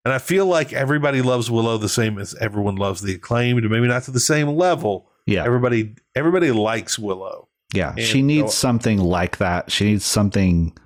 [0.04, 3.86] and I feel like everybody loves Willow the same as everyone loves the acclaimed, maybe
[3.86, 5.10] not to the same level.
[5.26, 5.44] yeah.
[5.44, 7.48] Everybody, everybody likes Willow.
[7.72, 9.70] Yeah, And she needs so- something like that.
[9.70, 10.76] She needs something.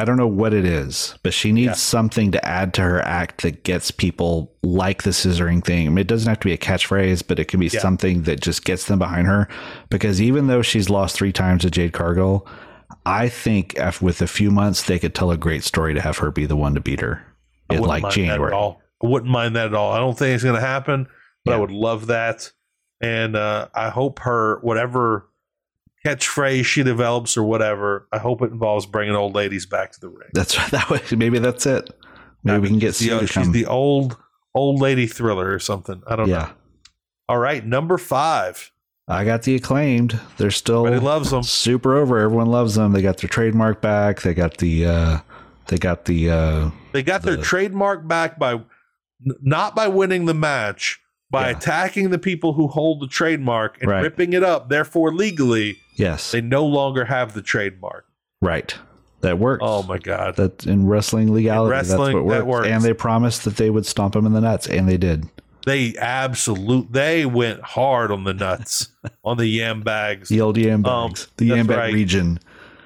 [0.00, 1.72] I don't know what it is, but she needs Yeah.
[1.74, 5.86] something to add to her act that gets people like the scissoring thing.
[5.86, 7.80] I mean, it doesn't have to be a catchphrase, but it can be Yeah.
[7.80, 9.46] something that just gets them behind her.
[9.90, 12.46] Because even though she's lost three times to Jade Cargill,
[13.04, 16.18] I think if, with a few months they could tell a great story to have
[16.18, 17.22] her be the one to beat her
[17.70, 18.54] in like mind that at January.
[18.54, 19.92] I wouldn't mind that at all.
[19.92, 21.06] I don't think it's going to happen,
[21.44, 22.50] but I would love that.
[23.00, 25.26] And uh, I hope her whatever
[26.04, 28.06] catchphrase she develops or whatever.
[28.12, 30.28] I hope it involves bringing old ladies back to the ring.
[30.34, 30.70] That's right.
[30.70, 30.90] that.
[30.90, 31.00] way.
[31.16, 31.90] Maybe that's it.
[32.42, 33.52] Maybe we can get Sue the, to she's come.
[33.52, 34.16] the old
[34.54, 36.02] old lady thriller or something.
[36.06, 36.34] I don't know.
[36.36, 36.50] yeah,
[37.28, 38.70] All right, number five.
[39.06, 40.18] I got the acclaimed.
[40.38, 41.42] They're still Everybody loves them.
[41.42, 42.18] super over.
[42.18, 42.92] Everyone loves them.
[42.92, 44.22] They got their trademark back.
[44.22, 45.18] They got the uh
[45.66, 48.62] they got the uh They got their trademark back by
[49.42, 51.00] not by winning the match,
[51.30, 51.56] by Yeah.
[51.58, 54.02] attacking the people who hold the trademark and Right.
[54.02, 54.68] ripping it up.
[54.68, 56.32] Therefore, legally, yes.
[56.32, 58.06] they no longer have the trademark.
[58.40, 58.74] right.
[59.22, 59.60] That works.
[59.62, 60.36] Oh my god!
[60.36, 62.60] That in wrestling legality, wrestling, that's what that works.
[62.62, 62.68] works.
[62.68, 65.28] And they promised that they would stomp him in the nuts, and they did.
[65.66, 68.88] They absolute they went hard on the nuts
[69.24, 70.30] on the yam bags.
[70.30, 71.92] The old yam Um, bags, the yam bag right.
[71.92, 72.38] region.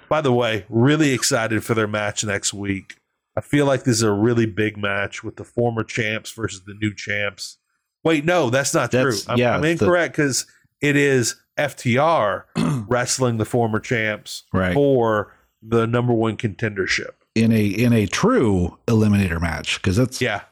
[0.08, 2.96] By the way, really excited for their match next week.
[3.36, 6.74] I feel like this is a really big match with the former champs versus the
[6.74, 7.58] new champs.
[8.02, 9.32] Wait, no, that's not That's- true.
[9.32, 10.46] I'm, yeah, I'm incorrect because
[10.80, 12.44] it is FTR
[12.88, 14.74] wrestling the former champs Right.
[14.74, 17.10] for the number one contendership.
[17.34, 20.42] In a in a true eliminator match, because that's Yeah,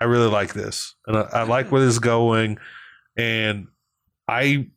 [0.00, 2.58] I really like this, and I, I like where this is going.
[3.16, 3.68] And
[4.28, 4.68] I,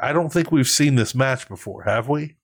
[0.00, 2.36] I don't think we've seen this match before, have we?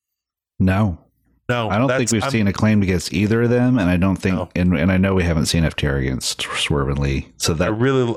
[0.59, 0.99] no.
[1.47, 3.99] No, I don't think we've I'm- seen a claim against either of them, and I
[3.99, 4.49] don't think, No.
[4.57, 7.29] and, and I know we haven't seen FTR against Swerve and Lee.
[7.37, 8.15] So I that, really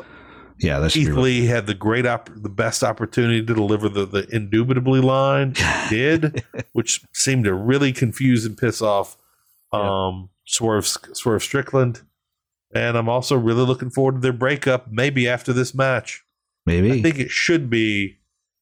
[0.59, 4.05] yeah, that should Keith Lee had the great, op- the best opportunity to deliver the
[4.05, 5.53] the indubitably line.
[5.89, 6.43] He did,
[6.73, 9.17] which seemed to really confuse and piss off
[9.71, 12.01] um, Swerve Swerve Strickland.
[12.73, 16.23] And I'm also really looking forward to their breakup, maybe after this match.
[16.65, 18.17] Maybe I think it should be.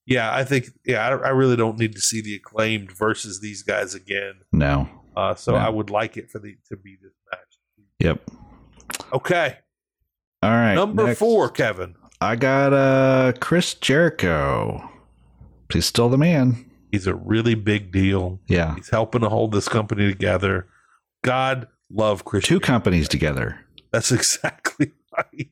[0.05, 0.69] Yeah, I think.
[0.85, 4.41] Yeah, I, I really don't need to see the acclaimed versus these guys again.
[4.51, 4.87] no.
[5.17, 5.57] Uh, so No.
[5.59, 7.57] I would like it for the to be this match.
[7.99, 8.29] Yep.
[9.13, 9.57] Okay,
[10.45, 10.75] All right.
[10.75, 11.19] number next.
[11.19, 11.95] four, Kevin.
[12.21, 14.89] I got uh Chris Jericho.
[15.71, 16.69] He's still the man.
[16.91, 18.39] He's a really big deal.
[18.47, 18.75] Yeah.
[18.75, 20.67] He's helping to hold this company together.
[21.23, 22.45] God love Chris.
[22.45, 23.59] Two companies together.
[23.91, 25.49] That's exactly right.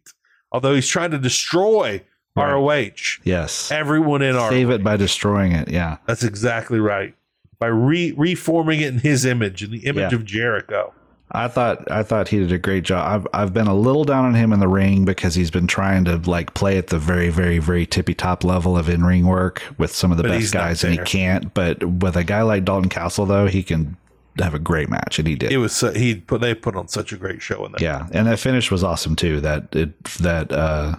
[0.52, 2.03] Although he's trying to destroy
[2.36, 2.52] Right.
[2.53, 3.72] ROH, Yes.
[3.72, 4.49] everyone in ROH.
[4.49, 5.70] Save it by destroying it.
[5.70, 5.98] Yeah.
[6.07, 7.14] That's exactly right.
[7.60, 10.18] By re- reforming it in his image, in the image Yeah.
[10.18, 10.94] of Jericho.
[11.31, 13.25] I thought I thought he did a great job.
[13.33, 16.05] I've I've been a little down on him in the ring because he's been trying
[16.05, 19.63] to like play at the very very very tippy top level of in ring work
[19.77, 21.53] with some of the But best guys, and he can't.
[21.53, 23.97] But with a guy like Dalton Castle, though, he can
[24.37, 25.51] have a great match, and he did.
[25.51, 27.81] It was so, he put they put on such a great show in that.
[27.81, 29.41] yeah, and that finish was awesome too.
[29.41, 30.97] That it that uh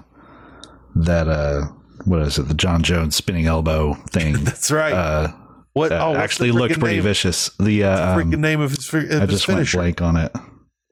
[0.96, 1.66] that uh
[2.06, 2.48] what is it?
[2.48, 4.32] The Jon Jones spinning elbow thing.
[4.44, 4.92] That's right.
[4.92, 5.32] uh,
[5.74, 7.50] what oh, actually looked pretty name, vicious.
[7.60, 10.32] The uh, Freaking um, name of his, of I just went blank on it.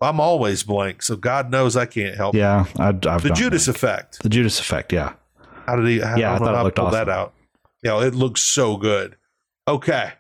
[0.01, 2.35] I'm always blank, so God knows I can't help.
[2.35, 3.77] Yeah, I, I've the Judas blank.
[3.77, 4.23] effect.
[4.23, 4.93] the Judas effect.
[4.93, 5.15] Yeah.
[5.67, 6.01] How did he?
[6.01, 7.21] How, Yeah, I I, thought how looked pull that awesome.
[7.21, 7.35] out.
[7.83, 9.17] Yeah, it looks so good.
[9.67, 10.13] Okay,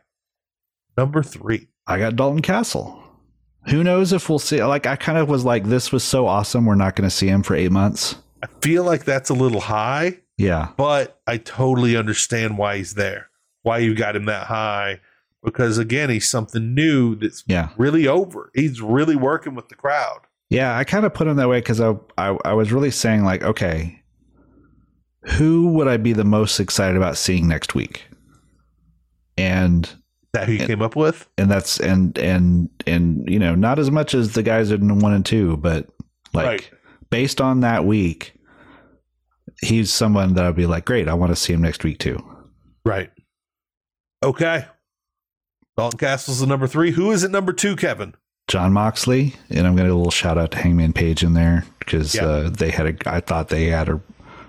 [0.96, 1.68] number three.
[1.86, 3.02] I got Dalton Castle.
[3.68, 4.62] Who knows if we'll see?
[4.62, 6.64] Like, I kind of was like, this was so awesome.
[6.66, 8.16] We're not going to see him for eight months.
[8.42, 10.70] I feel like that's a little high, Yeah.
[10.76, 13.28] but I totally understand why he's there.
[13.62, 15.00] Why you got him that high?
[15.44, 17.70] Because again, he's something new that's Yeah.
[17.76, 18.50] really over.
[18.54, 20.20] He's really working with the crowd.
[20.50, 20.76] Yeah.
[20.76, 23.42] I kind of put him that way because I, I, I was really saying, like,
[23.42, 24.02] okay,
[25.22, 28.04] who would I be the most excited about seeing next week?
[29.38, 29.88] And
[30.32, 31.28] That who you And- came up with?
[31.38, 35.12] and that's and and and you know not as much as the guys in one
[35.12, 35.88] and two but
[36.34, 36.70] like Right.
[37.10, 38.32] based on that week
[39.62, 42.18] he's someone that i'd be like great i want to see him next week too
[42.84, 43.10] Right.
[44.22, 44.66] Okay.
[45.76, 46.90] Dalton Castle's the number three.
[46.92, 48.14] Who is at number two, Kevin?
[48.48, 51.32] jon moxley and i'm going to do a little shout out to hangman page in
[51.32, 52.24] there because Yeah.
[52.26, 54.00] uh, they had a i thought they had a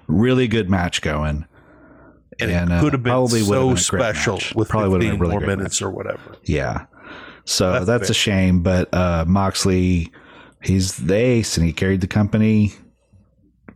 [0.08, 1.45] really good match going
[2.41, 4.56] And, And, it uh, could have been probably so been special match.
[4.56, 6.36] with Probably would've 15 been really more minutes or whatever.
[6.44, 6.86] yeah
[7.45, 10.12] so That's that's, a shame but uh moxley
[10.64, 12.74] he's the ace and he carried the company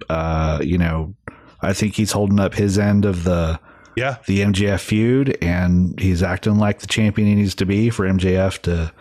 [0.09, 1.13] uh you know
[1.61, 3.59] i think he's holding up his end of the
[3.97, 4.17] Yeah.
[4.27, 8.61] the mjf feud and he's acting like the champion he needs to be for mjf
[8.61, 8.93] to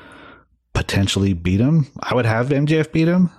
[0.73, 3.31] potentially beat him i would have mjf beat him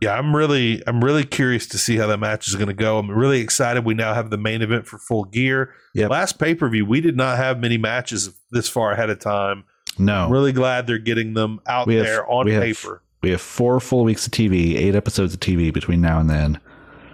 [0.00, 2.98] Yeah, I'm really I'm really curious to see how that match is going to go.
[2.98, 3.86] I'm really excited.
[3.86, 5.72] We now have the main event for Full Gear.
[5.94, 6.10] Yep.
[6.10, 9.64] Last pay per view, we did not have many matches this far ahead of time.
[9.98, 13.00] no I'm really glad they're getting them out We have- there on we have- paper.
[13.22, 16.60] we have four full weeks of tv eight episodes of tv between now and then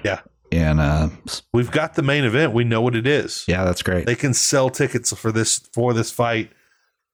[0.05, 0.21] Yeah.
[0.53, 1.09] And uh
[1.53, 2.53] We've got the main event.
[2.53, 3.45] We know what it is.
[3.49, 6.51] yeah that's great They can sell tickets for this for this fight,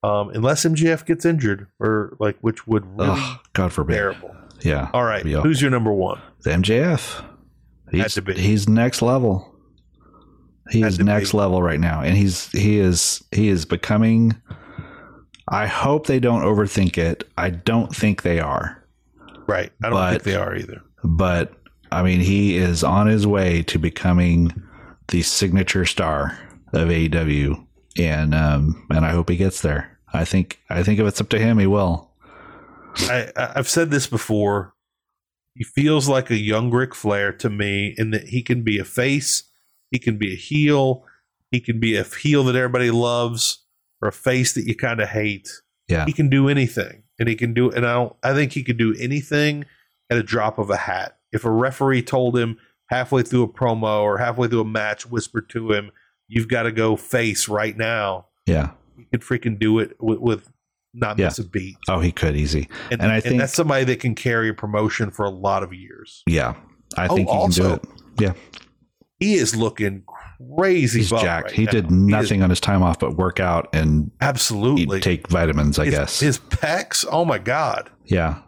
[0.03, 4.35] um, unless MJF gets injured or like which would really Ugh, god forbid terrible.
[4.61, 6.19] yeah All right, who's your number one?
[6.43, 7.23] The MJF.
[7.91, 8.33] He's, to be.
[8.33, 9.53] he's next level.
[10.69, 11.37] He Had is next be.
[11.37, 14.35] level right now, and he's he is he is becoming.
[15.49, 17.23] I hope they don't overthink it.
[17.37, 18.83] I don't think they are,
[19.47, 19.71] Right.
[19.81, 20.81] I don't But- think they are either.
[21.05, 21.53] but
[21.91, 24.53] I mean, he is on his way to becoming
[25.07, 26.37] the signature star
[26.73, 27.65] of AEW,
[27.97, 29.97] and um, and I hope he gets there.
[30.13, 32.11] I think I think if it's up to him, he will.
[33.01, 34.73] I, I've said this before.
[35.55, 38.83] He feels like a young Ric Flair to me, in that he can be a
[38.83, 39.43] face,
[39.89, 41.03] he can be a heel,
[41.51, 43.65] he can be a heel that everybody loves,
[44.01, 45.49] or a face that you kind of hate.
[45.87, 46.05] Yeah.
[46.05, 47.71] He can do anything, and he can do.
[47.71, 48.15] And I don't.
[48.21, 49.65] I think he could do anything
[50.09, 51.16] at a drop of a hat.
[51.37, 52.57] If a referee told him
[52.89, 55.91] halfway through a promo or halfway through a match, whispered to him,
[56.27, 58.71] "You've got to go face right now," Yeah.
[58.97, 60.49] he could freaking do it with, with
[60.93, 61.25] not Yeah.
[61.25, 61.77] miss a beat.
[61.87, 62.67] Oh, he could easy.
[62.91, 65.61] And, And I and think- that's somebody that can carry a promotion for a lot
[65.61, 66.23] of years.
[66.27, 66.55] Yeah.
[66.97, 67.83] I Oh, think he can do it.
[68.19, 68.33] Yeah.
[69.19, 70.03] He is looking
[70.57, 70.99] crazy.
[70.99, 71.47] He's jacked.
[71.47, 71.71] right he now.
[71.71, 74.99] did nothing on his time off but work out and absolutely.
[75.01, 76.19] take vitamins, I his, guess.
[76.19, 77.05] his pecs.
[77.11, 77.89] Oh my god!
[78.05, 78.39] yeah.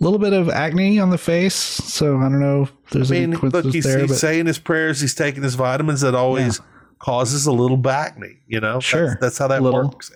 [0.00, 1.54] A little bit of acne on the face.
[1.54, 4.00] So I don't know if there's I any mean, look, he's, there.
[4.00, 5.00] he's but saying his prayers.
[5.00, 6.00] He's taking his vitamins.
[6.02, 6.60] That always
[6.98, 8.38] causes a little acne.
[8.46, 9.08] You know, Sure.
[9.08, 9.84] That's, that's how that Little.
[9.88, 10.10] works.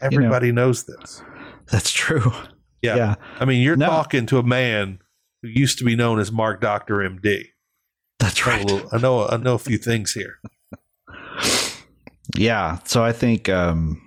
[0.00, 1.22] Everybody knows this.
[1.70, 2.32] that's true.
[2.82, 2.96] Yeah.
[2.96, 3.14] Yeah.
[3.40, 3.86] I mean, you're No.
[3.86, 4.98] talking to a man
[5.42, 7.46] who used to be known as Mark Doctor MD.
[8.18, 8.86] That's I know right.
[8.92, 9.26] I know.
[9.28, 10.38] I know a few things here.
[12.36, 12.78] Yeah.
[12.84, 14.00] So I think, um,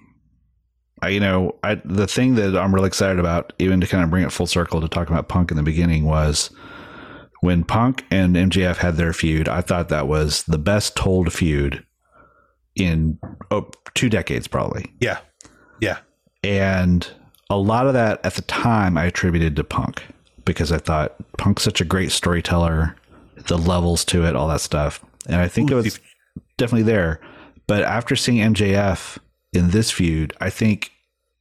[1.01, 4.09] I, you know, I, the thing that I'm really excited about, even to kind of
[4.09, 6.49] bring it full circle to talk about Punk in the beginning, was
[7.41, 9.47] when Punk and MJF had their feud.
[9.47, 11.85] I thought that was the best told feud
[12.75, 13.19] in
[13.51, 14.91] oh, two decades, probably.
[14.99, 15.19] Yeah.
[15.79, 15.99] Yeah.
[16.43, 17.07] And
[17.49, 20.03] a lot of that at the time I attributed to Punk
[20.45, 22.95] because I thought Punk's such a great storyteller,
[23.47, 25.03] the levels to it, all that stuff.
[25.27, 25.99] And I think Ooh, it was
[26.57, 27.19] definitely there.
[27.67, 29.17] But after seeing MJF
[29.53, 30.91] in this feud, I think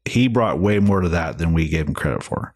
[0.04, 2.54] he brought way more to that than we gave him credit for.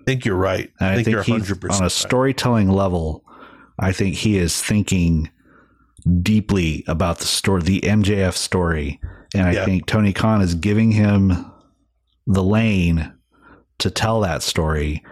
[0.00, 0.70] I think you're right.
[0.80, 3.24] And I think, you're 100 percent on a storytelling level.
[3.78, 5.30] I think he is thinking
[6.22, 9.00] deeply about the story, the MJF story,
[9.34, 9.64] and I Yeah.
[9.64, 11.46] think Tony Khan is giving him
[12.26, 13.12] the lane
[13.78, 15.02] to tell that story.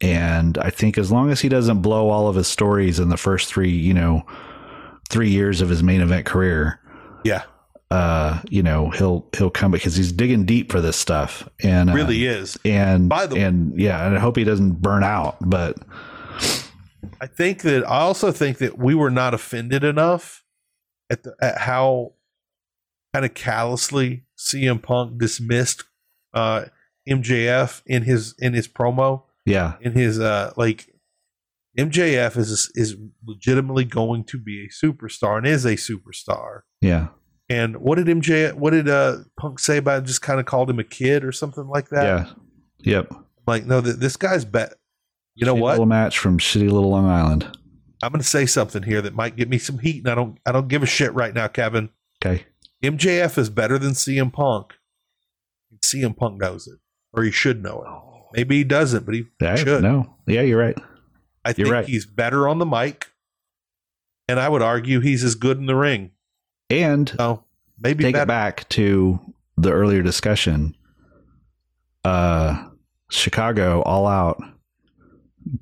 [0.00, 3.16] And I think as long as he doesn't blow all of his stories in the
[3.16, 4.24] first three, you know,
[5.08, 6.80] three years of his main event career,
[7.24, 7.42] Yeah,
[7.90, 11.48] uh, you know, he'll he'll come because he's digging deep for this stuff.
[11.62, 12.56] And uh, really is.
[12.64, 15.36] and By the way- and yeah, and I hope he doesn't burn out.
[15.40, 15.76] But
[17.20, 20.44] I think that I also think that we were not offended enough
[21.10, 22.12] at the at how
[23.12, 25.84] kind of callously CM Punk dismissed
[26.32, 26.66] uh,
[27.08, 30.86] MJF in his in his promo yeah, in his uh like
[31.78, 32.96] MJF is is
[33.26, 36.60] legitimately going to be a superstar and is a superstar.
[36.80, 37.08] yeah.
[37.50, 40.78] And what did MJ what did uh Punk say about just kind of called him
[40.78, 42.04] a kid or something like that?
[42.04, 42.26] Yeah.
[42.82, 43.12] Yep.
[43.46, 44.74] Like no, th- this guy's bet.
[45.34, 45.70] You know Shitty what?
[45.72, 47.56] Little match from shitty little Long Island.
[48.02, 50.38] I'm going to say something here that might get me some heat, and I don't
[50.46, 51.90] I don't give a shit right now, Kevin.
[52.24, 52.46] Okay.
[52.82, 54.74] MJF is better than CM Punk.
[55.84, 56.78] CM Punk knows it,
[57.12, 58.38] or he should know it.
[58.38, 59.82] Maybe he doesn't, but he Yeah, should.
[59.82, 60.14] no.
[60.26, 60.78] Yeah, you're right.
[61.44, 61.84] I you're think right.
[61.86, 63.08] he's better on the mic,
[64.28, 66.12] and I would argue he's as good in the ring.
[66.70, 67.14] And
[67.80, 68.22] maybe take better.
[68.24, 69.18] it back to
[69.56, 70.76] the earlier discussion.
[72.04, 72.66] Uh,
[73.10, 74.40] Chicago all out.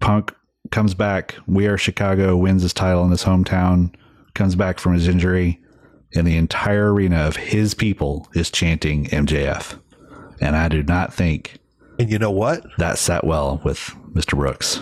[0.00, 0.34] Punk
[0.70, 1.34] comes back.
[1.46, 2.36] We are Chicago.
[2.36, 3.94] Wins his title in his hometown.
[4.34, 5.60] Comes back from his injury,
[6.14, 9.80] and the entire arena of his people is chanting MJF.
[10.40, 11.54] And I do not think
[11.98, 12.64] And you know what?
[12.78, 13.78] that sat well with
[14.12, 14.36] Mr.
[14.36, 14.80] Brooks.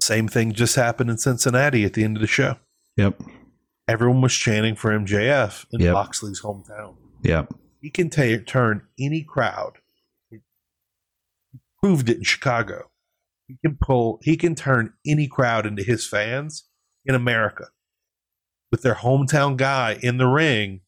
[0.00, 2.56] Same thing just happened in Cincinnati at the end of the show.
[2.96, 3.20] Yep.
[3.88, 5.92] Everyone was chanting for MJF in Yep.
[5.94, 6.96] Moxley's hometown.
[7.22, 7.54] Yep.
[7.80, 9.74] He can ta- turn any crowd.
[10.30, 10.38] He
[11.80, 12.90] proved it in Chicago.
[13.46, 14.18] He can pull.
[14.22, 16.64] He can turn any crowd into his fans
[17.04, 17.68] in America
[18.72, 20.80] with their hometown guy in the ring.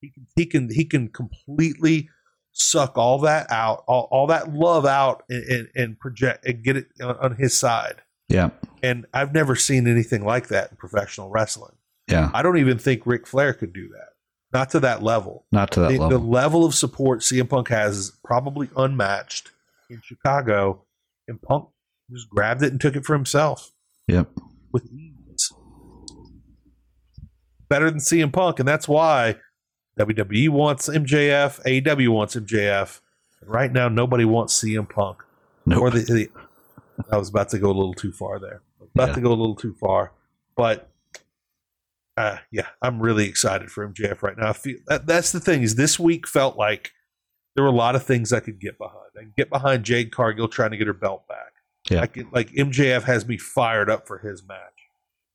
[0.00, 0.26] He can.
[0.36, 0.68] He can.
[0.70, 2.08] He can completely
[2.52, 6.76] suck all that out, all, all that love out, and, and, and project and get
[6.76, 7.96] it on, on his side.
[8.28, 8.50] Yeah.
[8.82, 11.75] And I've never seen anything like that in professional wrestling.
[12.08, 12.30] Yeah.
[12.34, 14.08] I don't even think Ric Flair could do that.
[14.52, 16.28] Not to that level Not to that the, the level.
[16.28, 19.50] level of support CM Punk has is probably unmatched
[19.90, 20.84] in Chicago,
[21.28, 21.68] and Punk
[22.10, 23.72] just grabbed it and took it for himself
[24.08, 24.28] Yep.
[24.72, 25.52] with ease.
[27.68, 29.36] Better than CM Punk, and that's why
[29.98, 33.00] WWE wants MJF, AEW wants MJF.
[33.44, 35.22] Right now, nobody wants CM Punk.
[35.66, 35.82] Nope.
[35.82, 36.28] Or the, the
[37.10, 38.62] I was about to go a little too far there.
[38.94, 39.14] About Yeah.
[39.16, 40.12] to go a little too far,
[40.56, 40.90] but
[42.16, 44.50] uh, yeah, I'm really excited for MJF right now.
[44.50, 46.92] I feel that, that's the thing is this week felt like
[47.54, 48.96] there were a lot of things I could get behind.
[49.16, 51.52] I can get behind Jade Cargill trying to get her belt back.
[51.90, 52.00] Yeah.
[52.00, 54.60] I could, like MJF has me fired up for his match.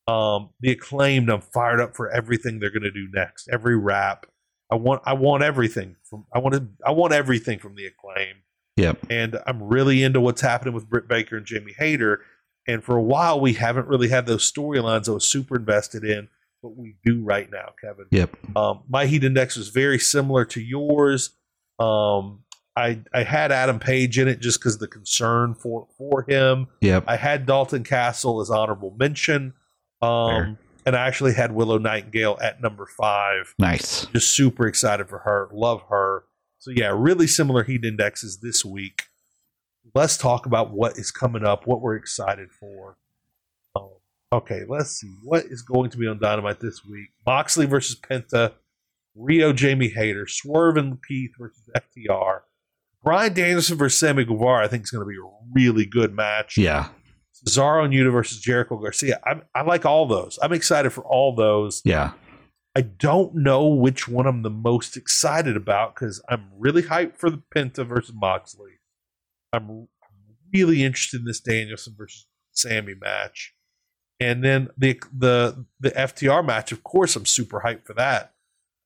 [0.08, 3.48] Um, the acclaimed, I'm fired up for everything they're going to do next.
[3.52, 4.26] Every rap,
[4.72, 8.38] I want, I want everything from, I want, to, I want everything from the acclaim.
[8.78, 9.06] Yep.
[9.10, 12.22] And I'm really into what's happening with Britt Baker and Jamie Hayter.
[12.68, 16.30] And for a while, we haven't really had those storylines I was super invested in,
[16.62, 18.06] but we do right now, Kevin.
[18.12, 18.38] Yep.
[18.56, 21.32] Um, my heat index was very similar to yours.
[21.80, 22.44] Um,
[22.76, 26.68] I I had Adam Page in it just because the concern for for him.
[26.82, 27.06] Yep.
[27.08, 29.54] I had Dalton Castle as honorable mention.
[30.02, 33.54] Um, and I actually had Willow Nightingale at number five.
[33.60, 34.06] Nice.
[34.08, 35.50] Just super excited for her.
[35.52, 36.24] Love her.
[36.60, 39.04] So yeah, really similar heat indexes this week.
[39.94, 42.98] Let's talk about what is coming up, what we're excited for.
[44.34, 47.10] Okay, let's see what is going to be on Dynamite this week.
[47.26, 48.54] Moxley versus Penta,
[49.18, 52.42] Riho Jamie Hayter, Swerve and Keith versus FTR,
[53.04, 54.64] Bryan Danielson versus Sammy Guevara.
[54.64, 56.58] I think is going to be a really good match.
[56.58, 56.90] Yeah.
[57.46, 59.20] Cesaro and Yuta versus Jericho Garcia.
[59.26, 60.38] I, I like all those.
[60.42, 61.82] I'm excited for all those.
[61.84, 62.12] Yeah.
[62.76, 67.30] I don't know which one I'm the most excited about because I'm really hyped for
[67.30, 68.72] the Penta versus Moxley.
[69.52, 69.88] I'm
[70.54, 73.54] really interested in this Danielson versus Sammy match,
[74.22, 76.72] and then the the the FTR match.
[76.72, 78.34] Of course, I'm super hyped for that.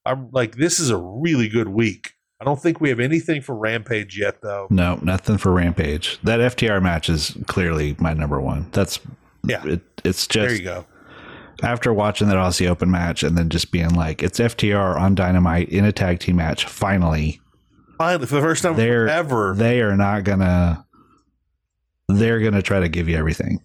[0.06, 2.14] I'm like, this is a really good week.
[2.40, 4.68] I don't think we have anything for Rampage yet, though.
[4.70, 6.20] No, nothing for Rampage.
[6.24, 8.68] That FTR match is clearly my number one.
[8.72, 9.00] That's
[9.48, 9.66] Yeah.
[9.66, 10.86] It, it's just There you go.
[11.64, 15.70] after watching that Aussie Open match and then just being like, it's FTR on Dynamite
[15.70, 16.66] in a tag team match.
[16.66, 17.40] Finally,
[17.98, 20.86] Finally, for the first time They're- ever, they are not gonna.
[22.10, 23.60] They're gonna try to give you everything.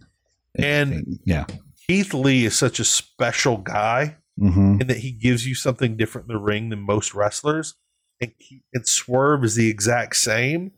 [0.57, 1.47] And- yeah,
[1.87, 4.17] Keith Lee is such a special guy.
[4.39, 7.75] hmm in that he gives you something different in the ring than most wrestlers.
[8.23, 8.33] And,
[8.73, 10.73] and Swerve is the exact same.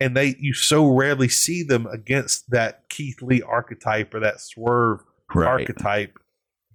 [0.00, 5.00] And they you so rarely see them against that Keith Lee archetype or that Swerve
[5.34, 5.46] right.
[5.48, 6.18] archetype.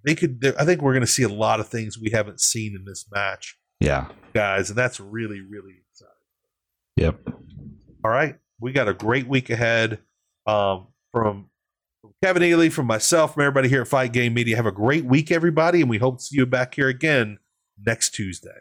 [0.03, 0.55] They could.
[0.57, 3.05] I think we're going to see a lot of things we haven't seen in this
[3.13, 4.07] match, Yeah.
[4.33, 6.15] guys, and that's really really exciting.
[6.97, 7.19] Yep.
[8.03, 9.99] All right, we got a great week ahead.
[10.47, 11.50] Um, from
[12.23, 14.55] Kevin Ely, from myself, from everybody here at Fight Game Media.
[14.55, 17.39] Have a great week, everybody, and we hope to see you back here again
[17.83, 18.59] next Tuesday.